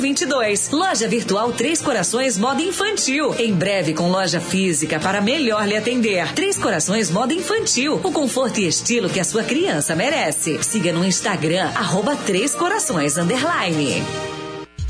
[0.00, 0.70] 0022.
[0.70, 3.34] Loja Virtual Três Corações Moda Infantil.
[3.38, 6.32] Em breve com loja física para melhor lhe atender.
[6.32, 8.00] Três Corações Moda Infantil.
[8.02, 10.62] O conforto e estilo que a sua criança merece.
[10.62, 14.39] Siga no Instagram, arroba Três Corações Underline.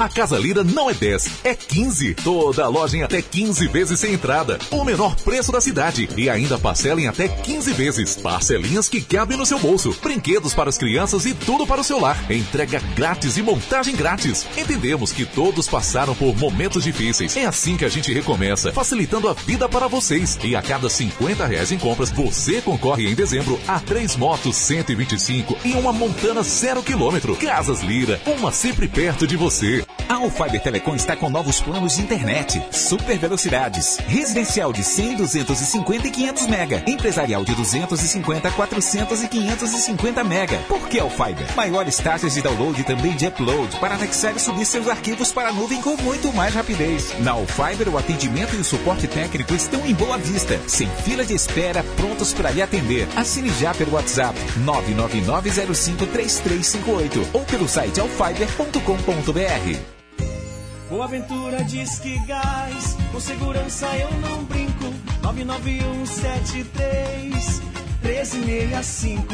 [0.00, 2.14] A Casa Lira não é 10, é 15.
[2.14, 4.58] Toda loja em até 15 vezes sem entrada.
[4.70, 6.08] O menor preço da cidade.
[6.16, 8.16] E ainda parcela em até 15 vezes.
[8.16, 9.94] Parcelinhas que cabem no seu bolso.
[10.02, 12.16] Brinquedos para as crianças e tudo para o seu lar.
[12.32, 14.46] Entrega grátis e montagem grátis.
[14.56, 17.36] Entendemos que todos passaram por momentos difíceis.
[17.36, 20.38] É assim que a gente recomeça, facilitando a vida para vocês.
[20.42, 25.58] E a cada 50 reais em compras, você concorre em dezembro a três motos 125
[25.62, 27.36] e uma montana zero quilômetro.
[27.36, 29.84] Casas Lira, uma sempre perto de você.
[30.10, 36.08] A Alfiber Telecom está com novos planos de internet, super velocidades, residencial de 100, 250
[36.08, 40.58] e 500 mega, empresarial de 250, 400 e 550 mega.
[40.66, 41.46] Por que Alfiber?
[41.54, 45.50] Maiores taxas de download e também de upload para anexar e subir seus arquivos para
[45.50, 47.14] a nuvem com muito mais rapidez.
[47.20, 51.34] Na Alfiber, o atendimento e o suporte técnico estão em Boa Vista, sem fila de
[51.34, 53.06] espera, prontos para lhe atender.
[53.14, 59.79] Assine já pelo WhatsApp 999053358 ou pelo site alfiber.com.br.
[60.90, 64.92] Boa Aventura diz que gás, com segurança eu não brinco.
[65.22, 67.62] 99173
[68.02, 69.24] 1365.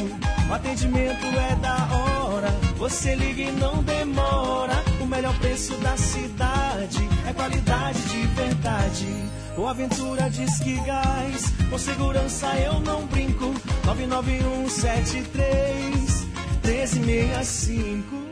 [0.50, 2.50] O atendimento é da hora.
[2.76, 4.84] Você liga e não demora.
[5.00, 9.06] O melhor preço da cidade é qualidade de verdade.
[9.56, 13.54] Boa Aventura diz que gás, com segurança eu não brinco.
[13.86, 16.26] 99173
[16.62, 18.25] 1365.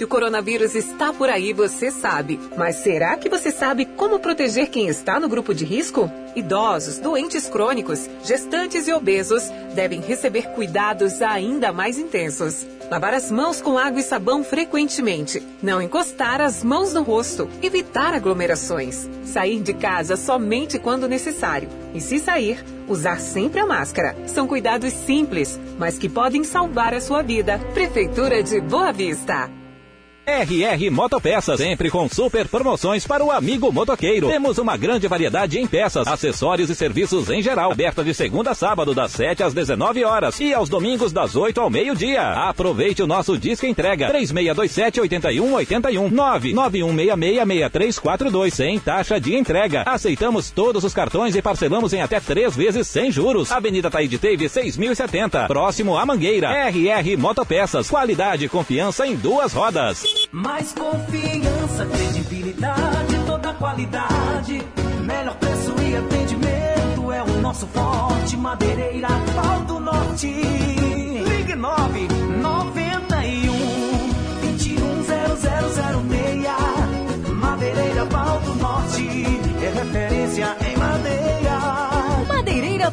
[0.00, 2.40] Que o coronavírus está por aí, você sabe.
[2.56, 6.10] Mas será que você sabe como proteger quem está no grupo de risco?
[6.34, 12.66] Idosos, doentes crônicos, gestantes e obesos devem receber cuidados ainda mais intensos.
[12.90, 15.46] Lavar as mãos com água e sabão frequentemente.
[15.62, 17.46] Não encostar as mãos no rosto.
[17.62, 19.06] Evitar aglomerações.
[19.22, 21.68] Sair de casa somente quando necessário.
[21.92, 24.16] E se sair, usar sempre a máscara.
[24.26, 27.58] São cuidados simples, mas que podem salvar a sua vida.
[27.74, 29.59] Prefeitura de Boa Vista.
[30.26, 34.28] RR Motopeças, sempre com super promoções para o amigo motoqueiro.
[34.28, 37.72] Temos uma grande variedade em peças, acessórios e serviços em geral.
[37.72, 41.60] Aberta de segunda a sábado, das 7 às 19 horas e aos domingos, das 8
[41.60, 42.22] ao meio-dia.
[42.22, 49.82] Aproveite o nosso disco entrega 3627-8181 991666342 sem taxa de entrega.
[49.86, 53.50] Aceitamos todos os cartões e parcelamos em até três vezes sem juros.
[53.50, 56.68] Avenida Taíde Teve 6070, próximo à Mangueira.
[56.68, 60.09] RR Motopeças, qualidade e confiança em duas rodas.
[60.32, 64.62] Mais confiança, credibilidade, toda qualidade.
[65.04, 68.36] Melhor preço e atendimento é o nosso forte.
[68.36, 70.26] Madeireira Pau do Norte.
[70.26, 72.08] Ligue 9
[72.42, 73.52] 91
[74.40, 77.34] 21 0006.
[77.34, 79.08] Madeireira Pau do Norte.
[79.62, 80.09] É em madeira.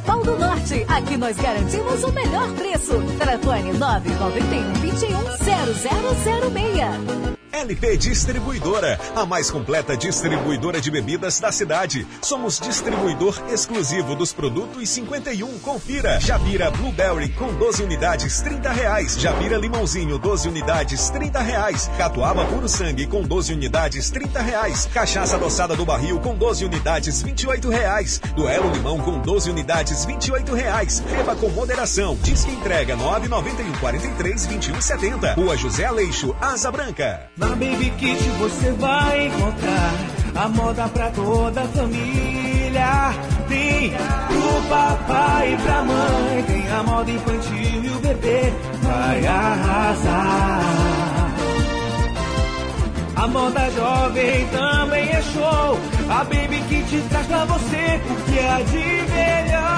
[0.07, 0.85] Pau do Norte.
[0.87, 2.93] Aqui nós garantimos o melhor preço.
[3.19, 7.36] Telefone 991 21 0006.
[7.57, 12.05] LP Distribuidora, a mais completa distribuidora de bebidas da cidade.
[12.21, 15.57] Somos distribuidor exclusivo dos produtos 51.
[15.59, 16.19] Confira.
[16.19, 19.19] Jabira Blueberry com 12 unidades, 30 reais.
[19.19, 21.89] Jabira Limãozinho, 12 unidades, 30 reais.
[21.97, 24.87] Catuaba Puro Sangue com 12 unidades, 30 reais.
[24.93, 28.21] Cachaça adoçada do barril com 12 unidades, 28 reais.
[28.35, 30.99] Duelo Limão com 12 unidades, 28 reais.
[30.99, 32.15] Beba com moderação.
[32.21, 35.33] Disque entrega 991 43 21 70.
[35.33, 37.29] Rua José Aleixo, Asa Branca.
[37.35, 39.93] Na Baby Kit você vai encontrar
[40.35, 43.13] a moda pra toda a família.
[43.47, 50.61] Tem pro papai e pra mãe, tem a moda infantil e o bebê vai arrasar.
[53.15, 55.79] A moda jovem também é show.
[56.09, 59.77] A Baby Kit traz pra você o que é de melhor.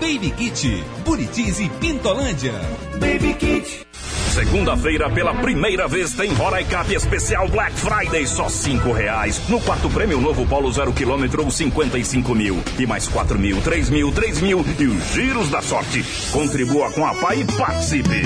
[0.00, 2.54] Baby Kit, Buritis e Pintolândia.
[2.94, 3.86] Baby Kit.
[4.32, 9.40] Segunda-feira, pela primeira vez, tem Roraicap especial Black Friday, só cinco reais.
[9.46, 12.62] No quarto prêmio, novo Polo zero quilômetro, 55 mil.
[12.78, 16.02] E mais 4 mil, 3 mil, 3 mil e os giros da sorte.
[16.32, 18.22] Contribua com a PAI e participe.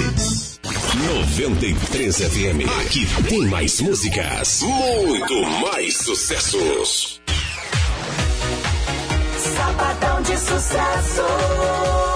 [0.96, 2.80] 93 FM.
[2.82, 4.62] Aqui tem mais músicas.
[4.62, 7.20] Muito mais sucessos.
[9.36, 12.15] Sabadão de sucesso.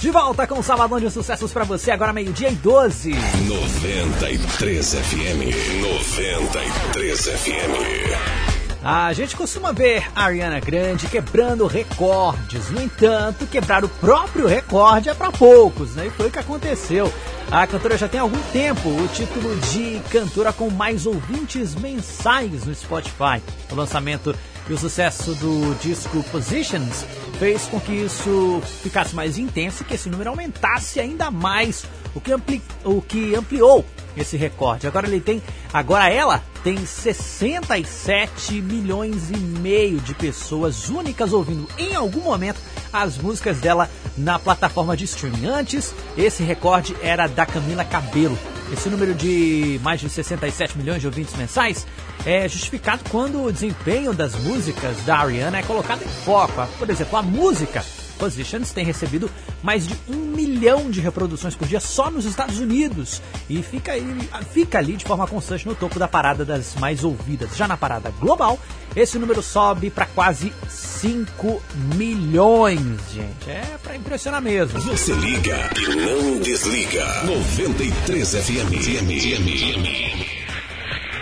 [0.00, 3.12] De volta com o Sabadão de Sucessos pra você, agora meio-dia e 12.
[3.48, 5.80] 93 FM.
[5.80, 8.76] 93 FM.
[8.84, 12.70] A gente costuma ver a Ariana Grande quebrando recordes.
[12.70, 16.06] No entanto, quebrar o próprio recorde é para poucos, né?
[16.06, 17.12] E foi o que aconteceu.
[17.50, 22.74] A cantora já tem algum tempo o título de cantora com mais ouvintes mensais no
[22.74, 23.42] Spotify.
[23.72, 24.36] O lançamento
[24.68, 27.04] e o sucesso do disco Positions
[27.38, 31.84] fez com que isso ficasse mais intenso e que esse número aumentasse ainda mais,
[32.14, 33.84] o que, ampli, o que ampliou
[34.16, 34.86] esse recorde.
[34.86, 41.94] Agora ele tem, agora ela tem 67 milhões e meio de pessoas únicas ouvindo em
[41.94, 42.58] algum momento
[42.92, 45.46] as músicas dela na plataforma de streaming.
[45.46, 48.38] Antes, esse recorde era da Camila Cabelo.
[48.72, 51.86] Esse número de mais de 67 milhões de ouvintes mensais
[52.24, 56.66] é justificado quando o desempenho das músicas da Ariana é colocado em foco.
[56.78, 57.84] Por exemplo, a música
[58.16, 59.30] Positions tem recebido
[59.62, 64.04] mais de um milhão de reproduções por dia só nos Estados Unidos e fica, aí,
[64.52, 67.56] fica ali de forma constante no topo da parada das mais ouvidas.
[67.56, 68.58] Já na parada global,
[68.94, 71.62] esse número sobe para quase 5
[71.94, 72.80] milhões,
[73.12, 73.50] gente.
[73.50, 74.80] É para impressionar mesmo.
[74.80, 77.04] Você liga e não desliga.
[77.24, 80.45] 93 FM.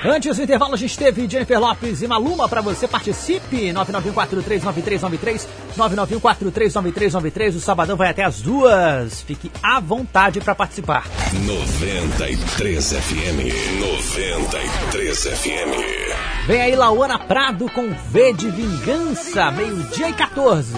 [0.07, 2.87] Antes do intervalo, a gente teve Jennifer Lopes e Maluma para você.
[2.87, 3.73] Participe!
[3.73, 5.47] 991439393,
[5.79, 7.57] 991439393.
[7.57, 9.23] O Sabadão vai até as duas.
[9.23, 11.07] Fique à vontade para participar.
[11.33, 13.49] 93 FM.
[13.81, 16.47] 93 FM.
[16.47, 20.75] Vem aí Lauana Prado com V de Vingança, meio-dia e 14.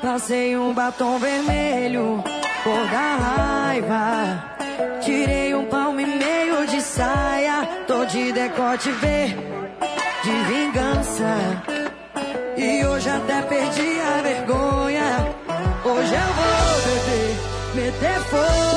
[0.00, 2.22] Passei um batom vermelho,
[2.62, 4.53] cor da raiva.
[5.00, 9.36] Tirei um palmo e meio de saia, tô de decote V,
[10.22, 11.62] de vingança.
[12.56, 15.34] E hoje até perdi a vergonha.
[15.84, 16.54] Hoje eu vou
[16.86, 17.36] beber,
[17.74, 18.73] meter fogo.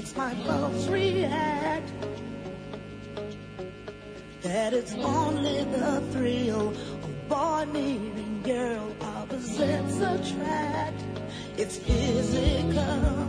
[0.00, 1.92] makes my pulse react.
[4.40, 11.02] That it's only the thrill of boy meeting girl opposites attract.
[11.58, 13.19] It's physical.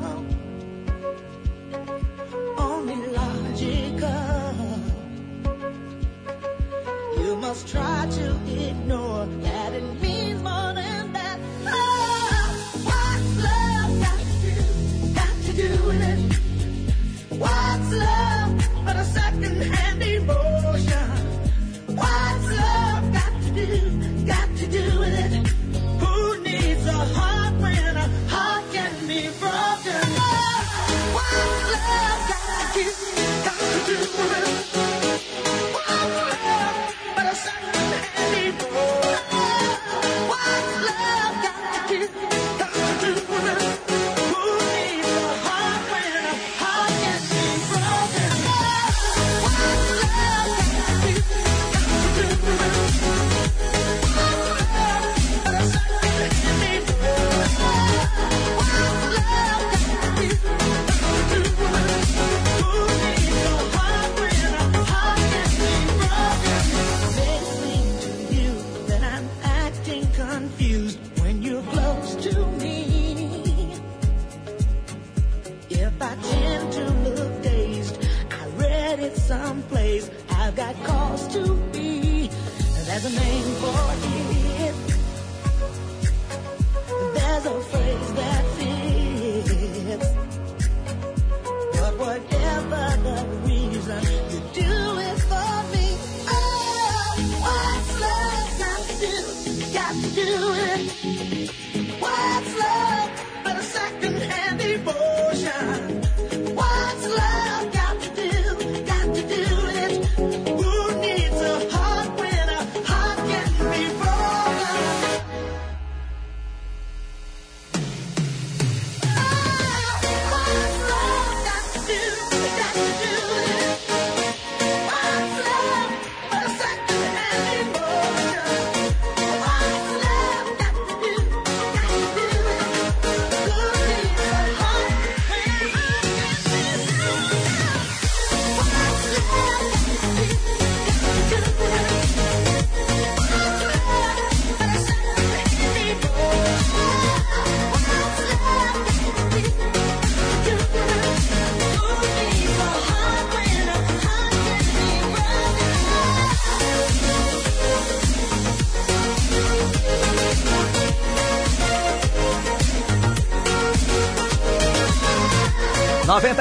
[34.14, 34.61] Thank you.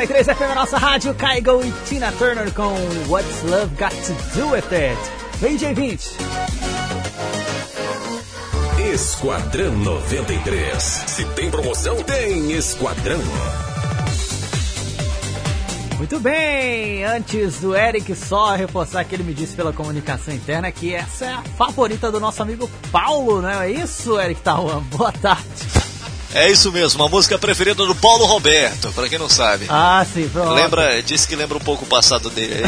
[0.01, 2.73] 93 FM, nossa rádio, Kygo e Tina Turner com
[3.07, 4.99] What's Love Got to Do With It.
[5.41, 6.13] Vem, G20.
[8.95, 10.83] Esquadrão 93.
[10.83, 13.21] Se tem promoção, tem Esquadrão.
[15.99, 20.95] Muito bem, antes do Eric só reforçar que ele me disse pela comunicação interna que
[20.95, 24.81] essa é a favorita do nosso amigo Paulo, não é isso, Eric Tauan?
[24.97, 25.50] Boa tarde.
[26.33, 29.67] É isso mesmo, a música preferida do Paulo Roberto, pra quem não sabe.
[29.69, 30.53] Ah, sim, pronto.
[30.53, 32.63] Lembra, disse que lembra um pouco o passado dele.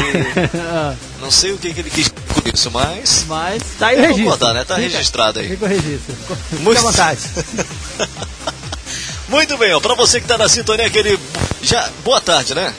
[1.21, 3.23] não sei o que, que ele quis com isso, mas.
[3.27, 4.25] Mas tá aí o registro.
[4.25, 4.65] botar, né?
[4.65, 5.47] Tá Fica- registrado aí.
[5.49, 6.13] Fica o registro.
[6.49, 7.19] Fica Muito- à vontade.
[9.29, 11.17] Muito bem, ó, pra você que tá na sintonia, aquele.
[11.61, 11.89] Já.
[12.03, 12.73] Boa tarde, né?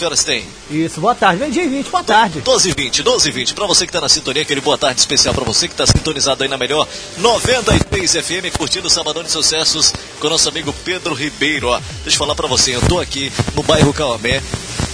[0.00, 0.42] Que horas tem?
[0.70, 1.44] Isso, boa tarde.
[1.44, 2.40] Vem, G20, boa tarde.
[2.40, 3.54] 12 h 20, 12 h 20.
[3.54, 6.42] Pra você que tá na sintonia, aquele boa tarde especial pra você que tá sintonizado
[6.42, 11.12] aí na melhor 93 FM, curtindo o Sabadão de Sucessos com o nosso amigo Pedro
[11.12, 11.78] Ribeiro, ó.
[12.02, 14.42] Deixa eu falar pra você, eu tô aqui no bairro Caomé,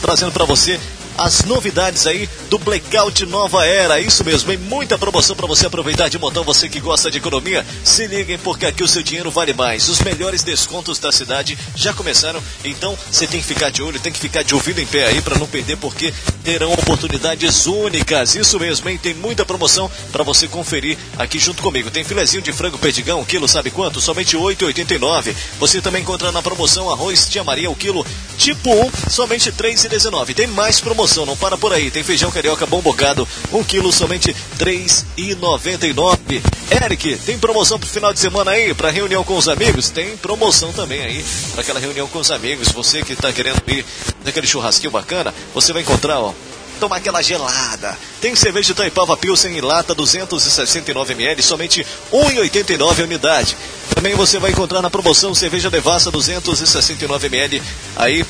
[0.02, 0.80] trazendo pra você
[1.18, 4.00] as novidades aí do Blackout Nova Era.
[4.00, 6.44] Isso mesmo, tem muita promoção pra você aproveitar de montão.
[6.44, 9.88] Você que gosta de economia, se liguem porque aqui o seu dinheiro vale mais.
[9.88, 14.12] Os melhores descontos da cidade já começaram, então você tem que ficar de olho, tem
[14.12, 16.12] que ficar de ouvido em pé aí pra não perder porque
[16.44, 18.34] terão oportunidades únicas.
[18.34, 18.98] Isso mesmo, hein?
[18.98, 21.90] Tem muita promoção pra você conferir aqui junto comigo.
[21.90, 24.00] Tem filezinho de frango perdigão, quilo sabe quanto?
[24.00, 25.34] Somente R$ 8,89.
[25.58, 28.06] Você também encontra na promoção arroz tia Maria, o quilo
[28.36, 30.34] tipo 1, somente R$ 3,19.
[30.34, 31.90] Tem mais promoção, não para por aí.
[31.90, 36.42] Tem feijão carioca bom bocado, 1 quilo somente R$ 3,99.
[36.70, 39.88] Eric, tem promoção pro final de semana aí, pra reunião com os amigos?
[39.90, 42.68] Tem promoção também aí, pra aquela reunião com os amigos.
[42.68, 43.84] Você que tá querendo ir
[44.24, 46.32] naquele churrasquinho bacana, você vai encontrar, ó,
[46.80, 47.96] tomar aquela gelada.
[48.20, 53.56] Tem cerveja de Taipava Pilsen em lata 269ml, somente R$ 1,89 a unidade.
[53.94, 57.62] Também você vai encontrar na promoção cerveja Devassa 269ml
[57.96, 58.24] aí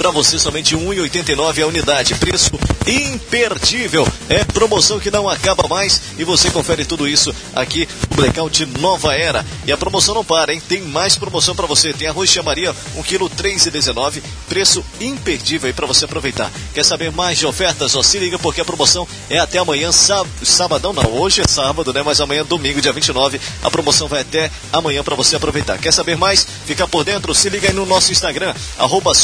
[0.00, 2.14] para você somente R$ 1,89 a unidade.
[2.14, 2.52] Preço
[2.86, 4.08] imperdível.
[4.30, 9.14] É promoção que não acaba mais e você confere tudo isso aqui no Blackout Nova
[9.14, 9.44] Era.
[9.66, 10.62] E a promoção não para, hein?
[10.66, 11.92] Tem mais promoção para você.
[11.92, 14.22] Tem arroz chamaria, 1 kg R$ 3,19.
[14.48, 16.50] Preço imperdível aí para você aproveitar.
[16.72, 17.94] Quer saber mais de ofertas?
[17.94, 22.02] Ó, se liga porque a promoção é até amanhã, sabadão não, hoje é sábado, né?
[22.02, 25.76] Mas amanhã, domingo, dia 29, a promoção vai até amanhã para você aproveitar.
[25.76, 26.46] Quer saber mais?
[26.64, 29.14] Fica por dentro, se liga aí no nosso Instagram, arroba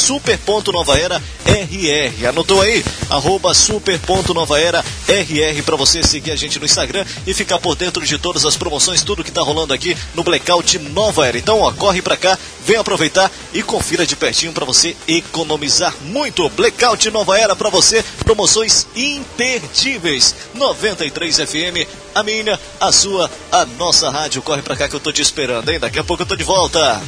[0.67, 2.27] super.novaera RR.
[2.27, 2.83] Anotou aí?
[3.09, 8.17] Arroba super.novaera RR para você seguir a gente no Instagram e ficar por dentro de
[8.17, 11.37] todas as promoções, tudo que tá rolando aqui no Blackout Nova Era.
[11.37, 16.49] Então, ó, corre pra cá, vem aproveitar e confira de pertinho para você economizar muito.
[16.49, 20.35] Blackout Nova Era para você, promoções imperdíveis.
[20.53, 24.41] 93 FM, a minha, a sua, a nossa rádio.
[24.41, 25.79] Corre pra cá que eu tô te esperando, hein?
[25.79, 27.01] Daqui a pouco eu tô de volta.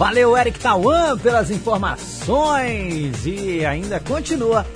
[0.00, 3.26] Valeu, Eric Tawan, pelas informações.
[3.26, 4.66] E ainda continua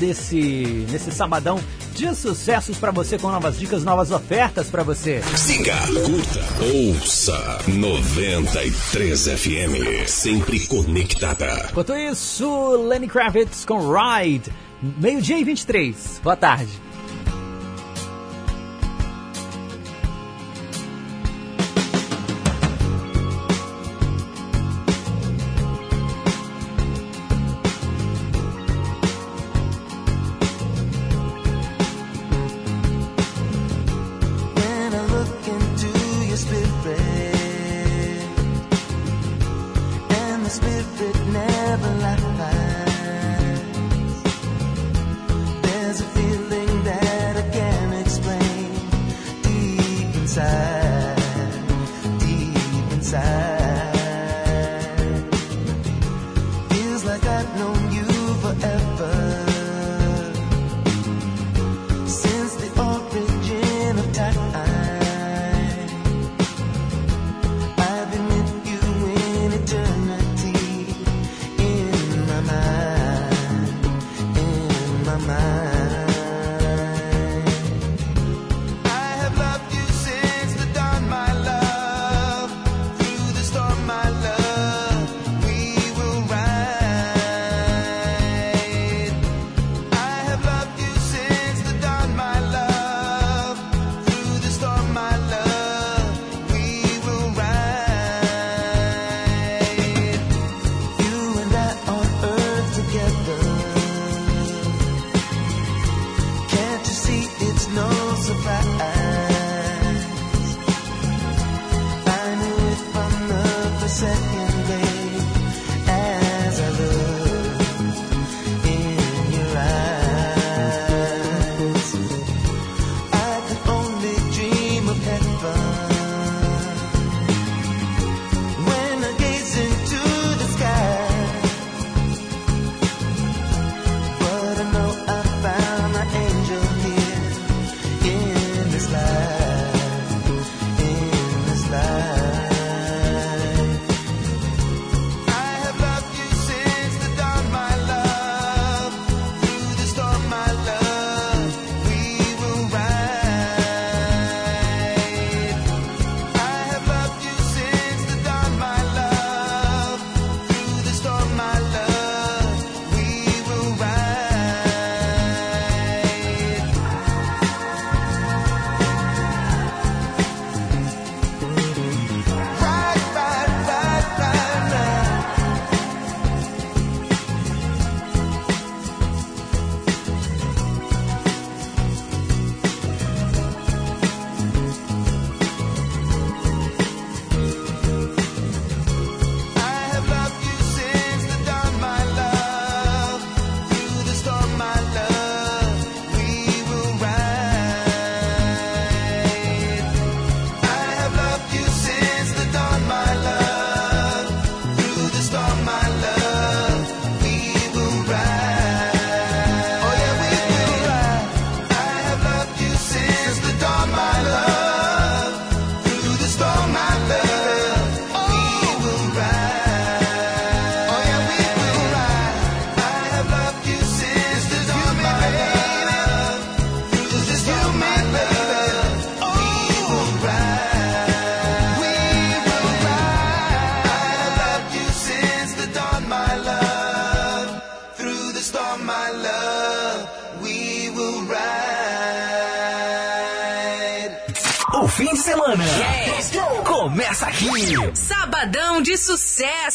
[0.00, 1.60] nesse, nesse sabadão
[1.94, 5.22] de sucessos para você, com novas dicas, novas ofertas para você.
[5.36, 6.40] Siga, curta,
[6.74, 10.08] ouça 93 FM.
[10.08, 11.68] Sempre conectada.
[11.70, 14.50] Enquanto isso, Lenny Kravitz com Ride,
[14.82, 16.20] meio-dia e 23.
[16.20, 16.72] Boa tarde.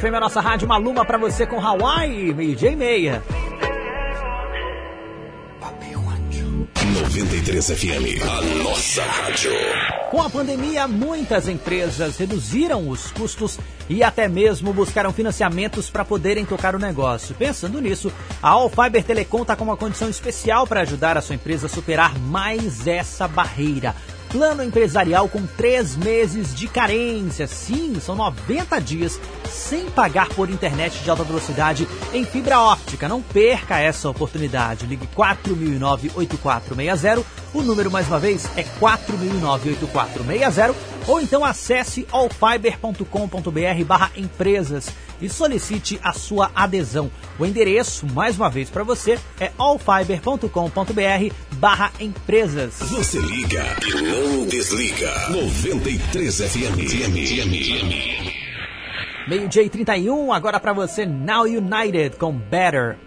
[0.00, 3.22] FM, a nossa rádio Maluma pra você com Hawaii, meio-dia e meia.
[7.14, 9.50] 93 FM, a nossa rádio.
[10.10, 13.58] Com a pandemia, muitas empresas reduziram os custos
[13.88, 17.34] e até mesmo buscaram financiamentos para poderem tocar o negócio.
[17.34, 21.66] Pensando nisso, a Allfiber Telecom está com uma condição especial para ajudar a sua empresa
[21.66, 23.94] a superar mais essa barreira.
[24.28, 27.46] Plano empresarial com três meses de carência.
[27.46, 29.20] Sim, são 90 dias
[29.74, 33.08] sem pagar por internet de alta velocidade em fibra óptica.
[33.08, 34.86] Não perca essa oportunidade.
[34.86, 37.24] Ligue 4009-8460.
[37.52, 40.72] O número, mais uma vez, é 4009-8460.
[41.08, 47.10] Ou então acesse allfiber.com.br barra empresas e solicite a sua adesão.
[47.36, 52.74] O endereço, mais uma vez para você, é allfiber.com.br barra empresas.
[52.78, 55.10] Você liga e não desliga.
[55.30, 56.78] 93 FM.
[56.88, 57.26] FM.
[57.26, 58.33] FM.
[59.26, 62.98] Meio-dia e 31, agora para você, Now United com Better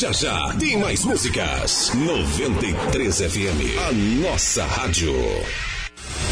[0.00, 1.92] já já tem mais músicas.
[1.94, 3.92] 93 FM, a
[4.26, 5.12] nossa rádio.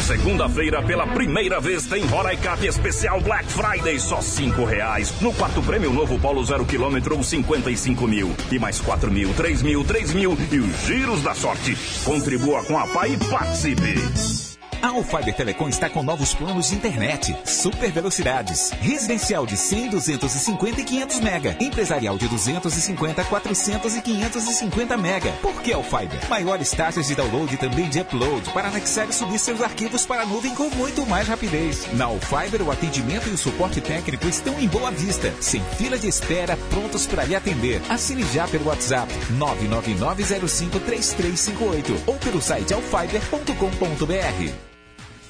[0.07, 5.13] Segunda-feira, pela primeira vez, tem Roraicap especial Black Friday, só cinco reais.
[5.21, 8.35] No quarto prêmio, novo Polo zero quilômetro ou 55 mil.
[8.51, 11.77] E mais quatro mil, três mil, três mil e os giros da sorte.
[12.03, 14.48] Contribua com a PAI e participe.
[14.81, 20.79] A Alfiber Telecom está com novos planos de internet, super velocidades, residencial de 100, 250
[20.79, 25.33] e 500 mega, empresarial de 250, 400 e 550 mega.
[25.41, 26.25] Por que Alfiber?
[26.29, 30.21] Maiores taxas de download e também de upload para anexar e subir seus arquivos para
[30.21, 31.85] a nuvem com muito mais rapidez.
[31.93, 36.07] Na Alfiber, o atendimento e o suporte técnico estão em boa vista, sem fila de
[36.07, 37.81] espera, prontos para lhe atender.
[37.89, 44.68] Assine já pelo WhatsApp 999053358 ou pelo site alfiber.com.br.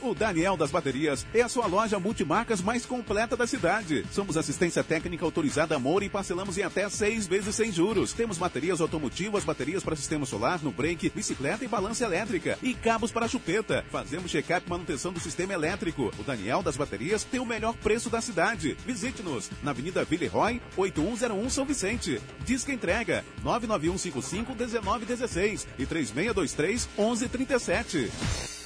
[0.09, 4.03] O Daniel das Baterias é a sua loja multimarcas mais completa da cidade.
[4.11, 8.11] Somos assistência técnica autorizada Moura e parcelamos em até seis vezes sem juros.
[8.11, 13.11] Temos baterias automotivas, baterias para sistema solar, no break, bicicleta e balança elétrica e cabos
[13.11, 13.85] para chupeta.
[13.91, 16.11] Fazemos check-up e manutenção do sistema elétrico.
[16.17, 18.75] O Daniel das Baterias tem o melhor preço da cidade.
[18.87, 22.19] Visite-nos na Avenida Villeroy, 8101 São Vicente.
[22.43, 28.58] Disque entrega 99155 1916 e 3623 1137.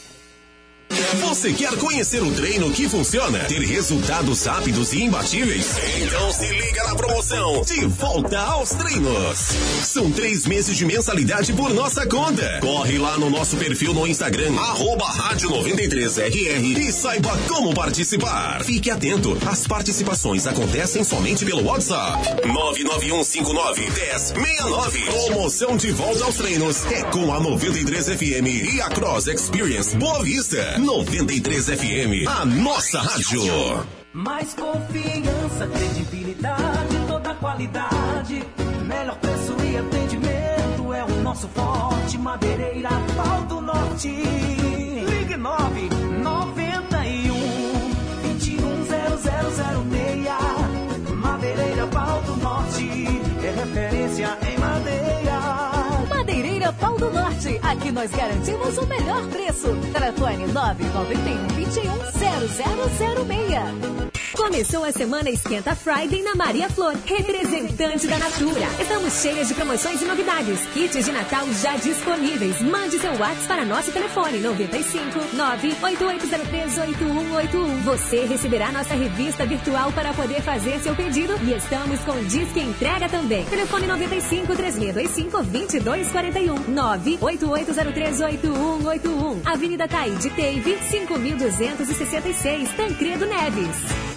[1.21, 3.39] Você quer conhecer um treino que funciona?
[3.45, 5.75] Ter resultados rápidos e imbatíveis?
[6.01, 9.37] Então se liga na promoção De Volta aos Treinos.
[9.83, 12.59] São três meses de mensalidade por nossa conta.
[12.61, 18.63] Corre lá no nosso perfil no Instagram, arroba rádio 93RR e saiba como participar.
[18.63, 22.27] Fique atento, as participações acontecem somente pelo WhatsApp.
[22.47, 25.27] 991591069.
[25.27, 30.23] Promoção De Volta aos Treinos é com a 93 FM e a Cross Experience Boa
[30.23, 30.77] Vista.
[31.03, 33.43] 93 FM, a nossa rádio.
[34.13, 38.41] Mais confiança, credibilidade, toda qualidade.
[38.85, 42.17] Melhor preço e atendimento é o nosso forte.
[42.17, 44.07] Madeireira, pau do norte.
[44.07, 47.33] Ligue 991
[48.39, 51.15] 210006.
[51.17, 52.87] Madeireira, pau do norte.
[53.43, 55.02] É referência em madeira.
[56.63, 56.73] 91 21
[57.41, 57.59] 0006.
[57.81, 59.67] que nós garantimos o melhor preço.
[59.91, 64.13] Telefone 991 21 0006.
[64.35, 68.65] Começou a semana Esquenta Friday na Maria Flor, representante da Natura.
[68.79, 70.59] Estamos cheias de promoções e novidades.
[70.73, 72.59] Kits de Natal já disponíveis.
[72.61, 77.81] Mande seu WhatsApp para nosso telefone 95 98803 8181.
[77.83, 83.07] Você receberá nossa revista virtual para poder fazer seu pedido e estamos com disque entrega
[83.07, 83.45] também.
[83.45, 89.41] Telefone 95 3625 2241 98803 8181.
[89.45, 94.12] Avenida Taíde Teve 5266 Tancredo Neves.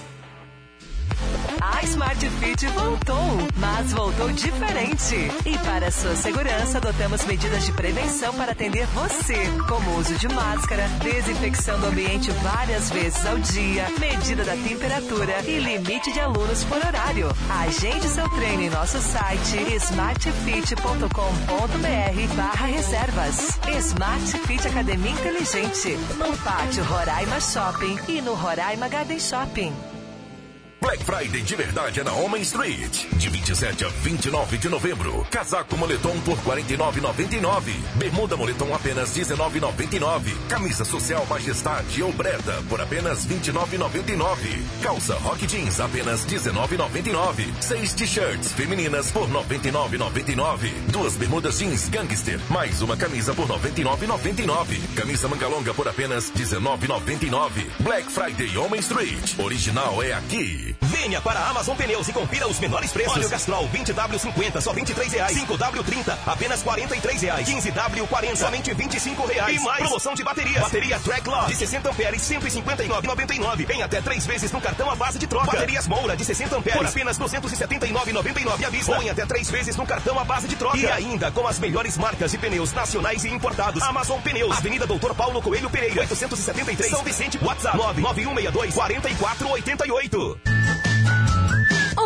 [1.60, 5.31] A Smart Fit voltou, mas voltou diferente.
[5.44, 10.89] E para sua segurança, adotamos medidas de prevenção para atender você, como uso de máscara,
[11.02, 16.78] desinfecção do ambiente várias vezes ao dia, medida da temperatura e limite de alunos por
[16.78, 17.28] horário.
[17.49, 23.58] Agende seu treino em nosso site smartfit.com.br barra reservas.
[23.78, 29.95] Smart Fit Academia Inteligente, no Pátio Roraima Shopping e no Roraima Garden Shopping.
[30.86, 33.06] Black Friday de verdade é na Homem Street.
[33.15, 35.26] De 27 a 29 de novembro.
[35.32, 37.73] Casaco moletom por R$ 49,99.
[37.97, 40.32] Bermuda moletom apenas R$ 19,99.
[40.48, 44.36] Camisa social Majestade ou Breda por apenas R$ 29,99.
[44.81, 47.52] Calça Rock Jeans apenas R$ 19,99.
[47.60, 50.70] Seis t-shirts femininas por R$ 99,99.
[50.92, 52.39] Duas bermudas jeans Gangster.
[52.48, 54.94] Mais uma camisa por R$ 99,99.
[54.94, 57.50] Camisa manga longa por apenas R$ 19,99.
[57.81, 59.36] Black Friday Homem Street.
[59.36, 60.75] Original é aqui.
[60.82, 63.16] Venha para a Amazon Pneus e confira os menores preços.
[63.16, 65.36] Óleo Castrol 20W50 só 23 reais.
[65.36, 67.48] 5W30 apenas 43 reais.
[67.48, 69.60] 15W40 somente 25 reais.
[69.60, 70.62] E mais promoção de baterias.
[70.62, 73.70] Bateria Track de 60 amperes 159,99.
[73.70, 75.46] Em até três vezes no cartão à base de troca.
[75.46, 78.92] Baterias Moura de 60 amperes por apenas 279,99 à vista.
[78.92, 80.76] Ou em até três vezes no cartão à base de troca.
[80.78, 83.82] E ainda com as melhores marcas de pneus nacionais e importados.
[83.82, 84.56] Amazon Pneus.
[84.56, 87.38] Avenida Doutor Paulo Coelho Pereira 873 São Vicente.
[87.42, 90.66] WhatsApp 99162 4488.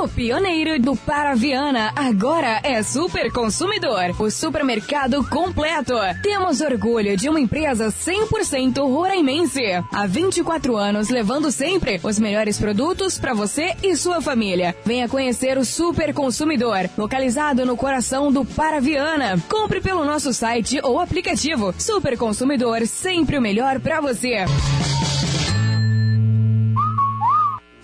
[0.01, 5.93] O pioneiro do Paraviana agora é Super Consumidor, o supermercado completo.
[6.23, 9.61] Temos orgulho de uma empresa 100% roraimense.
[9.93, 14.75] Há 24 anos levando sempre os melhores produtos para você e sua família.
[14.87, 19.39] Venha conhecer o Super Consumidor, localizado no coração do Paraviana.
[19.51, 21.75] Compre pelo nosso site ou aplicativo.
[21.77, 24.47] Super Consumidor, sempre o melhor para você.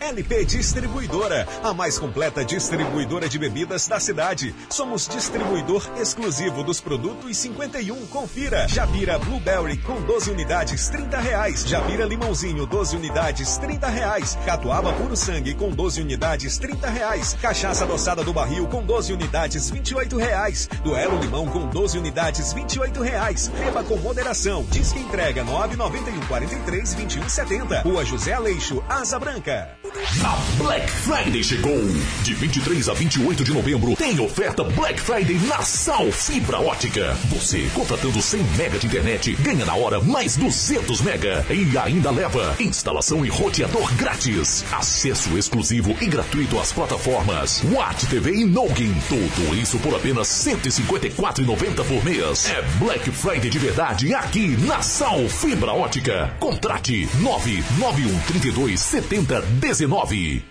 [0.00, 4.55] LP Distribuidora, a mais completa distribuidora de bebidas da cidade.
[4.68, 8.07] Somos distribuidor exclusivo dos produtos 51.
[8.07, 8.68] Confira.
[8.68, 11.66] Jabira Blueberry com 12 unidades, 30 reais.
[11.66, 14.39] Jabira Limãozinho, 12 unidades, 30 reais.
[14.44, 17.36] Catuaba Puro Sangue com 12 unidades, 30 reais.
[17.41, 20.68] Cachaça adoçada do barril com 12 unidades, 28 reais.
[20.84, 23.49] Duelo Limão com 12 unidades, 28 reais.
[23.49, 24.66] Beba com moderação.
[24.70, 27.81] Diz que entrega 991 43 21 70.
[27.81, 29.76] Rua José Aleixo, Asa Branca.
[29.89, 31.78] A Black Friday chegou!
[32.24, 37.16] De 23 a 28 de novembro tem oferta Black Friday na Sal Fibra Ótica.
[37.26, 42.56] Você, contratando 100 mega de internet, ganha na hora mais 200 mega e ainda leva
[42.58, 44.65] instalação e roteador grátis.
[44.73, 48.94] Acesso exclusivo e gratuito às plataformas Watt TV e Noggin.
[49.08, 52.50] Tudo isso por apenas 154,90 por mês.
[52.50, 56.34] É Black Friday de verdade aqui na Sal Fibra Ótica.
[56.40, 59.42] Contrate 991 32 70
[59.77, 60.43] 19.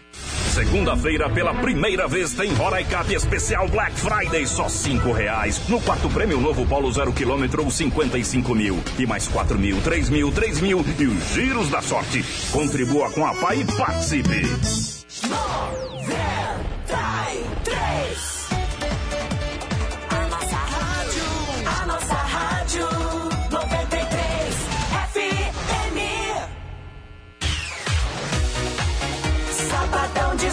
[0.54, 5.60] Segunda-feira, pela primeira vez, tem Roraicap especial Black Friday, só cinco reais.
[5.68, 8.80] No quarto prêmio, novo Polo zero quilômetro, 55 mil.
[9.00, 12.24] E mais 4 mil, 3 mil, 3 mil e os giros da sorte.
[12.52, 14.42] Contribua com a PAI e participe.
[14.42, 16.20] 9, 0,
[16.86, 18.05] 3, 3.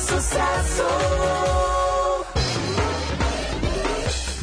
[0.03, 0.83] Sucesso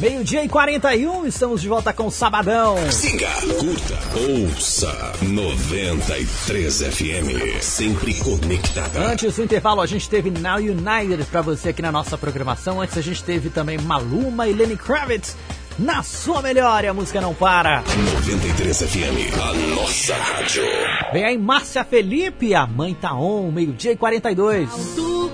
[0.00, 2.74] Meio-dia e 41, estamos de volta com o Sabadão.
[2.90, 7.60] Siga, curta, ouça 93 FM.
[7.60, 8.98] Sempre conectada.
[8.98, 12.80] Antes do intervalo, a gente teve Now United pra você aqui na nossa programação.
[12.80, 15.36] Antes a gente teve também Maluma e Lenny Kravitz.
[15.78, 17.82] Na sua melhor, e a música não para.
[18.24, 20.62] 93 FM, a nossa rádio.
[21.12, 24.70] Vem aí Márcia Felipe, a mãe tá on, meio-dia e 42.
[24.96, 25.30] Do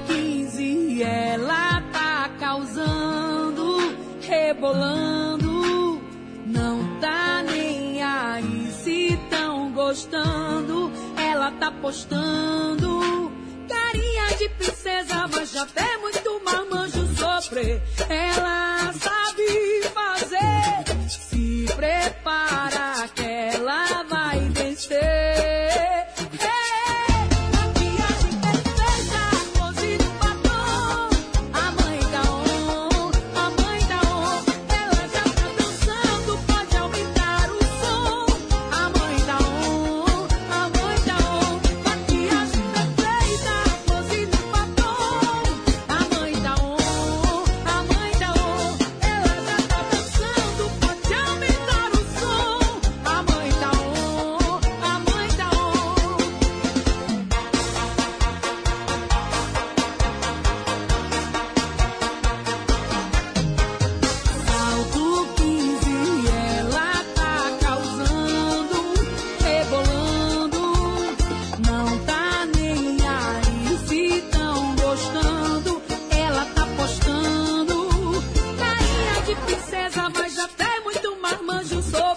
[4.46, 6.00] rebolando,
[6.46, 10.92] não tá nem aí se tão gostando.
[11.16, 13.32] Ela tá postando
[13.68, 17.82] carinha de princesa, mas já é muito marmanjo sofrer.
[18.08, 25.25] Ela sabe fazer, se prepara que ela vai vencer.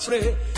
[0.09, 0.48] sufre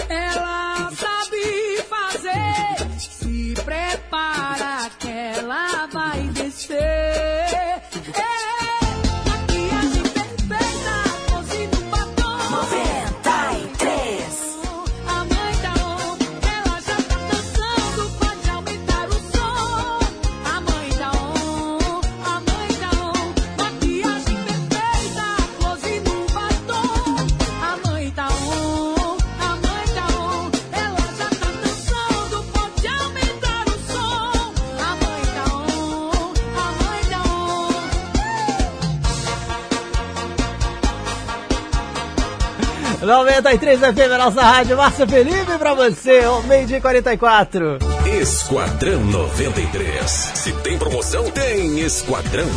[43.12, 44.78] 93 FM, nossa rádio.
[44.78, 47.78] Márcio Felipe pra você, o meio-dia e 44.
[48.22, 50.10] Esquadrão 93.
[50.10, 52.48] Se tem promoção, tem Esquadrão.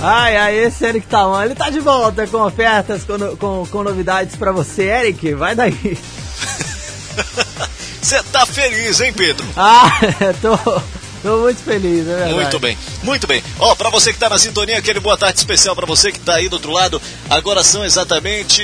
[0.00, 4.36] Ai, ai, esse Eric Tawan, ele tá de volta com ofertas, com, com, com novidades
[4.36, 5.34] pra você, Eric.
[5.34, 5.98] Vai daí.
[8.00, 9.44] Você tá feliz, hein, Pedro?
[9.56, 9.90] Ah,
[10.40, 10.56] tô,
[11.26, 12.34] tô muito feliz, é verdade.
[12.34, 13.42] Muito bem, muito bem.
[13.58, 16.36] Ó, pra você que tá na sintonia, aquele boa tarde especial pra você que tá
[16.36, 17.02] aí do outro lado.
[17.28, 18.62] Agora são exatamente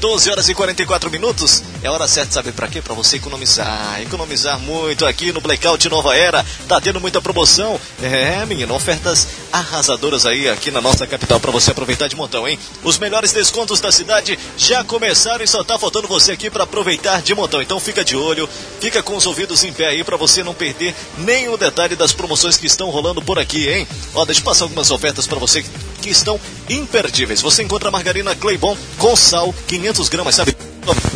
[0.00, 1.62] 12 horas e 44 minutos.
[1.82, 2.80] É hora certa, sabe pra quê?
[2.80, 4.00] Pra você economizar.
[4.00, 6.44] Economizar muito aqui no Blackout Nova Era.
[6.68, 7.80] Tá tendo muita promoção.
[8.00, 12.58] É, menino, ofertas arrasadoras aí aqui na nossa capital pra você aproveitar de montão, hein?
[12.84, 17.20] Os melhores descontos da cidade já começaram e só tá faltando você aqui pra aproveitar
[17.22, 17.60] de montão.
[17.60, 18.48] Então fica de olho,
[18.80, 22.56] fica com os ouvidos em pé aí pra você não perder nenhum detalhe das promoções
[22.56, 23.88] que estão rolando por aqui, hein?
[24.14, 25.64] Ó, deixa eu passar algumas ofertas pra você
[26.00, 27.40] que estão imperdíveis.
[27.40, 30.56] Você encontra a margarina Claybon com sal, 500 gramas, sabe?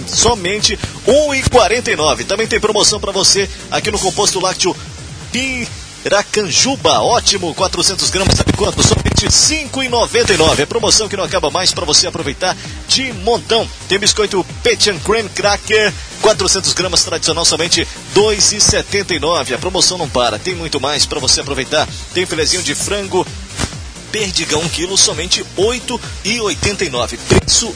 [0.09, 0.75] Somente
[1.07, 1.12] R$
[1.50, 2.26] 1,49.
[2.26, 4.75] Também tem promoção pra você aqui no composto lácteo
[6.02, 8.82] Piracanjuba, ótimo, 400 gramas, sabe quanto?
[8.82, 10.60] Somente R$ 5,99.
[10.60, 12.56] É promoção que não acaba mais para você aproveitar
[12.88, 13.68] de montão.
[13.88, 19.54] Tem biscoito Pet and Cream Cracker, 400 gramas tradicional, somente R$ 2,79.
[19.54, 21.86] A promoção não para, tem muito mais para você aproveitar.
[22.14, 23.26] Tem filezinho de frango
[24.10, 25.80] Perdigão 1 quilo, somente R$
[26.24, 27.18] 8,89.
[27.28, 27.74] Preço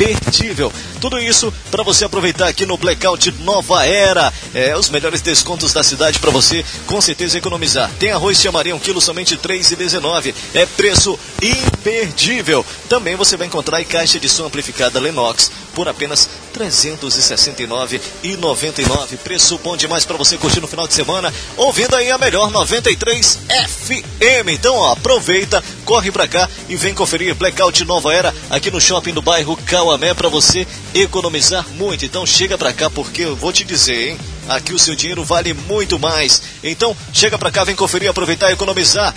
[0.00, 0.72] imperdível.
[1.00, 4.32] Tudo isso para você aproveitar aqui no Blackout Nova Era.
[4.54, 7.90] É, os melhores descontos da cidade para você com certeza economizar.
[7.98, 10.34] Tem arroz chamaria 1 quilo, somente R$ 3,19.
[10.54, 12.64] É preço imperdível.
[12.88, 19.16] Também você vai encontrar caixa de som amplificada Lennox por apenas R$ 369,99.
[19.18, 23.38] Preço bom demais para você curtir no final de semana, ouvindo aí a melhor 93
[23.48, 24.50] FM.
[24.50, 29.12] Então, ó, aproveita, corre pra cá e vem conferir Blackout Nova Era aqui no shopping
[29.12, 29.56] do bairro
[29.90, 32.04] Cauamé para você economizar muito.
[32.04, 34.18] Então, chega pra cá porque eu vou te dizer, hein?
[34.48, 36.40] Aqui o seu dinheiro vale muito mais.
[36.62, 39.12] Então, chega pra cá, vem conferir, aproveitar e economizar.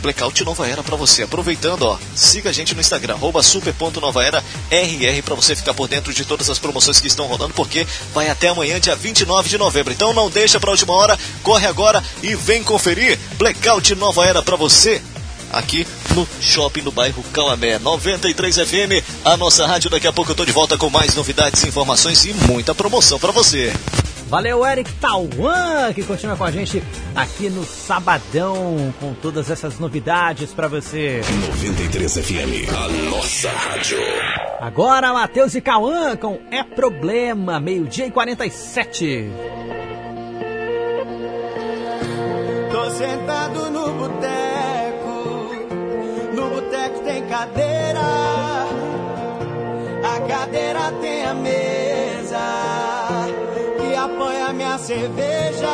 [0.00, 1.24] Blackout Nova Era pra você.
[1.24, 6.14] Aproveitando, ó, siga a gente no Instagram, arroba super.novaera RR pra você ficar por dentro
[6.14, 9.92] de todas as promoções que estão rolando, porque vai até amanhã, dia 29 de novembro.
[9.92, 14.54] Então não deixa pra última hora, corre agora e vem conferir Blackout Nova Era pra
[14.54, 15.02] você.
[15.52, 19.90] Aqui no shopping do bairro Cauamé, 93 FM, a nossa rádio.
[19.90, 23.32] Daqui a pouco eu tô de volta com mais novidades, informações e muita promoção pra
[23.32, 23.72] você.
[24.28, 26.82] Valeu, Eric Tauan, que continua com a gente
[27.14, 31.22] aqui no Sabadão, com todas essas novidades pra você.
[31.48, 33.98] 93 FM, a nossa rádio.
[34.60, 39.30] Agora, Matheus e Cauã com É Problema, meio-dia e 47.
[42.70, 44.87] Tô sentado no boteco,
[46.68, 48.00] boteco tem cadeira,
[50.04, 52.38] a cadeira tem a mesa
[53.78, 55.68] que apoia minha cerveja,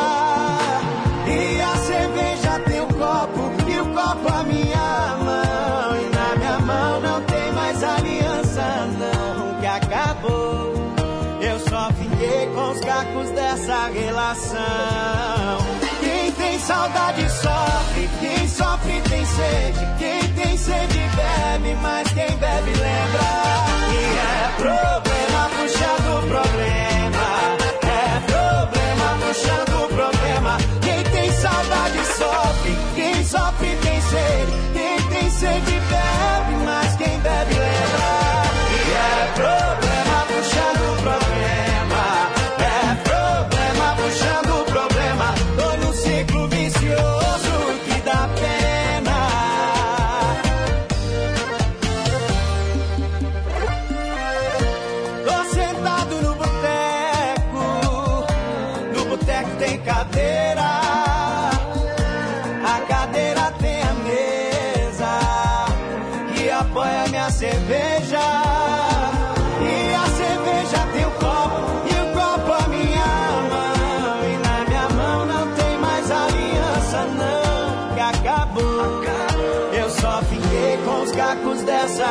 [1.27, 6.59] e a cerveja tem um copo, e o copo a minha mão, e na minha
[6.59, 10.73] mão não tem mais aliança não, que acabou,
[11.41, 15.57] eu só fiquei com os cacos dessa relação.
[15.99, 19.85] Quem tem saudade sofre, quem sofre tem sede.
[19.99, 23.25] Quem tem sede bebe, mas quem bebe lembra.
[23.91, 26.94] E é problema puxando problema.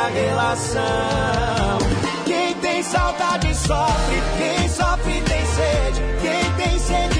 [0.09, 1.79] Relação.
[2.25, 6.01] Quem tem saudade sofre, quem sofre tem sede.
[6.21, 7.14] Quem tem sede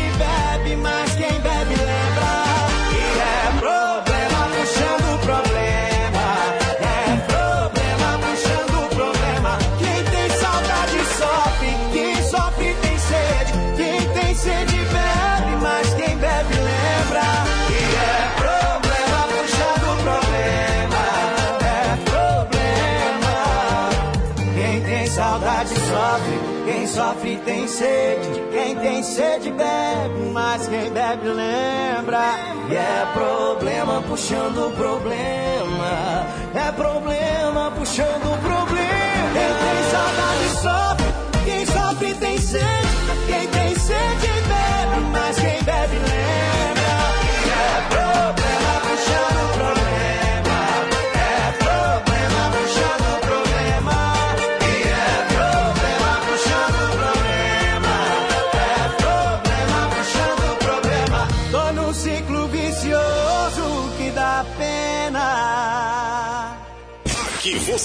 [26.96, 32.40] sofre tem sede, quem tem sede bebe, mas quem bebe lembra.
[32.70, 36.26] E é problema puxando problema,
[36.56, 38.96] é problema puxando problema.
[39.34, 42.88] Quem tem saudade sofre, quem sofre tem sede,
[43.28, 46.55] quem tem sede bebe, mas quem bebe lembra.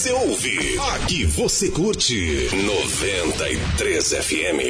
[0.01, 4.61] você ouve, aqui você curte 93 FM.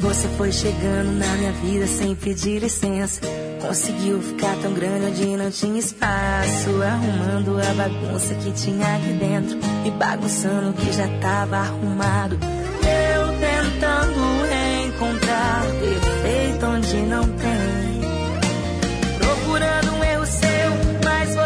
[0.00, 3.20] Você foi chegando na minha vida sem pedir licença.
[3.60, 6.82] Conseguiu ficar tão grande onde não tinha espaço.
[6.82, 9.58] Arrumando a bagunça que tinha aqui dentro.
[9.84, 12.36] E bagunçando o que já tava arrumado.
[12.36, 14.26] Eu tentando
[14.88, 17.55] encontrar perfeito onde não tem.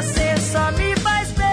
[0.03, 1.47] você só me faz bem.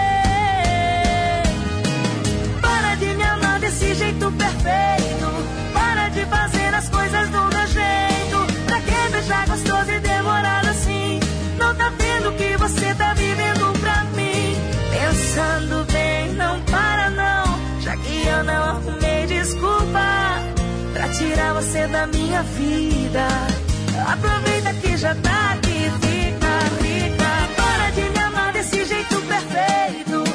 [2.62, 5.28] Para de me amar desse jeito perfeito.
[5.74, 8.64] Para de fazer as coisas do meu jeito.
[8.66, 11.20] Pra que beijar gostoso e demorado assim?
[11.58, 14.56] Não tá vendo que você tá vivendo pra mim.
[14.98, 17.80] Pensando bem, não para não.
[17.82, 20.40] Já que eu não arrumei desculpa
[20.94, 23.28] pra tirar você da minha vida.
[24.06, 26.17] Aproveita que já tá aqui, filho
[28.88, 30.27] jeito perfeito.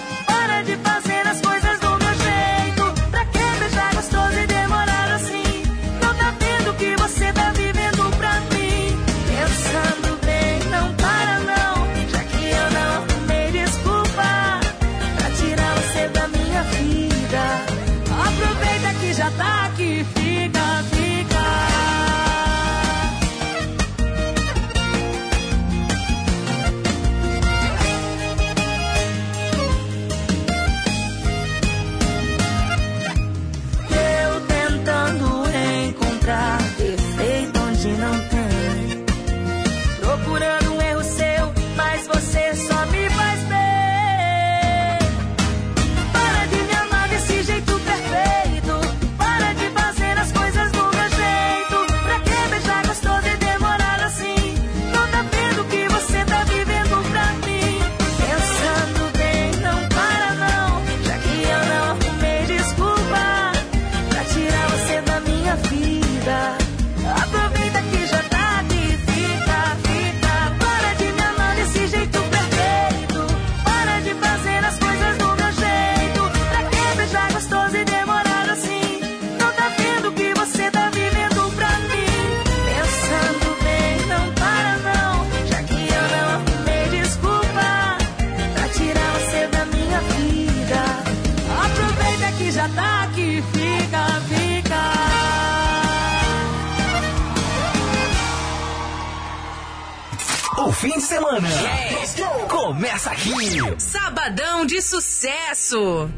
[102.74, 103.30] começa aqui.
[103.78, 106.10] Sabadão de sucesso.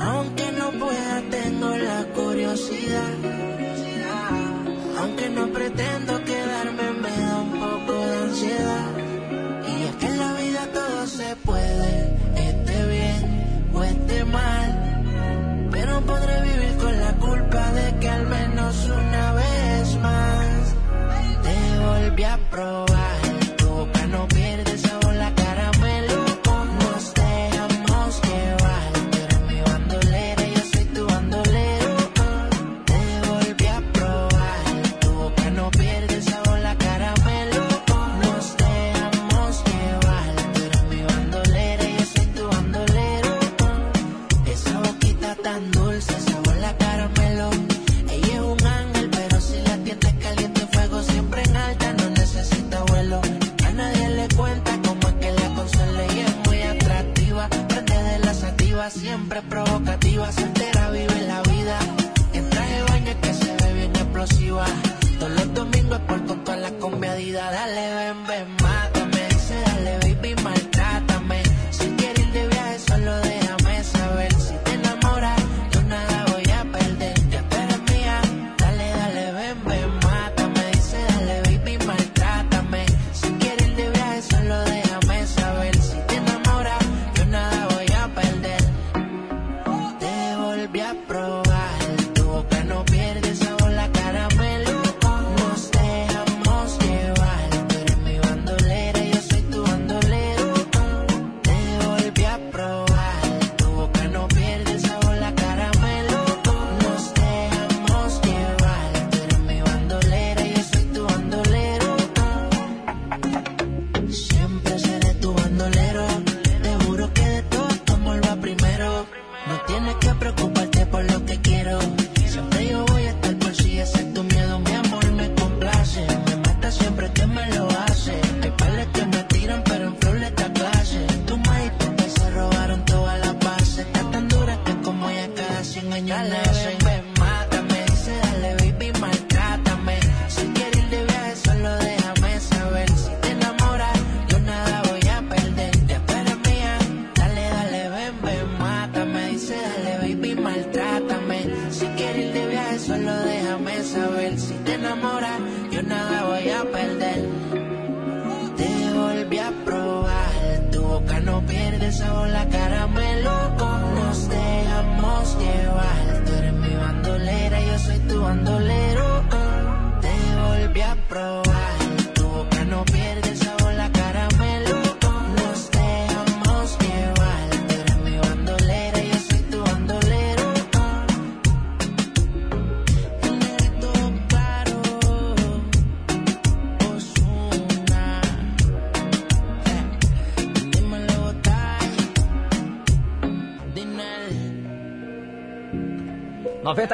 [0.00, 3.14] Aunque no pueda, tengo la curiosidad.
[4.98, 5.87] Aunque no pretenda.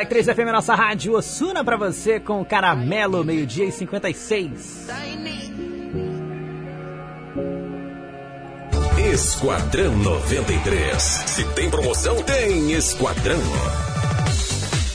[0.04, 4.86] 93 FM, nossa rádio Osuna pra você com Caramelo, meio-dia e 56.
[9.12, 11.02] Esquadrão 93.
[11.02, 13.40] Se tem promoção, tem Esquadrão.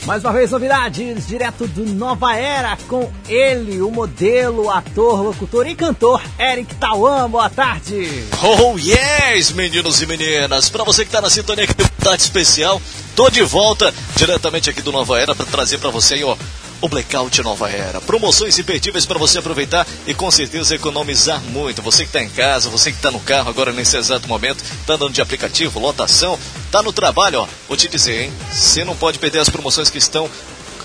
[0.06, 5.74] Mais uma vez, novidades direto do Nova Era com ele, o modelo, ator, locutor e
[5.74, 7.28] cantor Eric Tauan.
[7.28, 8.08] Boa tarde.
[8.42, 10.70] Oh yes, meninos e meninas!
[10.70, 12.80] Para você que tá na sintonia aqui do Tarde Especial,
[13.20, 16.34] tô de volta diretamente aqui do Nova Era para trazer para você aí, ó,
[16.80, 18.00] o Blackout Nova Era.
[18.00, 21.82] Promoções imperdíveis para você aproveitar e com certeza economizar muito.
[21.82, 24.94] Você que tá em casa, você que tá no carro agora nesse exato momento, tá
[24.94, 26.38] andando de aplicativo, lotação,
[26.72, 28.32] tá no trabalho, ó, vou te dizer, hein?
[28.50, 30.26] Você não pode perder as promoções que estão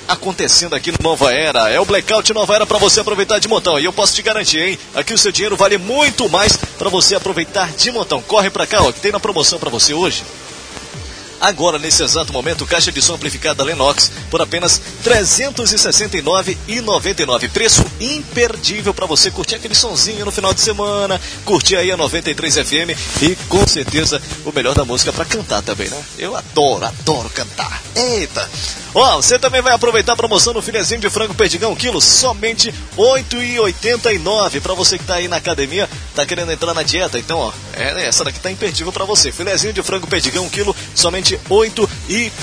[0.06, 1.70] acontecendo aqui no Nova Era.
[1.70, 3.80] É o Blackout Nova Era para você aproveitar de montão.
[3.80, 4.80] E eu posso te garantir, hein?
[4.94, 8.22] Aqui o seu dinheiro vale muito mais para você aproveitar de montão.
[8.22, 10.22] Corre para cá, ó, que tem na promoção para você hoje.
[11.46, 17.52] Agora, nesse exato momento, caixa de som amplificada Lennox por apenas R$ 369,99.
[17.52, 22.56] Preço imperdível para você curtir aquele sonzinho no final de semana, curtir aí a 93
[22.56, 26.04] FM e com certeza o melhor da música para cantar também, né?
[26.18, 27.80] Eu adoro, adoro cantar.
[27.96, 28.50] Eita!
[28.96, 32.78] Ó, você também vai aproveitar a promoção no filezinho de frango perdigão quilo, somente R$
[32.98, 34.62] 8,89.
[34.62, 38.08] Para você que tá aí na academia, tá querendo entrar na dieta, então, ó, é,
[38.08, 39.34] essa daqui tá imperdível para você.
[39.34, 41.72] Filezinho de frango perdigão quilo, somente R$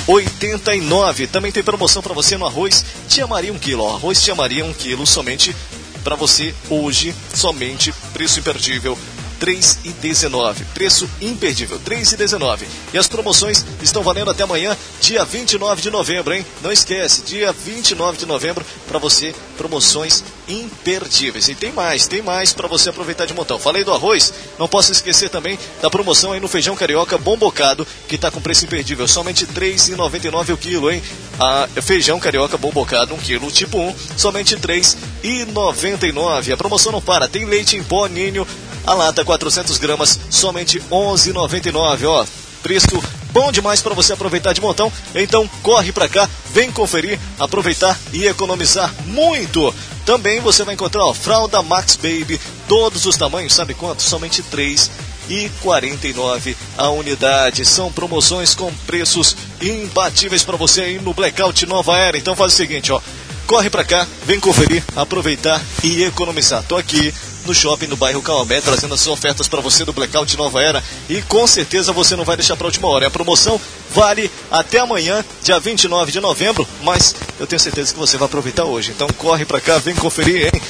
[0.07, 1.29] 8,89.
[1.29, 4.73] Também tem promoção para você no arroz Tia Maria 1 quilo, arroz Tia Maria 1
[4.75, 5.55] quilo, somente
[6.03, 8.99] para você hoje, somente preço imperdível.
[9.43, 10.65] 3,19.
[10.73, 12.61] Preço imperdível, 3,19.
[12.95, 16.47] E as promoções estão valendo até amanhã, dia 29 de novembro, hein?
[16.63, 21.49] Não esquece, dia 29 de novembro, para você, promoções imperdíveis.
[21.49, 23.59] E tem mais, tem mais para você aproveitar de montão.
[23.59, 27.87] Falei do arroz, não posso esquecer também da promoção aí no feijão carioca bom bocado,
[28.09, 31.03] que tá com preço imperdível, somente R$ 3,99 o quilo, hein?
[31.39, 36.53] A feijão carioca bom bocado, 1 quilo, tipo 1, somente R$ 3,99.
[36.53, 38.47] A promoção não para, tem leite em pó ninho,
[38.87, 42.27] a lata 400 gramas, somente R$ 11,99, ó.
[42.63, 44.93] Preço bom demais para você aproveitar de montão.
[45.15, 49.75] Então corre para cá, vem conferir, aproveitar e economizar muito.
[50.05, 54.03] Também você vai encontrar ó, fralda Max Baby, todos os tamanhos, sabe quanto?
[54.03, 54.91] Somente três
[55.29, 57.65] e 49 a unidade.
[57.65, 62.19] São promoções com preços imbatíveis para você aí no Blackout Nova Era.
[62.19, 63.01] Então faz o seguinte, ó,
[63.47, 66.63] corre para cá, vem conferir, aproveitar e economizar.
[66.65, 67.15] Tô aqui
[67.47, 71.21] no shopping no bairro Calmé, trazendo as ofertas para você do Blackout Nova Era e
[71.23, 73.07] com certeza você não vai deixar para última hora.
[73.07, 73.61] A promoção
[73.95, 78.65] vale até amanhã, dia 29 de novembro, mas eu tenho certeza que você vai aproveitar
[78.65, 78.93] hoje.
[78.93, 80.63] Então corre para cá, vem conferir, hein?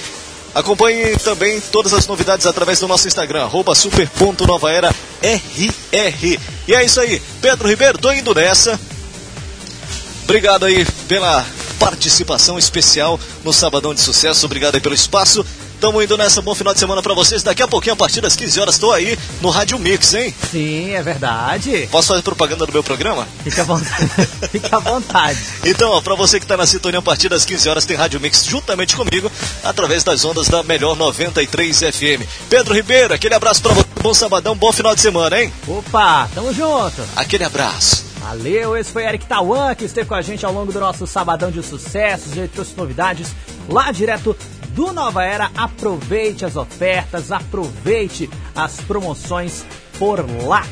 [0.54, 4.94] Acompanhe também todas as novidades através do nosso Instagram, super.novaera.rr.
[6.68, 8.78] E é isso aí, Pedro Ribeiro, tô indo nessa.
[10.24, 11.44] Obrigado aí pela
[11.78, 14.46] participação especial no Sabadão de Sucesso.
[14.46, 15.44] Obrigado aí pelo espaço.
[15.82, 17.42] Tamo indo nessa, bom final de semana pra vocês.
[17.42, 20.32] Daqui a pouquinho, a partir das 15 horas, tô aí no Rádio Mix, hein?
[20.48, 21.88] Sim, é verdade.
[21.90, 23.26] Posso fazer propaganda do meu programa?
[23.42, 24.10] Fica à vontade.
[24.52, 25.40] Fica à vontade.
[25.64, 28.20] Então, ó, pra você que tá na sintonia, a partir das 15 horas tem Rádio
[28.20, 29.28] Mix juntamente comigo,
[29.64, 32.22] através das ondas da melhor 93 FM.
[32.48, 33.88] Pedro Ribeiro, aquele abraço pra você.
[34.00, 35.52] Bom sabadão, bom final de semana, hein?
[35.66, 37.02] Opa, tamo junto.
[37.16, 38.04] Aquele abraço.
[38.20, 41.50] Valeu, esse foi Eric Tawan, que esteve com a gente ao longo do nosso Sabadão
[41.50, 42.36] de Sucessos.
[42.36, 43.34] Ele trouxe novidades
[43.68, 44.36] lá direto
[44.74, 45.50] do Nova Era.
[45.56, 49.64] Aproveite as ofertas, aproveite as promoções
[49.98, 50.64] por lá.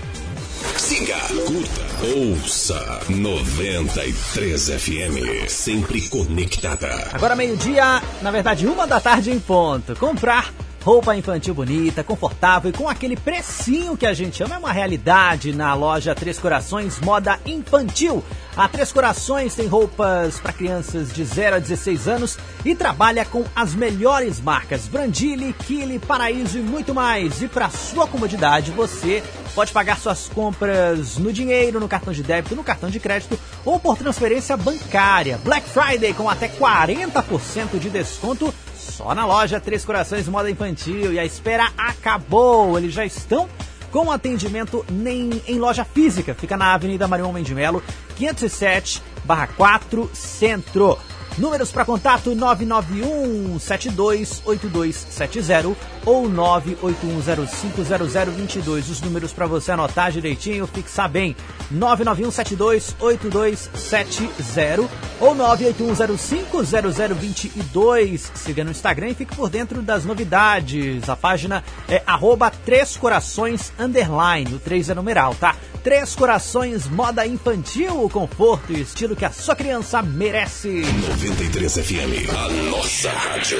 [0.76, 7.10] Siga, curta, ouça 93 FM, sempre conectada.
[7.12, 9.94] Agora meio-dia, na verdade uma da tarde em ponto.
[9.96, 14.72] Comprar roupa infantil bonita, confortável e com aquele precinho que a gente ama é uma
[14.72, 18.24] realidade na loja Três Corações Moda Infantil.
[18.56, 23.44] A Três Corações tem roupas para crianças de 0 a 16 anos e trabalha com
[23.54, 27.40] as melhores marcas Brandili, Kili, Paraíso e muito mais.
[27.42, 29.22] E para sua comodidade, você
[29.54, 33.78] pode pagar suas compras no dinheiro, no cartão de débito, no cartão de crédito ou
[33.78, 35.38] por transferência bancária.
[35.44, 41.12] Black Friday com até 40% de desconto Só na loja Três Corações Moda Infantil.
[41.12, 42.76] E a espera acabou.
[42.76, 43.48] Eles já estão
[43.90, 46.34] com atendimento nem em loja física.
[46.34, 47.82] Fica na Avenida Marion Mendimelo,
[48.16, 50.98] 507, barra 4, Centro.
[51.38, 58.90] Números para contato 991 728270 ou 981050022.
[58.90, 61.34] Os números para você anotar direitinho, fixar bem.
[61.70, 64.86] 991 728270
[65.20, 68.30] ou 981050022.
[68.34, 71.08] Siga no Instagram e fique por dentro das novidades.
[71.08, 74.54] A página é arroba Três Corações Underline.
[74.54, 75.56] O 3 é numeral, tá?
[75.82, 80.82] Três Corações Moda Infantil, o conforto e estilo que a sua criança merece.
[81.20, 83.58] 93 FM, a nossa rádio.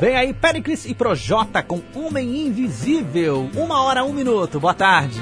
[0.00, 3.50] Vem aí Pericles e Projota com Homem Invisível.
[3.54, 4.58] Uma hora, um minuto.
[4.58, 5.20] Boa tarde.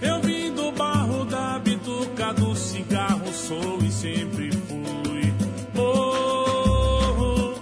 [0.00, 5.34] Eu vim do barro da bituca do cigarro, sou e sempre fui.
[5.76, 7.54] Oh,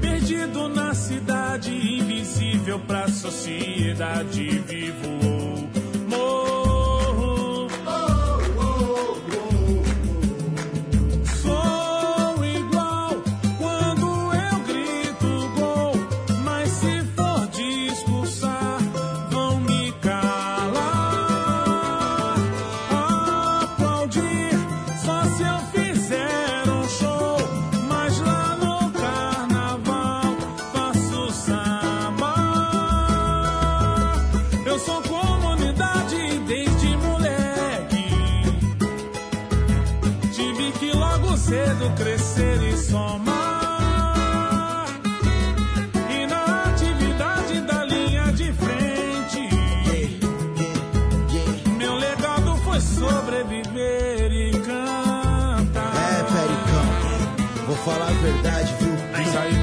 [0.00, 5.31] Perdido na cidade, invisível pra sociedade, vivo
[41.52, 43.36] cedo crescer e somar.
[46.08, 49.50] E na atividade da linha de frente,
[51.76, 55.92] meu legado foi sobreviver e cantar.
[55.94, 56.86] É, Pericão,
[57.66, 58.92] vou falar a verdade, viu?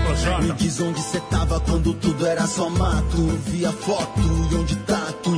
[0.05, 0.41] Projota.
[0.41, 3.17] Me diz onde cê tava quando tudo era só mato.
[3.45, 5.37] Via foto e onde tá tu.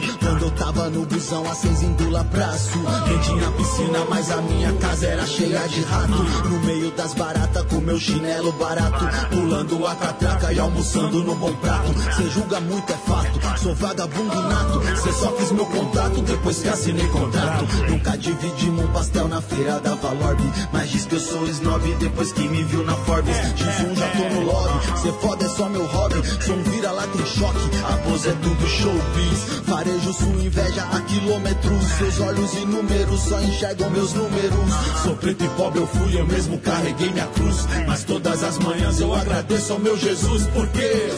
[0.82, 2.80] Tava no busão, acendindo lá praço.
[3.08, 6.24] Nem tinha piscina, mas a minha casa era cheia de rato.
[6.50, 9.06] No meio das baratas, com meu chinelo barato.
[9.30, 11.94] Pulando a catraca e almoçando no bom prato.
[12.18, 13.60] Cê julga muito, é fato.
[13.62, 14.82] Sou vagabundo nato.
[15.04, 17.66] Cê só quis meu contato depois que assinei contrato.
[17.88, 20.52] Nunca dividimos um pastel na feira da Valorbe.
[20.74, 23.38] Mas diz que eu sou snob depois que me viu na Forbes.
[23.38, 25.00] X1 já tô no lobby.
[25.00, 26.24] Cê foda é só meu hobby.
[26.44, 27.70] Sou um vira lá tem choque.
[27.88, 29.62] A pose é tudo showbiz.
[29.68, 31.84] Farejo sua inveja a quilômetros.
[31.98, 34.74] Seus olhos e números só enxergam meus números.
[35.04, 37.68] Sou preto e pobre, eu fui, eu mesmo carreguei minha cruz.
[37.88, 41.12] Mas todas as manhãs eu agradeço ao meu Jesus, porque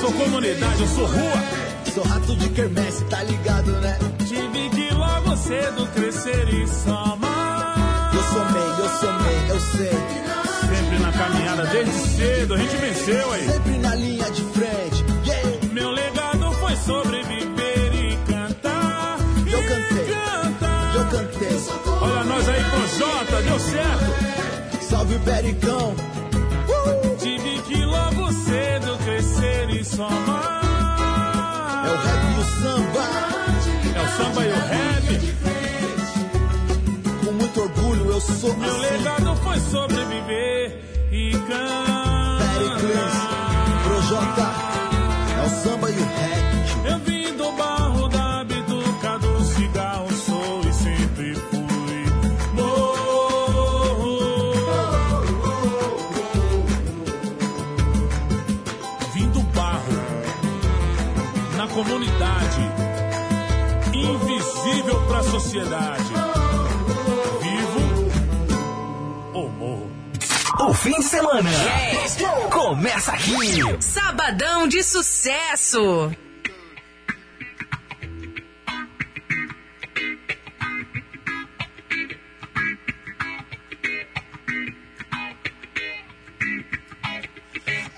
[0.00, 1.66] Sou comunidade, eu sou rua.
[1.94, 3.98] Sou rato de quermesse, tá ligado, né?
[4.28, 8.12] Tive que logo cedo crescer e somar.
[8.14, 10.76] Eu somei, eu somei, eu sei.
[10.76, 13.48] Sempre na caminhada, desde cedo, a gente venceu aí.
[13.48, 15.04] Sempre na linha de frente.
[15.26, 15.72] Yeah.
[15.72, 17.55] Meu legado foi sobreviver
[22.06, 24.12] Olha nós aí, Projota, deu certo.
[24.82, 25.94] Salve, Pericão.
[27.18, 30.62] Tive que logo cedo crescer e somar.
[31.86, 33.04] É o rap e o samba.
[33.94, 35.06] É o samba e o rap.
[37.24, 38.80] Com muito orgulho eu sou Meu assim.
[38.80, 43.82] legado foi sobreviver e Pericles, cantar.
[43.84, 44.48] Projota.
[45.36, 46.90] É o samba e o rap.
[46.90, 47.15] Eu vim
[65.56, 66.12] pra sociedade.
[67.42, 68.10] Vivo
[69.32, 69.90] ou morro.
[70.68, 71.50] O fim de semana
[72.50, 73.32] começa aqui.
[73.80, 76.12] Sabadão de sucesso.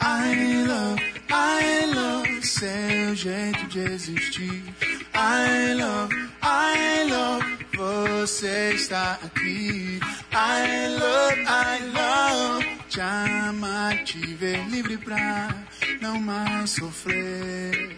[0.01, 4.88] I love, I love seu jeito de existir.
[5.21, 9.99] I love, I love você está aqui.
[10.33, 15.49] I love, I love te amar, te ver livre pra
[16.01, 17.97] não mais sofrer.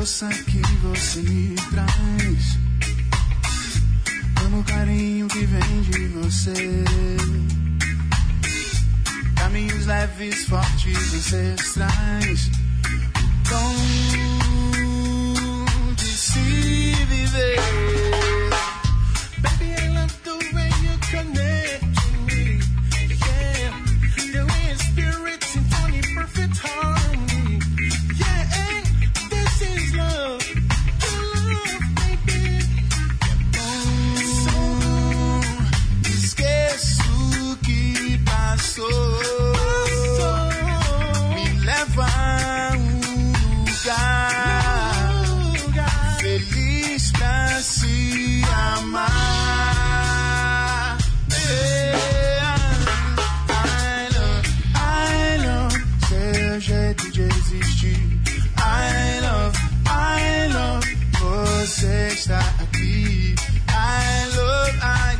[0.00, 2.58] força que você me traz.
[4.46, 6.54] Amo o carinho que vem de você.
[9.36, 12.46] Caminhos leves, fortes, ancestrais.
[12.46, 13.74] O dom
[15.96, 17.99] de se viver.
[38.80, 38.88] passo,
[41.34, 43.00] me leva a um
[45.52, 48.42] lugar, feliz pra se
[48.78, 49.78] amar.
[51.30, 52.46] Yeah.
[53.48, 55.78] I love, I love
[56.08, 58.20] seu jeito de existir.
[58.56, 63.34] I love, I love você está aqui.
[63.68, 65.19] I love, I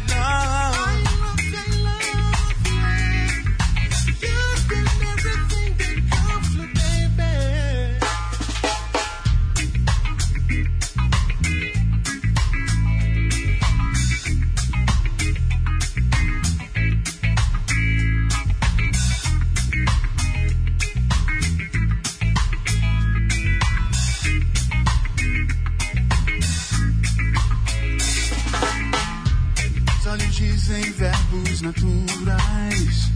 [31.61, 33.11] coisas naturais.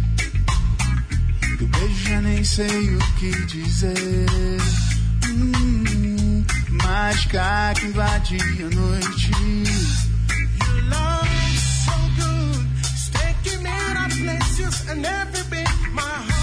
[1.59, 4.61] Do beijo já nem sei o que dizer.
[5.27, 6.45] Hum,
[6.83, 9.31] mas cá que invade a noite.
[10.67, 16.34] Your love is so good, it's taking me to places and every bit my heart.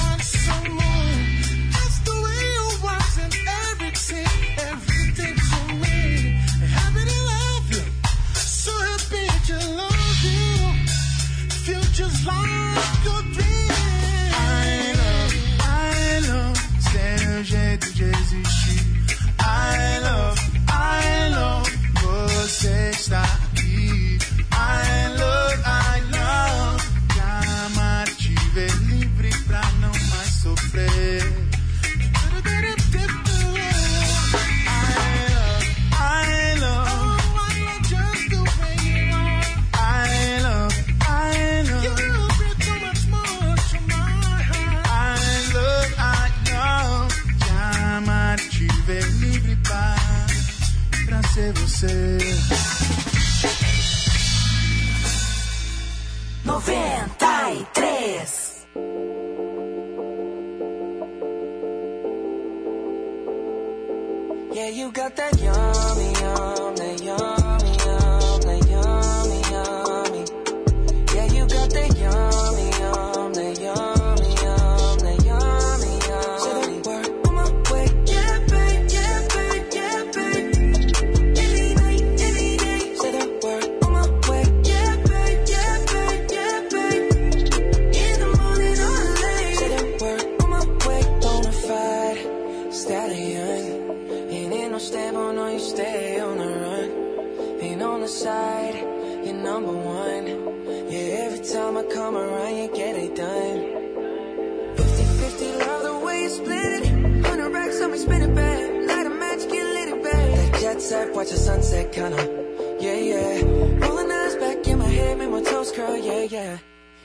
[115.69, 116.57] yeah, yeah.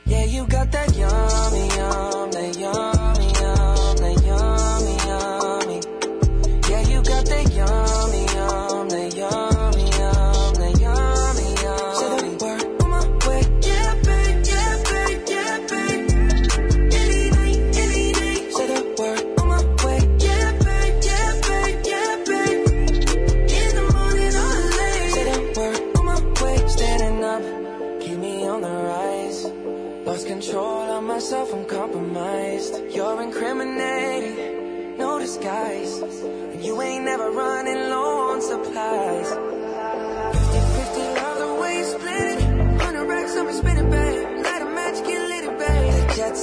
[0.07, 3.46] Yeah, you got that yummy, yum, that yummy, yum.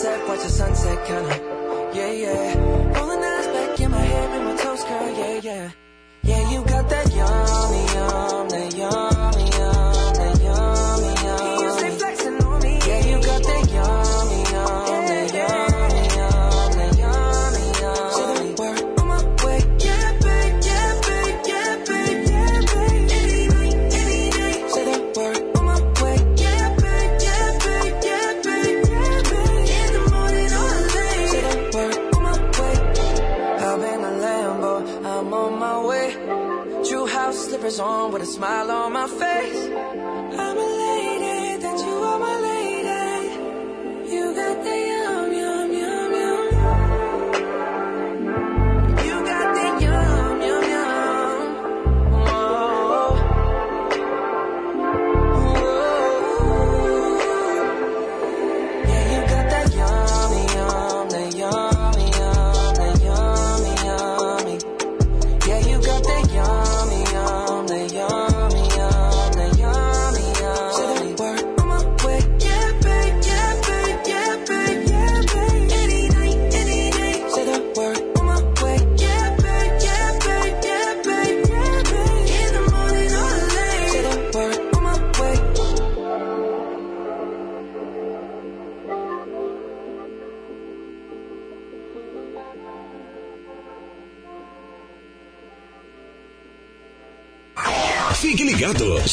[0.03, 1.93] sunset, watch the sunset kinda.
[1.93, 2.99] Yeah, yeah.
[2.99, 5.17] Rolling eyes back in my head, make my toes curl.
[5.17, 5.71] Yeah, yeah.
[6.23, 9.02] Yeah, you got that yummy, yum, that yum.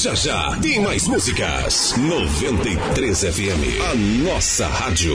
[0.00, 1.94] Já já tem mais músicas.
[1.98, 3.94] 93 FM, a
[4.30, 5.14] nossa rádio.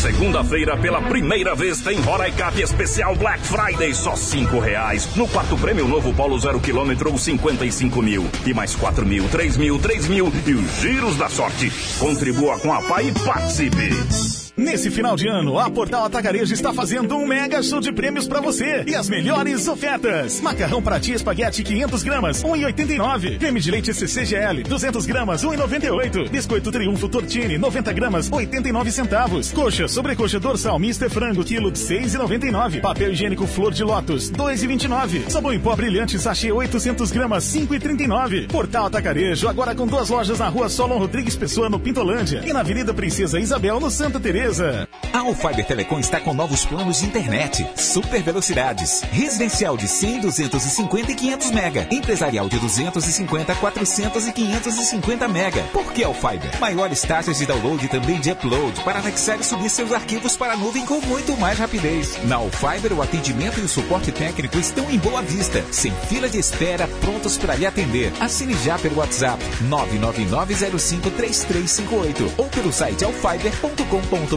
[0.00, 5.08] Segunda-feira, pela primeira vez, tem Roraicap especial Black Friday, só cinco reais.
[5.14, 8.28] No quarto prêmio, novo Polo zero quilômetro ou 55 mil.
[8.44, 11.72] E mais quatro mil, três mil, três mil e os giros da sorte.
[12.00, 14.41] Contribua com a PAI e participe.
[14.54, 18.38] Nesse final de ano, a Portal Atacarejo está fazendo um mega show de prêmios para
[18.42, 20.42] você e as melhores ofertas.
[20.42, 23.38] Macarrão para tia espaguete 500 gramas, 1,89.
[23.38, 26.28] Creme de leite CCGL 200 gramas, 1,98.
[26.28, 29.50] Biscoito Triunfo Tortini 90 gramas, 89 centavos.
[29.52, 32.82] Coxa sobrecoxa dorsal Mister Frango quilo 6,99.
[32.82, 35.30] Papel higiênico Flor de Lótus 2,29.
[35.30, 38.48] Sabão em pó brilhante sachê 800 gramas, 5,39.
[38.48, 42.60] Portal Atacarejo agora com duas lojas na Rua Solon Rodrigues Pessoa no Pintolândia e na
[42.60, 44.41] Avenida Princesa Isabel no Santa Teresa.
[45.12, 51.12] A Alfiber Telecom está com novos planos de internet, super velocidades, residencial de 100, 250
[51.12, 55.62] e 500 mega, empresarial de 250, 400 e 550 mega.
[55.72, 56.58] Por que Alfiber?
[56.58, 60.54] Maiores taxas de download e também de upload para anexar e subir seus arquivos para
[60.54, 62.18] a nuvem com muito mais rapidez.
[62.24, 66.40] Na Alfiber, o atendimento e o suporte técnico estão em boa vista, sem fila de
[66.40, 68.12] espera, prontos para lhe atender.
[68.18, 74.31] Assine já pelo WhatsApp 999053358 ou pelo site alfiber.com.br.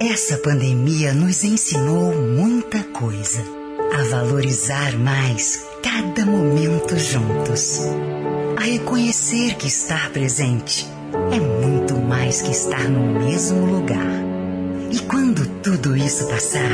[0.00, 3.40] Essa pandemia nos ensinou muita coisa.
[3.94, 7.82] A valorizar mais cada momento juntos.
[8.56, 10.88] A reconhecer que estar presente
[11.32, 14.24] é muito mais que estar no mesmo lugar.
[14.90, 16.68] E quando tudo isso passar,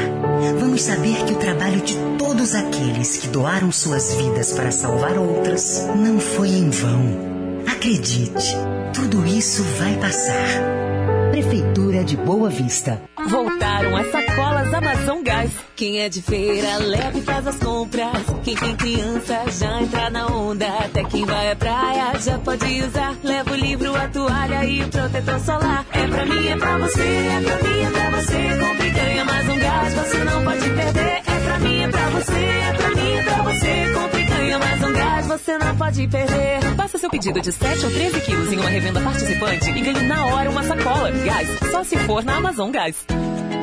[0.58, 5.86] vamos saber que o trabalho de todos aqueles que doaram suas vidas para salvar outras
[5.94, 7.62] não foi em vão.
[7.70, 8.56] Acredite,
[8.94, 10.81] tudo isso vai passar.
[11.32, 13.00] Prefeitura de Boa Vista.
[13.26, 15.50] Voltaram as sacolas Amazon Gás.
[15.74, 18.22] Quem é de feira, leve e faz as compras.
[18.44, 20.66] Quem tem criança, já entra na onda.
[20.66, 23.16] Até quem vai à praia, já pode usar.
[23.24, 25.86] Leva o livro, a toalha e o protetor solar.
[25.90, 28.68] É pra mim, é pra você, é pra mim, é pra você.
[28.68, 31.31] Compre e ganha Amazon Gás, você não pode perder.
[31.44, 33.92] Pra mim, é pra você, é pra mim, é pra você.
[33.94, 36.60] Compre e ganha Amazon Gás, você não pode perder.
[36.76, 40.26] Faça seu pedido de 7 ou 13 quilos em uma revenda participante e ganhe na
[40.26, 41.10] hora uma sacola.
[41.10, 43.04] Gás, só se for na Amazon Gás.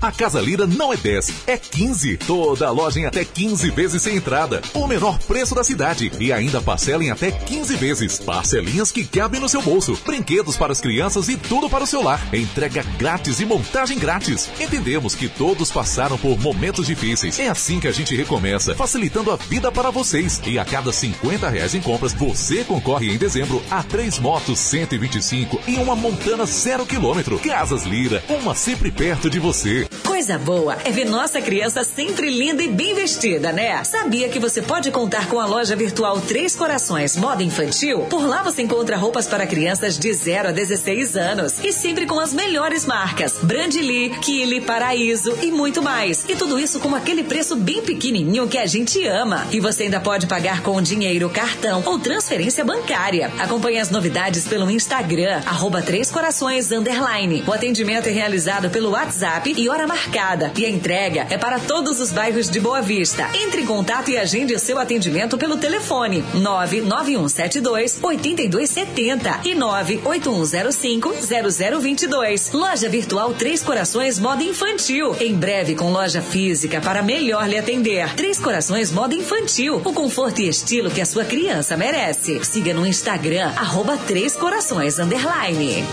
[0.00, 2.18] A Casa Lira não é 10, é 15.
[2.18, 4.62] Toda loja em até 15 vezes sem entrada.
[4.72, 6.12] O menor preço da cidade.
[6.20, 8.20] E ainda parcela em até 15 vezes.
[8.20, 9.98] Parcelinhas que cabem no seu bolso.
[10.06, 12.32] Brinquedos para as crianças e tudo para o seu lar.
[12.32, 14.48] Entrega grátis e montagem grátis.
[14.60, 17.40] Entendemos que todos passaram por momentos difíceis.
[17.40, 20.40] É assim que a gente recomeça, facilitando a vida para vocês.
[20.46, 25.60] E a cada 50 reais em compras, você concorre em dezembro a três motos 125
[25.66, 27.40] e uma montana zero quilômetro.
[27.40, 29.87] Casas Lira, uma sempre perto de você.
[30.04, 33.82] Coisa boa é ver nossa criança sempre linda e bem vestida, né?
[33.84, 38.00] Sabia que você pode contar com a loja virtual Três Corações Moda Infantil?
[38.10, 42.18] Por lá você encontra roupas para crianças de 0 a 16 anos e sempre com
[42.18, 46.24] as melhores marcas: Brandly, Kili, Paraíso e muito mais.
[46.28, 49.46] E tudo isso com aquele preço bem pequenininho que a gente ama.
[49.50, 53.32] E você ainda pode pagar com dinheiro, cartão ou transferência bancária.
[53.38, 57.44] Acompanhe as novidades pelo Instagram, arroba Três Corações Underline.
[57.46, 60.52] O atendimento é realizado pelo WhatsApp e hora marcada.
[60.56, 63.30] E a entrega é para todos os bairros de Boa Vista.
[63.34, 71.14] Entre em contato e agende o seu atendimento pelo telefone 99172 8270 e 98105
[71.80, 72.52] 0022.
[72.52, 75.14] Loja Virtual Três Corações Moda Infantil.
[75.20, 78.12] Em breve com loja física para melhor lhe atender.
[78.14, 79.80] Três Corações Moda Infantil.
[79.84, 82.44] O conforto e estilo que a sua criança merece.
[82.44, 85.84] Siga no Instagram, arroba Três Corações Underline.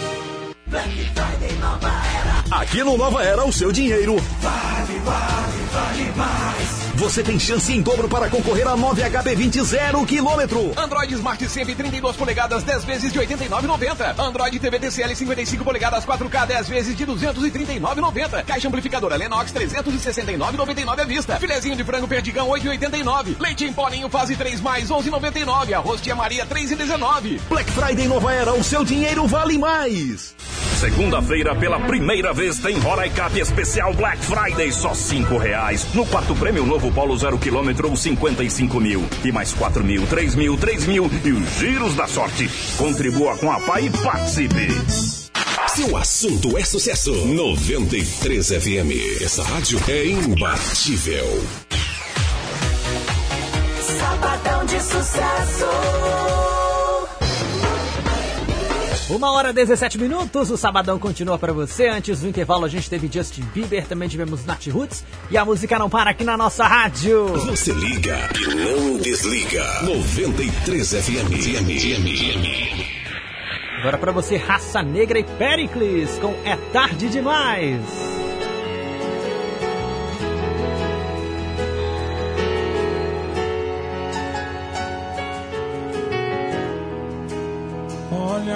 [2.51, 6.85] Aqui no Nova Era, o seu dinheiro Vale, vale, vale mais.
[6.95, 10.71] Você tem chance em dobro para concorrer a 9 HB20 zero quilômetro.
[10.77, 14.19] Android Smart sempre 32 polegadas 10 vezes de 89,90.
[14.19, 18.45] Android TV TCL 55 polegadas 4K 10 vezes de 239,90.
[18.45, 21.39] Caixa amplificadora Lennox 369,99 à vista.
[21.39, 23.35] Filezinho de frango perdigão 8,89.
[23.39, 25.73] Leite em poninho fase 3 mais 11,99.
[25.73, 27.41] Arroz tia Maria 3,19.
[27.49, 30.35] Black Friday Nova Era, o seu dinheiro vale mais.
[30.79, 35.87] Segunda-feira, pela primeira vez, tem Roraicap especial Black Friday, só cinco reais.
[35.93, 39.03] No quarto prêmio, novo Polo zero quilômetro, 55 mil.
[39.23, 42.49] E mais 4 mil, 3 mil, 3 mil e os giros da sorte.
[42.77, 44.67] Contribua com a PAI e participe.
[45.75, 47.13] Seu assunto é sucesso.
[47.13, 49.21] 93 FM.
[49.21, 51.25] Essa rádio é imbatível.
[53.81, 56.44] Sabadão de sucesso.
[59.07, 61.87] Uma hora e 17 minutos, o Sabadão continua pra você.
[61.87, 65.77] Antes do intervalo a gente teve Justin Bieber, também tivemos Nat Roots e a música
[65.77, 67.27] não para aqui na nossa rádio.
[67.27, 69.63] Você liga e não desliga.
[69.83, 72.15] 93 FM.
[73.79, 78.24] Agora pra você, Raça Negra e Pericles com É Tarde Demais.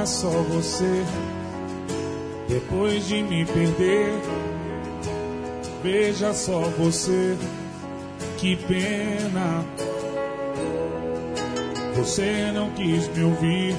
[0.10, 1.06] Só você,
[2.48, 4.12] depois de me perder.
[5.84, 7.38] Veja só você,
[8.38, 9.64] que pena.
[11.96, 13.76] Você não quis me ouvir,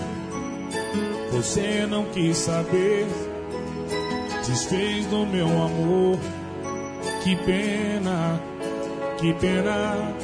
[1.32, 3.06] você não quis saber.
[4.46, 6.18] Desfez do meu amor,
[7.22, 8.40] que pena,
[9.18, 10.14] que pena.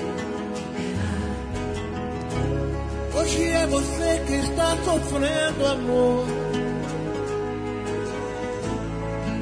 [3.37, 6.27] Hoje é você que está sofrendo, amor.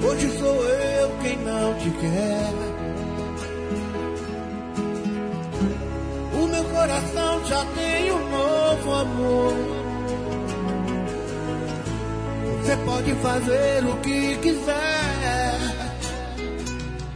[0.03, 2.53] Hoje sou eu quem não te quer.
[6.33, 9.55] O meu coração já tem um novo amor.
[12.63, 15.61] Você pode fazer o que quiser.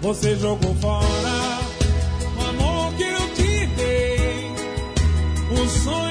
[0.00, 1.58] Você jogou fora
[2.36, 4.52] o amor que eu te dei,
[5.60, 6.07] o sonho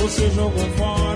[0.00, 1.09] Você jogou fora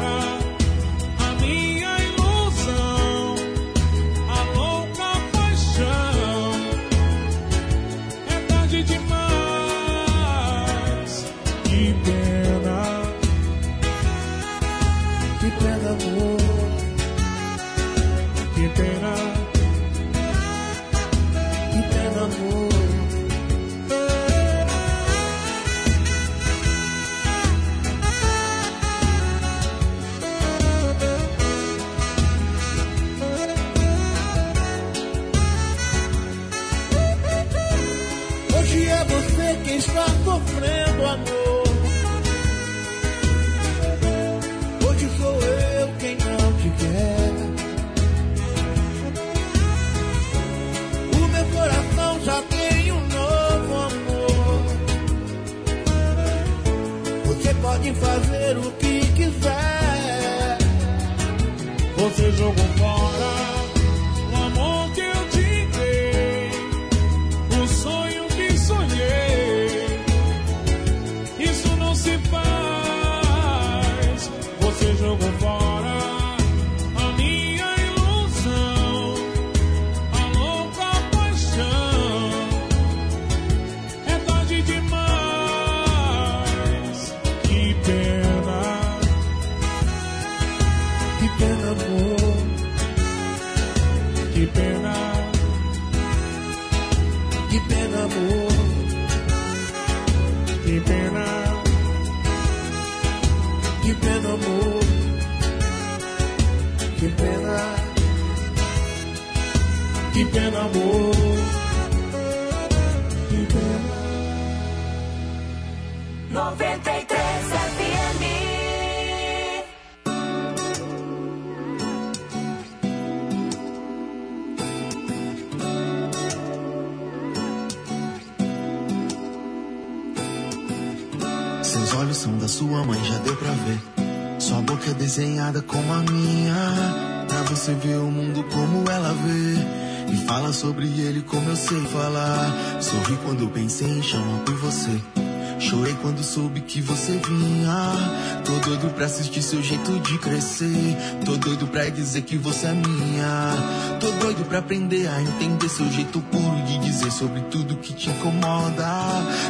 [135.45, 137.27] desenhada como a minha.
[137.29, 140.13] Pra você ver o mundo como ela vê.
[140.13, 142.81] E fala sobre ele como eu sei falar.
[142.81, 145.24] Sorri quando pensei em chamar por você.
[145.65, 148.43] Chorei quando soube que você vinha.
[148.45, 150.97] Tô doido pra assistir seu jeito de crescer.
[151.25, 153.97] Tô doido pra dizer que você é minha.
[153.99, 158.11] Tô doido pra aprender a entender seu jeito puro de dizer sobre tudo que te
[158.11, 158.87] incomoda.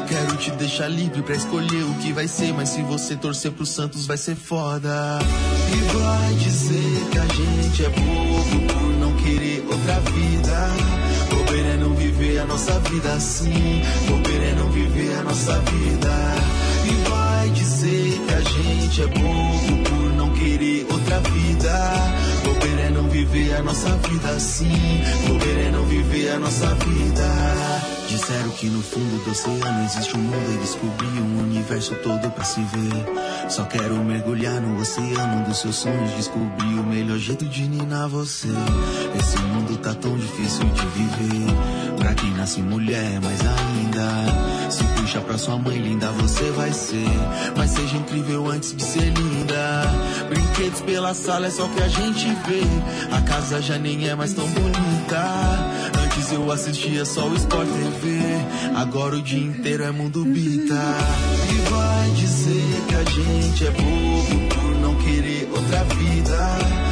[0.07, 2.55] Quero te deixar livre pra escolher o que vai ser.
[2.55, 5.18] Mas se você torcer pro Santos, vai ser foda.
[5.73, 10.70] E vai dizer que a gente é bobo por não querer outra vida.
[11.28, 13.83] Bobeira é não viver a nossa vida assim.
[14.09, 14.44] Bobeira
[14.75, 16.12] viver a nossa vida.
[16.85, 21.93] E vai dizer que a gente é bobo por não querer outra vida.
[22.44, 25.01] Bobeira é não viver a nossa vida assim.
[25.27, 27.25] Bobeira é não viver a nossa vida.
[28.09, 32.44] Disseram que no fundo do oceano existe um mundo e descobri um universo todo pra
[32.44, 33.51] se ver.
[33.51, 38.49] Só quero mergulhar no oceano dos seus sonhos, descobrir o melhor jeito de ninar você.
[39.19, 41.97] Esse mundo tá tão difícil de viver.
[41.99, 44.53] Pra quem nasce mulher, mais ainda.
[44.70, 47.09] Se puxa pra sua mãe linda, você vai ser.
[47.57, 49.83] Mas seja incrível antes de ser linda.
[50.28, 52.62] Brinquedos pela sala é só que a gente vê.
[53.15, 55.25] A casa já nem é mais tão bonita.
[56.05, 58.20] Antes eu assistia só o Sport TV.
[58.76, 60.75] Agora o dia inteiro é mundo bita.
[61.51, 66.84] E vai dizer que a gente é bobo por não querer outra vida.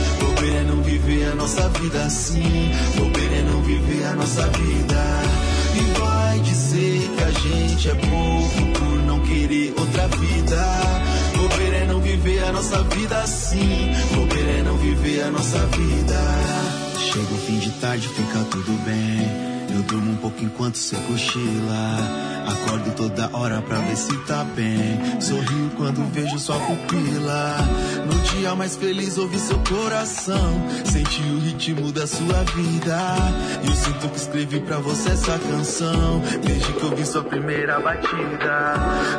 [0.42, 2.70] É não viver a nossa vida assim.
[3.34, 5.22] É não viver a nossa vida.
[7.43, 10.62] Gente é bobo por não querer outra vida.
[11.37, 13.93] Bobeira é não viver a nossa vida assim.
[14.15, 16.21] Bobeira é não viver a nossa vida.
[16.99, 19.52] Chega o fim de tarde, fica tudo bem.
[19.75, 22.33] Eu durmo um pouco enquanto você cochila.
[22.47, 25.20] Acordo toda hora pra ver se tá bem.
[25.20, 27.57] Sorrio quando vejo sua pupila.
[28.07, 30.60] No dia mais feliz ouvi seu coração.
[30.84, 32.99] Senti o ritmo da sua vida.
[33.62, 36.20] E eu sinto que escrevi pra você essa canção.
[36.44, 38.75] Desde que ouvi sua primeira batida.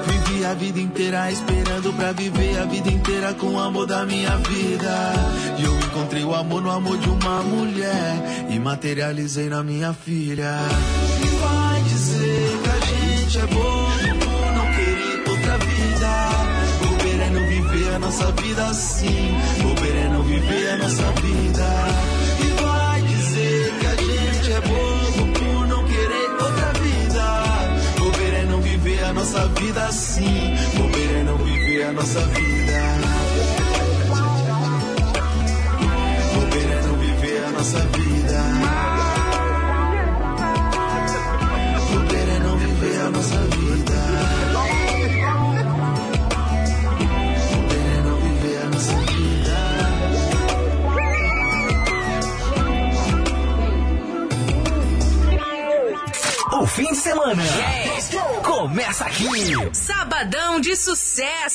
[0.06, 4.36] Vivi a vida inteira esperando pra viver a vida inteira com o amor da minha
[4.38, 5.14] vida.
[5.58, 8.48] E eu encontrei o amor no amor de uma mulher.
[8.50, 10.43] E materializei na minha filha.
[10.44, 13.88] E vai dizer que a gente é bom
[14.20, 16.10] por não querer outra vida.
[16.82, 19.38] Bobeira é não viver a nossa vida assim.
[19.62, 21.53] Bobeira é não viver a nossa vida.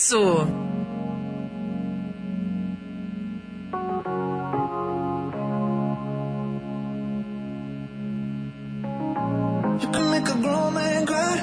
[0.09, 0.47] Sucesso.
[9.81, 11.37] You can make a grown man cry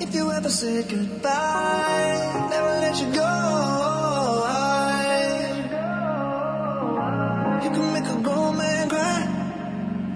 [0.00, 2.48] if you ever say goodbye.
[2.50, 3.34] Never let you go.
[7.64, 9.20] You can make a grown man cry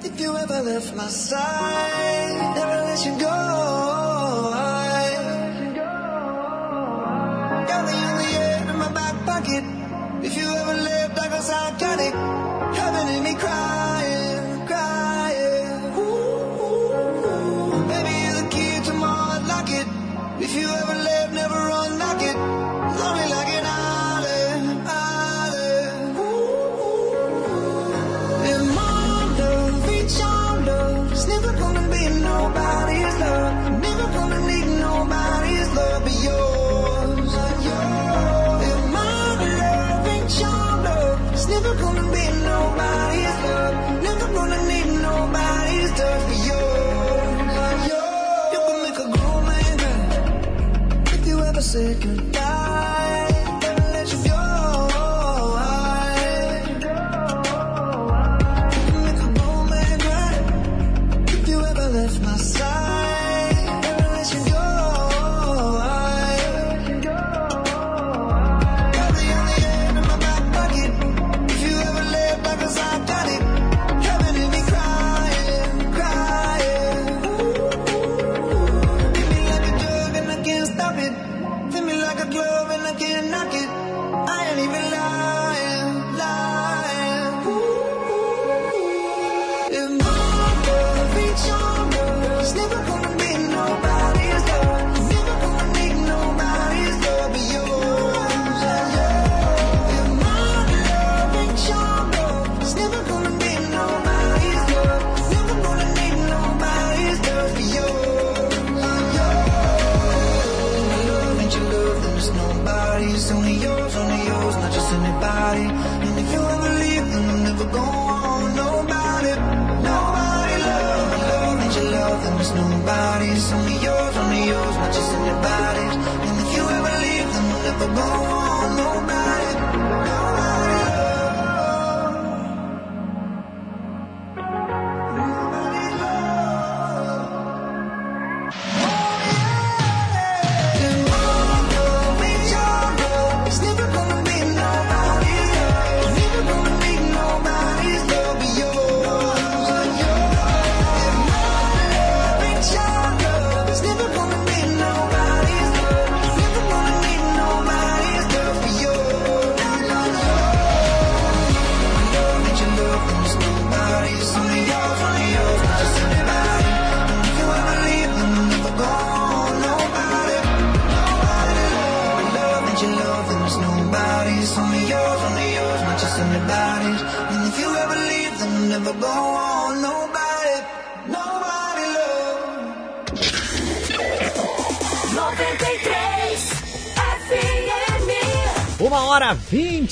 [0.02, 2.11] if you ever left my side.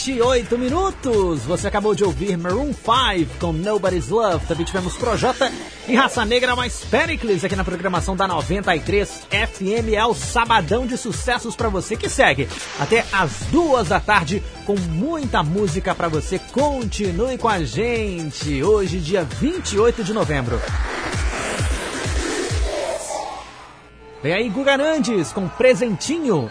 [0.04, 1.42] 28 minutos.
[1.44, 4.46] Você acabou de ouvir Maroon 5 com Nobody's Love.
[4.46, 5.52] Também tivemos Projota
[5.86, 9.92] e Raça Negra mais Pericles aqui na programação da 93 FM.
[9.94, 12.48] É o sabadão de sucessos para você que segue
[12.78, 16.38] até as duas da tarde com muita música para você.
[16.38, 18.62] Continue com a gente.
[18.62, 20.58] Hoje, dia 28 de novembro.
[24.22, 26.50] Vem aí Guganandes com Presentinho.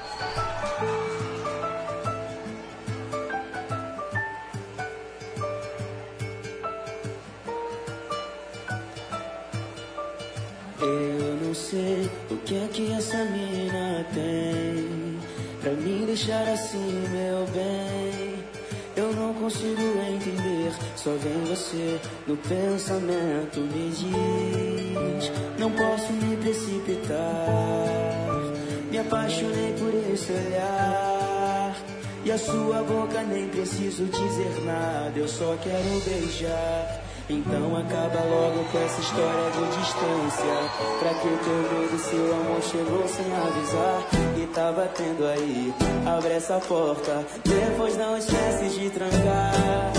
[32.31, 37.01] A sua boca nem preciso dizer nada, eu só quero beijar.
[37.27, 40.99] Então acaba logo com essa história de distância.
[40.99, 44.07] Pra que teu medo se o amor chegou sem avisar?
[44.37, 45.73] E tá batendo aí,
[46.05, 49.98] abre essa porta, depois não esquece de trancar.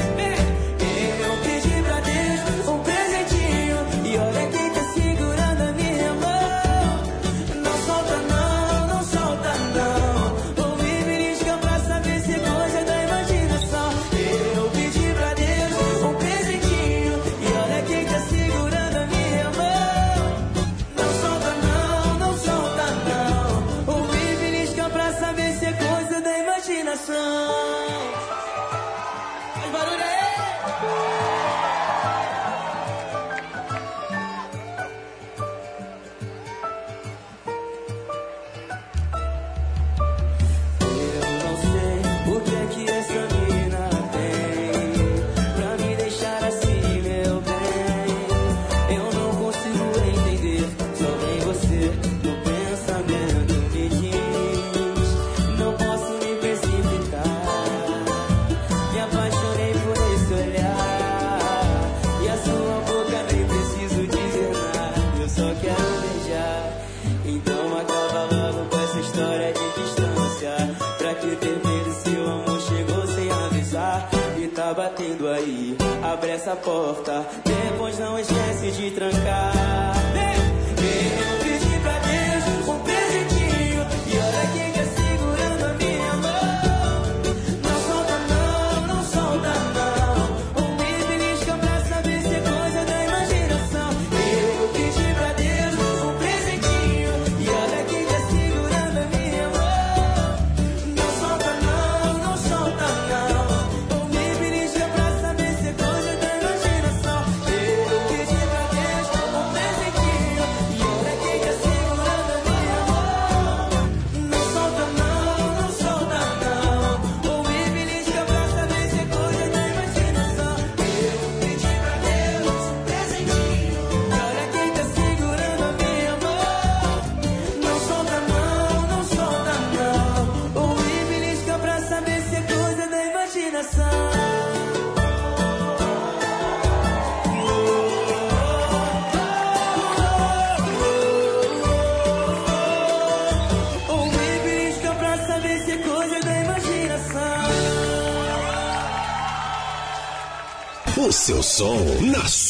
[75.29, 79.93] aí, abre essa porta, depois não esquece de trancar.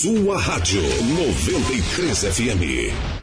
[0.00, 3.19] Sua Rádio 93 FM.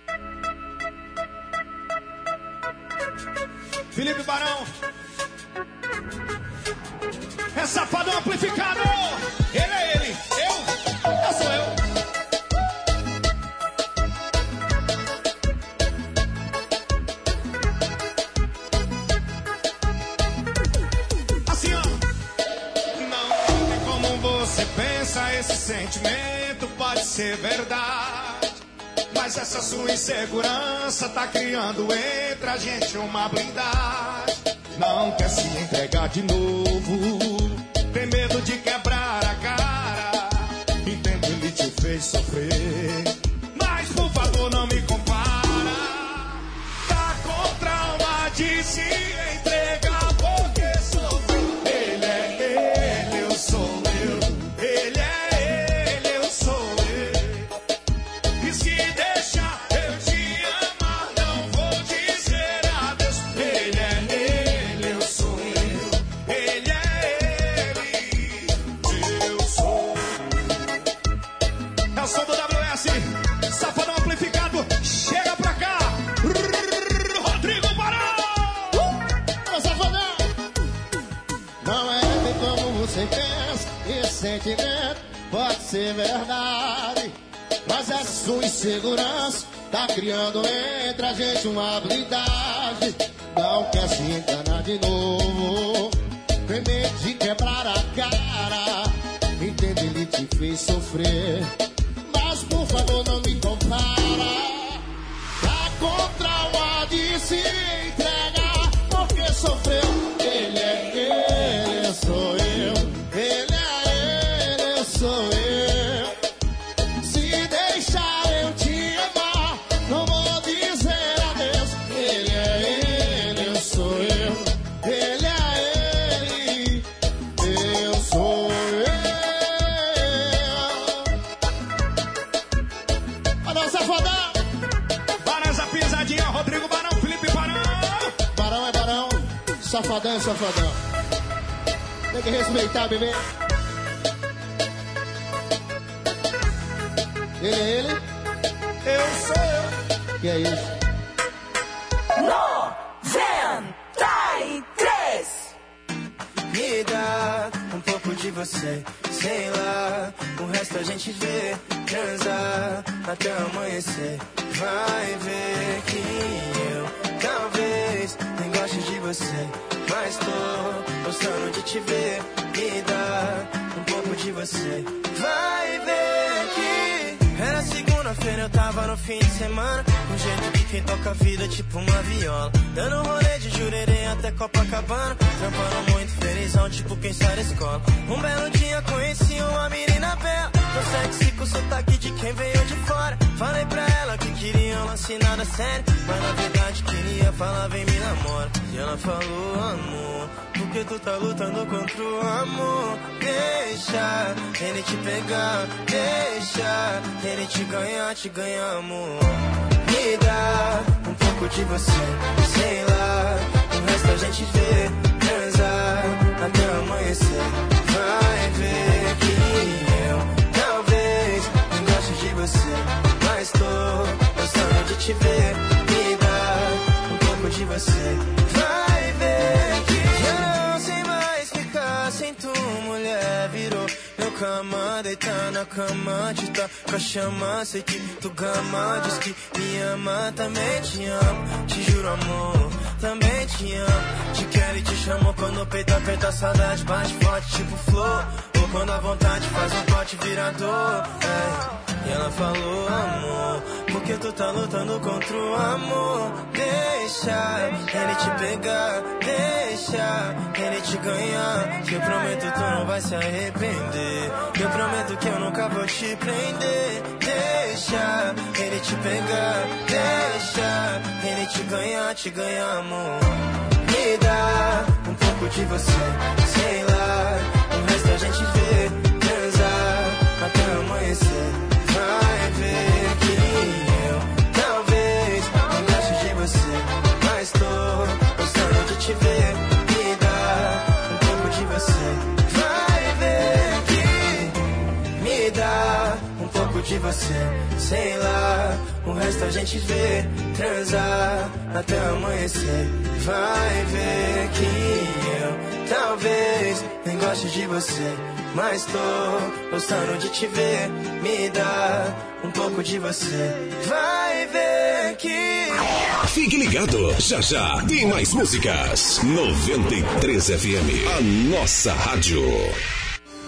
[318.48, 319.19] Músicas.
[319.24, 321.22] 93 FM, a
[321.58, 322.42] nossa rádio.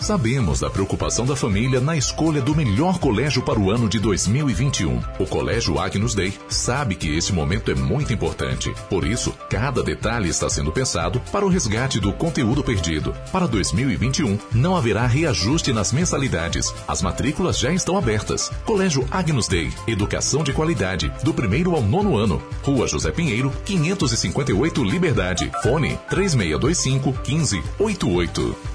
[0.01, 5.01] Sabemos da preocupação da família na escolha do melhor colégio para o ano de 2021.
[5.17, 6.33] O Colégio Agnus Dei
[6.69, 8.71] sabe que esse momento é muito importante.
[8.91, 13.11] Por isso, cada detalhe está sendo pensado para o resgate do conteúdo perdido.
[13.31, 16.71] Para 2021, não haverá reajuste nas mensalidades.
[16.87, 18.51] As matrículas já estão abertas.
[18.65, 22.39] Colégio Agnus Dei, educação de qualidade, do primeiro ao nono ano.
[22.61, 25.51] Rua José Pinheiro, 558 Liberdade.
[25.63, 28.68] Fone 3625 1588.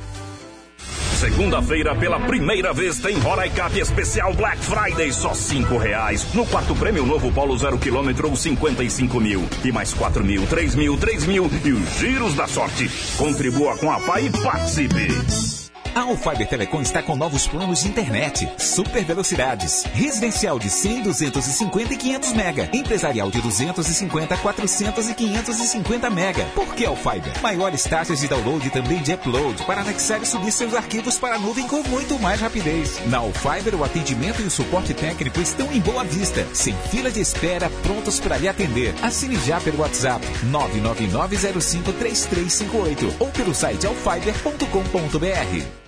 [1.35, 6.33] Segunda-feira, pela primeira vez, tem Roraicap especial Black Friday, só cinco reais.
[6.33, 9.45] No quarto prêmio, novo Polo zero quilômetro ou 55 mil.
[9.65, 12.89] E mais 4 mil, 3 mil, 3 mil e os giros da sorte.
[13.17, 15.53] Contribua com a PAI e participe.
[15.94, 21.94] A Alfiber Telecom está com novos planos de internet, super velocidades, residencial de 100, 250
[21.94, 26.47] e 500 mega, empresarial de 250, 400 e 550 mega.
[26.47, 27.40] Por que Alfiber?
[27.40, 31.36] Maiores taxas de download e também de upload para anexar e subir seus arquivos para
[31.36, 33.00] a nuvem com muito mais rapidez.
[33.06, 37.20] Na Alfiber, o atendimento e o suporte técnico estão em boa vista, sem fila de
[37.20, 38.92] espera, prontos para lhe atender.
[39.00, 45.84] Assine já pelo WhatsApp 999053358 ou pelo site alfiber.com.br.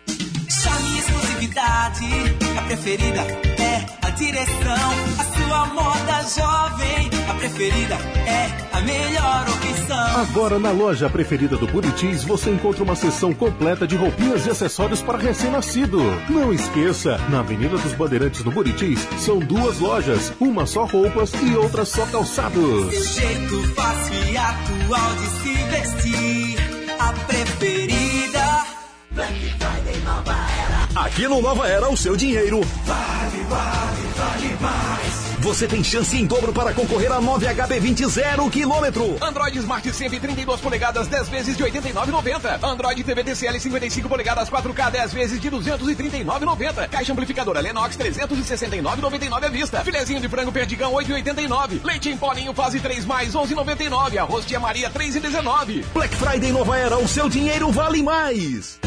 [1.55, 3.21] A preferida
[3.59, 4.91] é a direção.
[5.19, 7.95] A sua moda jovem, a preferida
[8.27, 10.21] é a melhor opção.
[10.23, 15.01] Agora na loja preferida do Buritis você encontra uma seção completa de roupinhas e acessórios
[15.03, 16.01] para recém-nascido.
[16.29, 21.55] Não esqueça, na Avenida dos Bandeirantes no Buritis são duas lojas, uma só roupas e
[21.55, 22.93] outra só calçados.
[22.93, 26.59] Seu jeito fácil e atual de se vestir,
[26.99, 28.67] a preferida.
[29.13, 30.76] Black Friday Nova Era.
[30.97, 35.27] Aqui no Nova Era, o seu dinheiro Vale, vale, vale mais.
[35.41, 39.19] Você tem chance em dobro para concorrer a 9 HB20 zero quilômetro.
[39.21, 42.65] Android Smart 132 polegadas 10 vezes de 89,90.
[42.65, 46.89] Android TV TCL 55 polegadas 4K 10 vezes de 239,90.
[46.89, 49.85] Caixa amplificadora Lennox 369,99 à vista.
[49.85, 51.85] Filezinho de frango perdigão 8,89.
[51.85, 54.17] Leite em polinho fase 3 mais 11,99.
[54.17, 55.85] Arroz tia Maria 3,19.
[55.93, 58.79] Black Friday Nova Era, o seu dinheiro vale mais.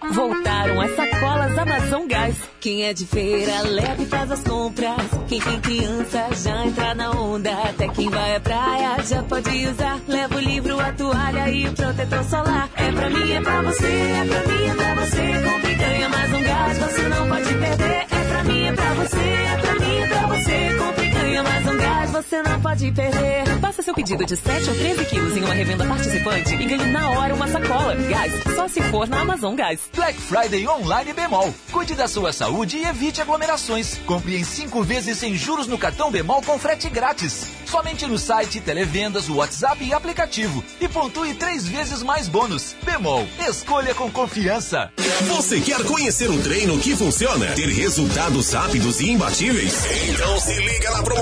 [0.01, 2.37] Voltaram as sacolas Amazon Gás.
[2.61, 4.97] Quem é de feira, leve e faz as compras.
[5.29, 7.51] Quem tem criança, já entra na onda.
[7.53, 9.99] Até quem vai à praia, já pode usar.
[10.07, 12.69] Leva o livro, a toalha e o protetor solar.
[12.77, 15.51] É pra mim, é pra você, é pra mim, é pra você.
[15.51, 18.07] Compre e ganha Amazon Gás, você não pode perder.
[18.11, 20.77] É pra mim, é pra você, é pra mim, é pra você.
[20.79, 23.61] Compre ganha Amazon Gás, você não pode perder.
[23.61, 27.11] Faça seu pedido de 7 ou 13 quilos em uma revenda participante e ganhe na
[27.11, 27.95] hora uma sacola.
[27.95, 29.81] Gás, só se for na Amazon Gás.
[29.95, 31.55] Black Friday Online Bemol.
[31.71, 33.99] Cuide da sua saúde e evite aglomerações.
[34.07, 37.47] Compre em 5 vezes sem juros no cartão Bemol com frete grátis.
[37.67, 40.65] Somente no site, televendas, WhatsApp e aplicativo.
[40.81, 42.75] E pontue 3 vezes mais bônus.
[42.83, 43.27] Bemol.
[43.47, 44.91] Escolha com confiança.
[45.37, 47.47] Você quer conhecer um treino que funciona?
[47.49, 49.75] Ter resultados rápidos e imbatíveis?
[50.09, 51.18] Então se liga na promoção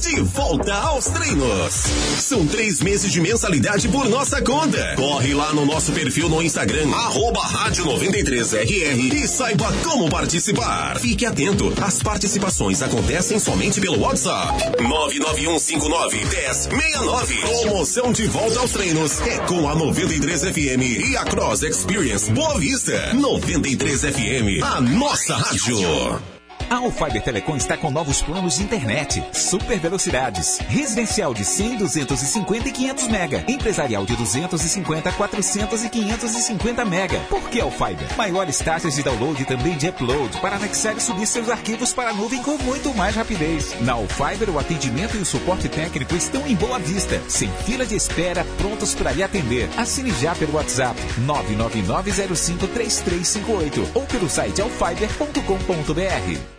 [0.00, 1.72] De Volta aos Treinos.
[2.18, 4.96] São três meses de mensalidade por nossa conta.
[4.96, 10.98] Corre lá no nosso perfil no Instagram, arroba rádio 93RR e saiba como participar.
[10.98, 14.64] Fique atento, as participações acontecem somente pelo WhatsApp.
[14.82, 17.62] 991591069.
[17.62, 22.58] Promoção de volta aos treinos é com a 93 FM e a Cross Experience Boa
[22.58, 23.14] Vista.
[23.14, 26.35] 93 FM, a nossa rádio.
[26.68, 32.68] A Alfiber Telecom está com novos planos de internet, super velocidades, residencial de 100, 250
[32.68, 37.20] e 500 mega, empresarial de 250, 400 e 550 mega.
[37.30, 38.12] Por que Alfiber?
[38.16, 42.10] Maiores taxas de download e também de upload para anexar e subir seus arquivos para
[42.10, 43.80] a nuvem com muito mais rapidez.
[43.82, 47.94] Na Alfiber, o atendimento e o suporte técnico estão em Boa Vista, sem fila de
[47.94, 49.70] espera, prontos para lhe atender.
[49.76, 56.55] Assine já pelo WhatsApp 999053358 ou pelo site alfiber.com.br.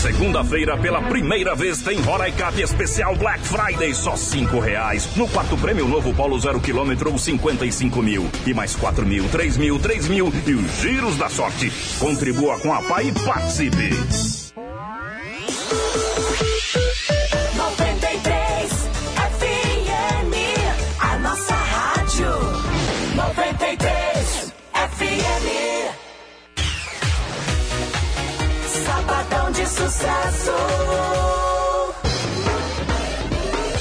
[0.00, 5.08] Segunda-feira, pela primeira vez, tem Roraicap especial Black Friday, só cinco reais.
[5.16, 8.30] No quarto prêmio, novo Polo zero quilômetro ou 55 mil.
[8.46, 11.72] E mais 4 mil, 3 mil, 3 mil e os giros da sorte.
[11.98, 13.90] Contribua com a PAI e participe.
[29.76, 30.52] Sucesso.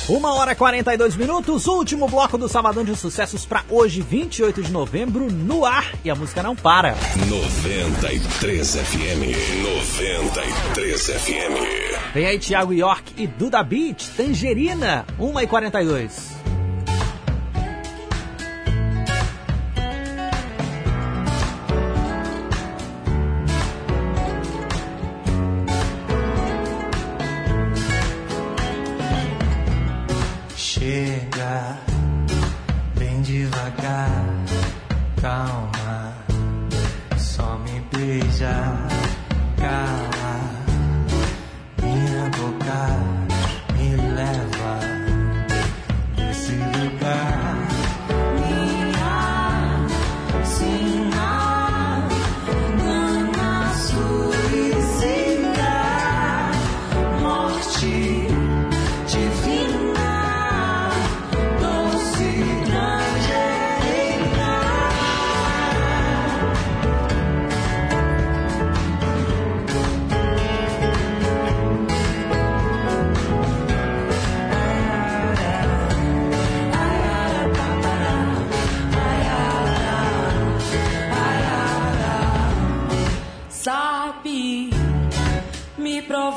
[0.08, 4.72] Uma hora e 42 minutos, último bloco do Sabadão de Sucessos para hoje, 28 de
[4.72, 6.96] novembro, no ar e a música não para.
[7.28, 9.34] 93 FM.
[9.64, 12.14] 93 FM.
[12.14, 16.35] Vem aí Thiago York e Duda Beat, Tangerina, 1 e 42.
[35.26, 36.14] Calma,
[37.18, 38.78] só me beija,
[39.58, 39.95] cala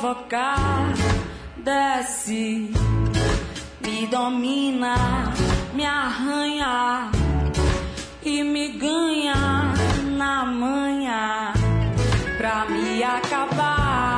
[0.08, 0.94] provocar,
[1.58, 2.70] desce,
[3.82, 4.94] me domina,
[5.74, 7.10] me arranha
[8.22, 9.34] e me ganha
[10.16, 11.52] na manhã
[12.38, 14.17] pra me acabar.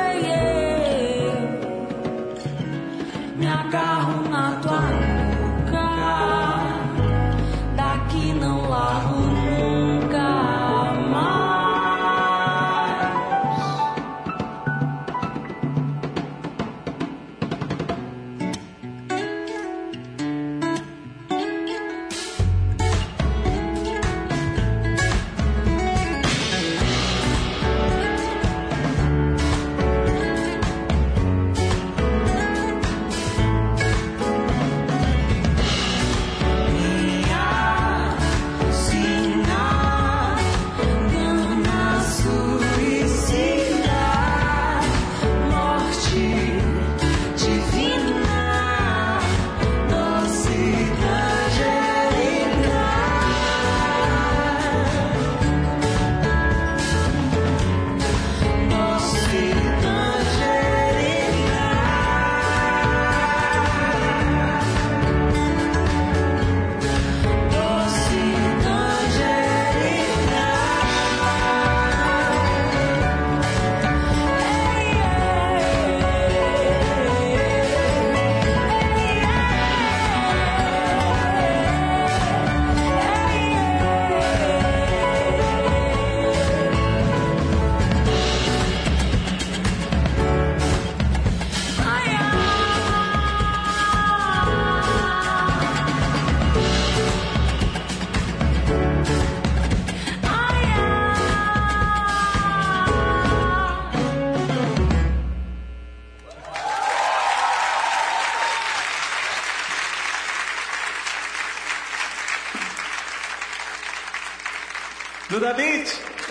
[0.00, 1.32] Eu.
[3.36, 4.21] Me agarro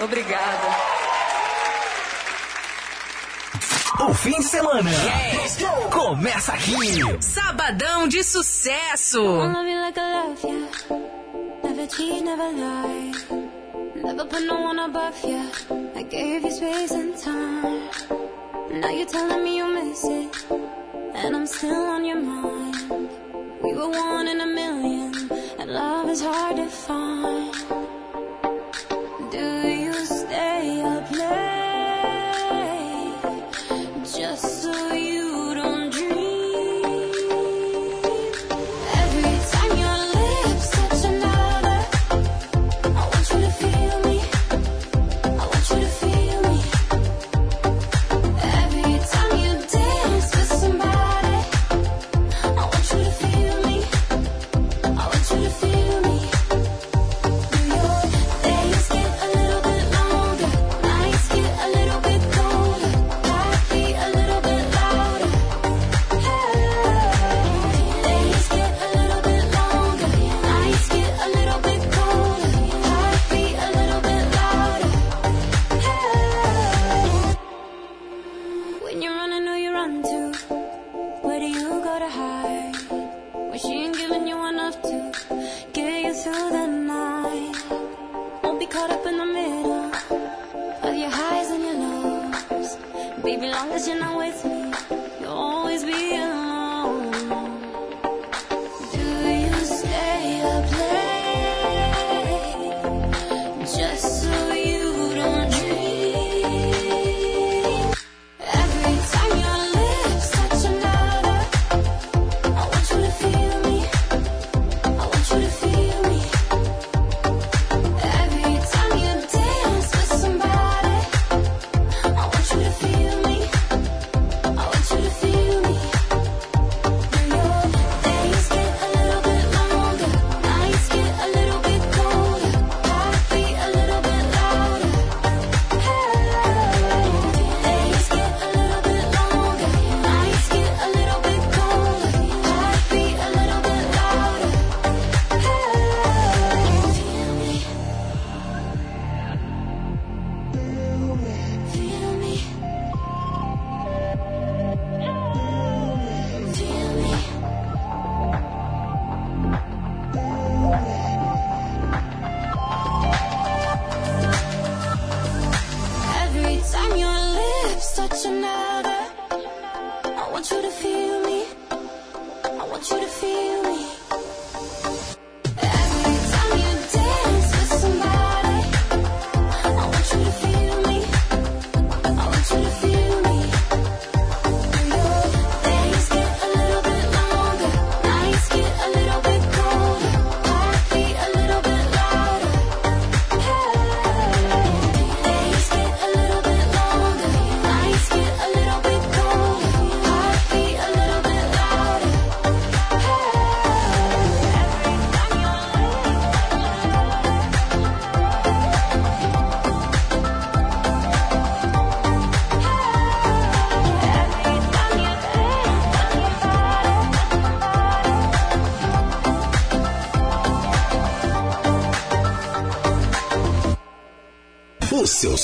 [0.02, 0.68] Obrigada.
[4.00, 4.90] O fim de semana
[5.92, 7.22] começa aqui.
[7.22, 9.22] Sabadão de sucesso.
[14.04, 15.52] Never put no one above you.
[15.96, 18.82] I gave you space and time.
[18.82, 20.48] Now you're telling me you miss it.
[21.14, 23.10] And I'm still on your mind.
[23.62, 25.14] We were one in a million.
[25.60, 27.11] And love is hard to find.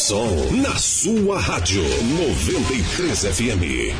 [0.08, 3.94] Sol, na sua rádio 93 FM.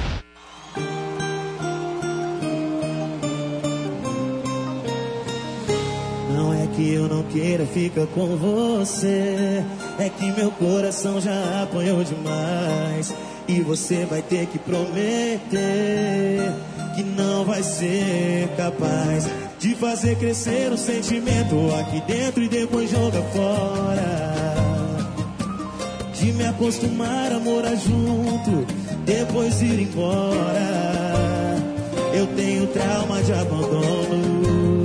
[6.34, 9.62] Não é que eu não queira ficar com você,
[10.00, 13.14] é que meu coração já apanhou demais.
[13.46, 16.54] E você vai ter que prometer
[16.96, 19.28] que não vai ser capaz
[19.60, 24.37] de fazer crescer o sentimento aqui dentro e depois joga fora
[26.38, 28.66] me acostumar a morar junto,
[29.04, 31.58] depois ir embora.
[32.14, 34.84] Eu tenho trauma de abandono.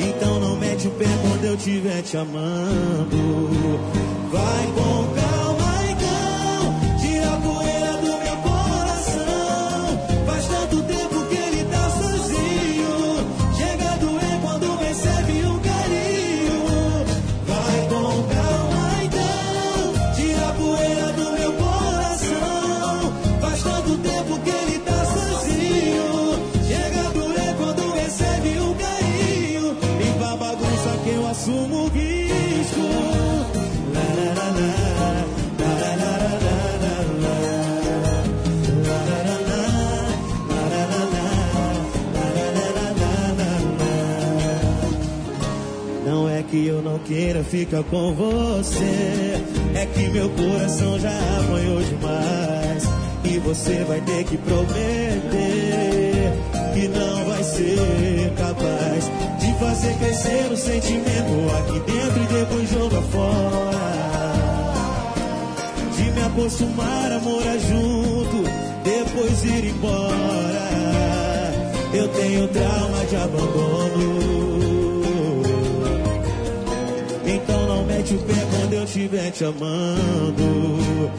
[0.00, 3.78] Então não mete o pé quando eu tiver te amando.
[4.32, 5.17] Vai com
[46.50, 49.34] que eu não queira ficar com você.
[49.74, 51.10] É que meu coração já
[51.40, 52.84] apanhou demais.
[53.24, 56.32] E você vai ter que prometer
[56.74, 63.02] que não vai ser capaz de fazer crescer o sentimento aqui dentro e depois joga
[63.02, 63.78] fora.
[65.96, 68.44] De me acostumar a morar junto,
[68.84, 70.68] depois ir embora.
[71.92, 74.57] Eu tenho trauma de abandono.
[77.48, 81.10] Então não mete o pé quando eu estiver te amando.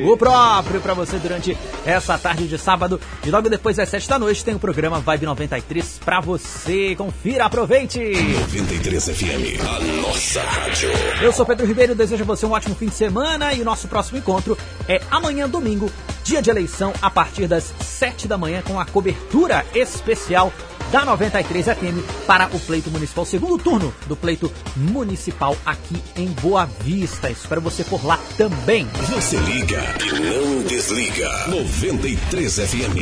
[0.03, 2.99] O próprio pra você durante essa tarde de sábado.
[3.25, 6.93] E logo depois das sete da noite tem o programa Vibe 93 pra você.
[6.97, 7.99] Confira, aproveite!
[7.99, 10.89] 93 FM, a nossa rádio.
[11.21, 13.87] Eu sou Pedro Ribeiro, desejo a você um ótimo fim de semana e o nosso
[13.87, 14.57] próximo encontro
[14.89, 15.89] é amanhã, domingo,
[16.23, 20.51] dia de eleição, a partir das 7 da manhã, com a cobertura especial
[20.91, 26.65] da 93 FM para o pleito municipal, segundo turno do pleito municipal aqui em Boa
[26.65, 27.29] Vista.
[27.29, 28.87] Espero você por lá também.
[29.09, 31.29] Você liga e não desliga.
[31.47, 32.97] 93 FM.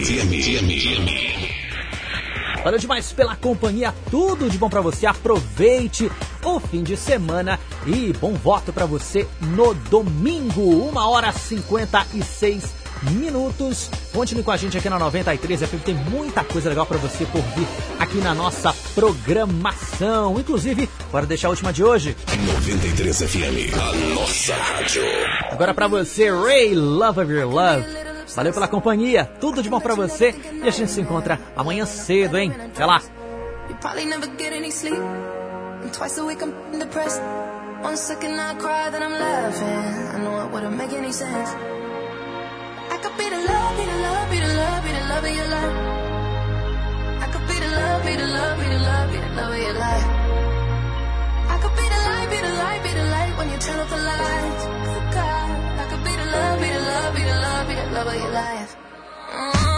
[2.63, 5.05] Valeu demais pela companhia, tudo de bom pra você.
[5.05, 6.11] Aproveite
[6.43, 13.89] o fim de semana e bom voto pra você no domingo, 1 hora 56 minutos.
[14.13, 17.41] Continue com a gente aqui na 93 FM, tem muita coisa legal pra você por
[17.41, 17.67] vir
[17.99, 20.39] aqui na nossa programação.
[20.39, 22.15] Inclusive, bora deixar a última de hoje.
[22.27, 25.03] 93 FM, a nossa rádio.
[25.51, 27.85] Agora pra você, Ray Love of Your Love.
[28.35, 32.37] Valeu pela companhia, tudo de bom pra você e a gente se encontra amanhã cedo,
[32.37, 32.53] hein?
[32.73, 33.01] Até lá.
[33.69, 34.97] You probably never get any sleep.
[34.97, 37.21] And twice a week I'm depressed.
[37.81, 40.15] One second I cry, then I'm laughing.
[40.15, 41.55] I know it wouldn't make any sense.
[42.99, 45.31] I could be the love, be the love, be the love, be the love of
[45.31, 45.75] your life.
[47.23, 48.65] I could be the love, be the light, be
[52.41, 54.63] the light, be the light when you turn off the lights.
[54.83, 57.85] Good God, I could be the love, be the love, be the love, be the
[57.95, 58.75] love of your life.
[59.31, 59.68] Oh,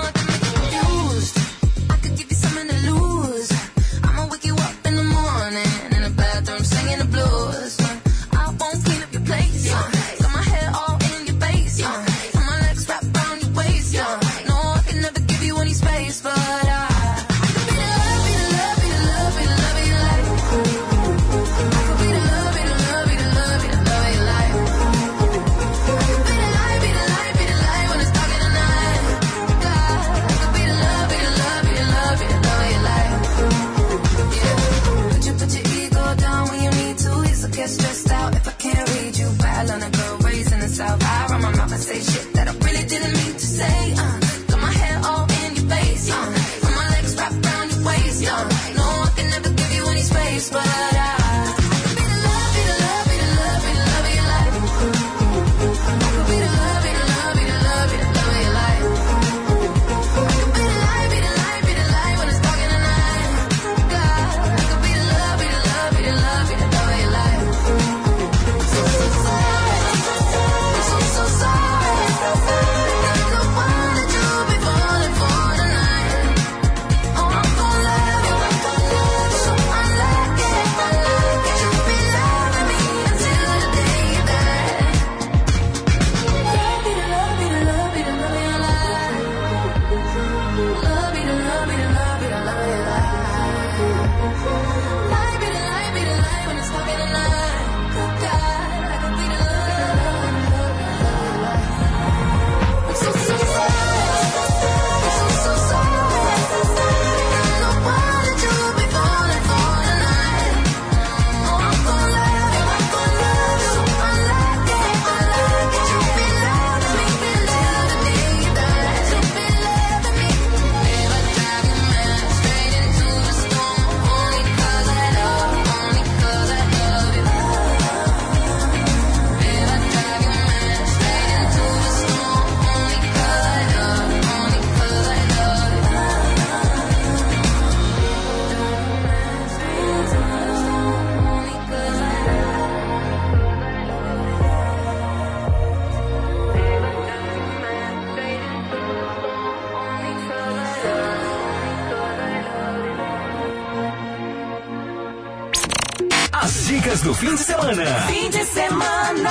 [157.37, 157.85] semana.
[158.07, 159.29] Fim de semana.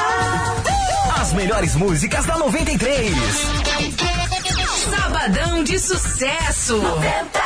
[1.20, 3.12] As melhores músicas da 93.
[4.90, 6.76] Sabadão de sucesso.
[6.78, 7.39] 93.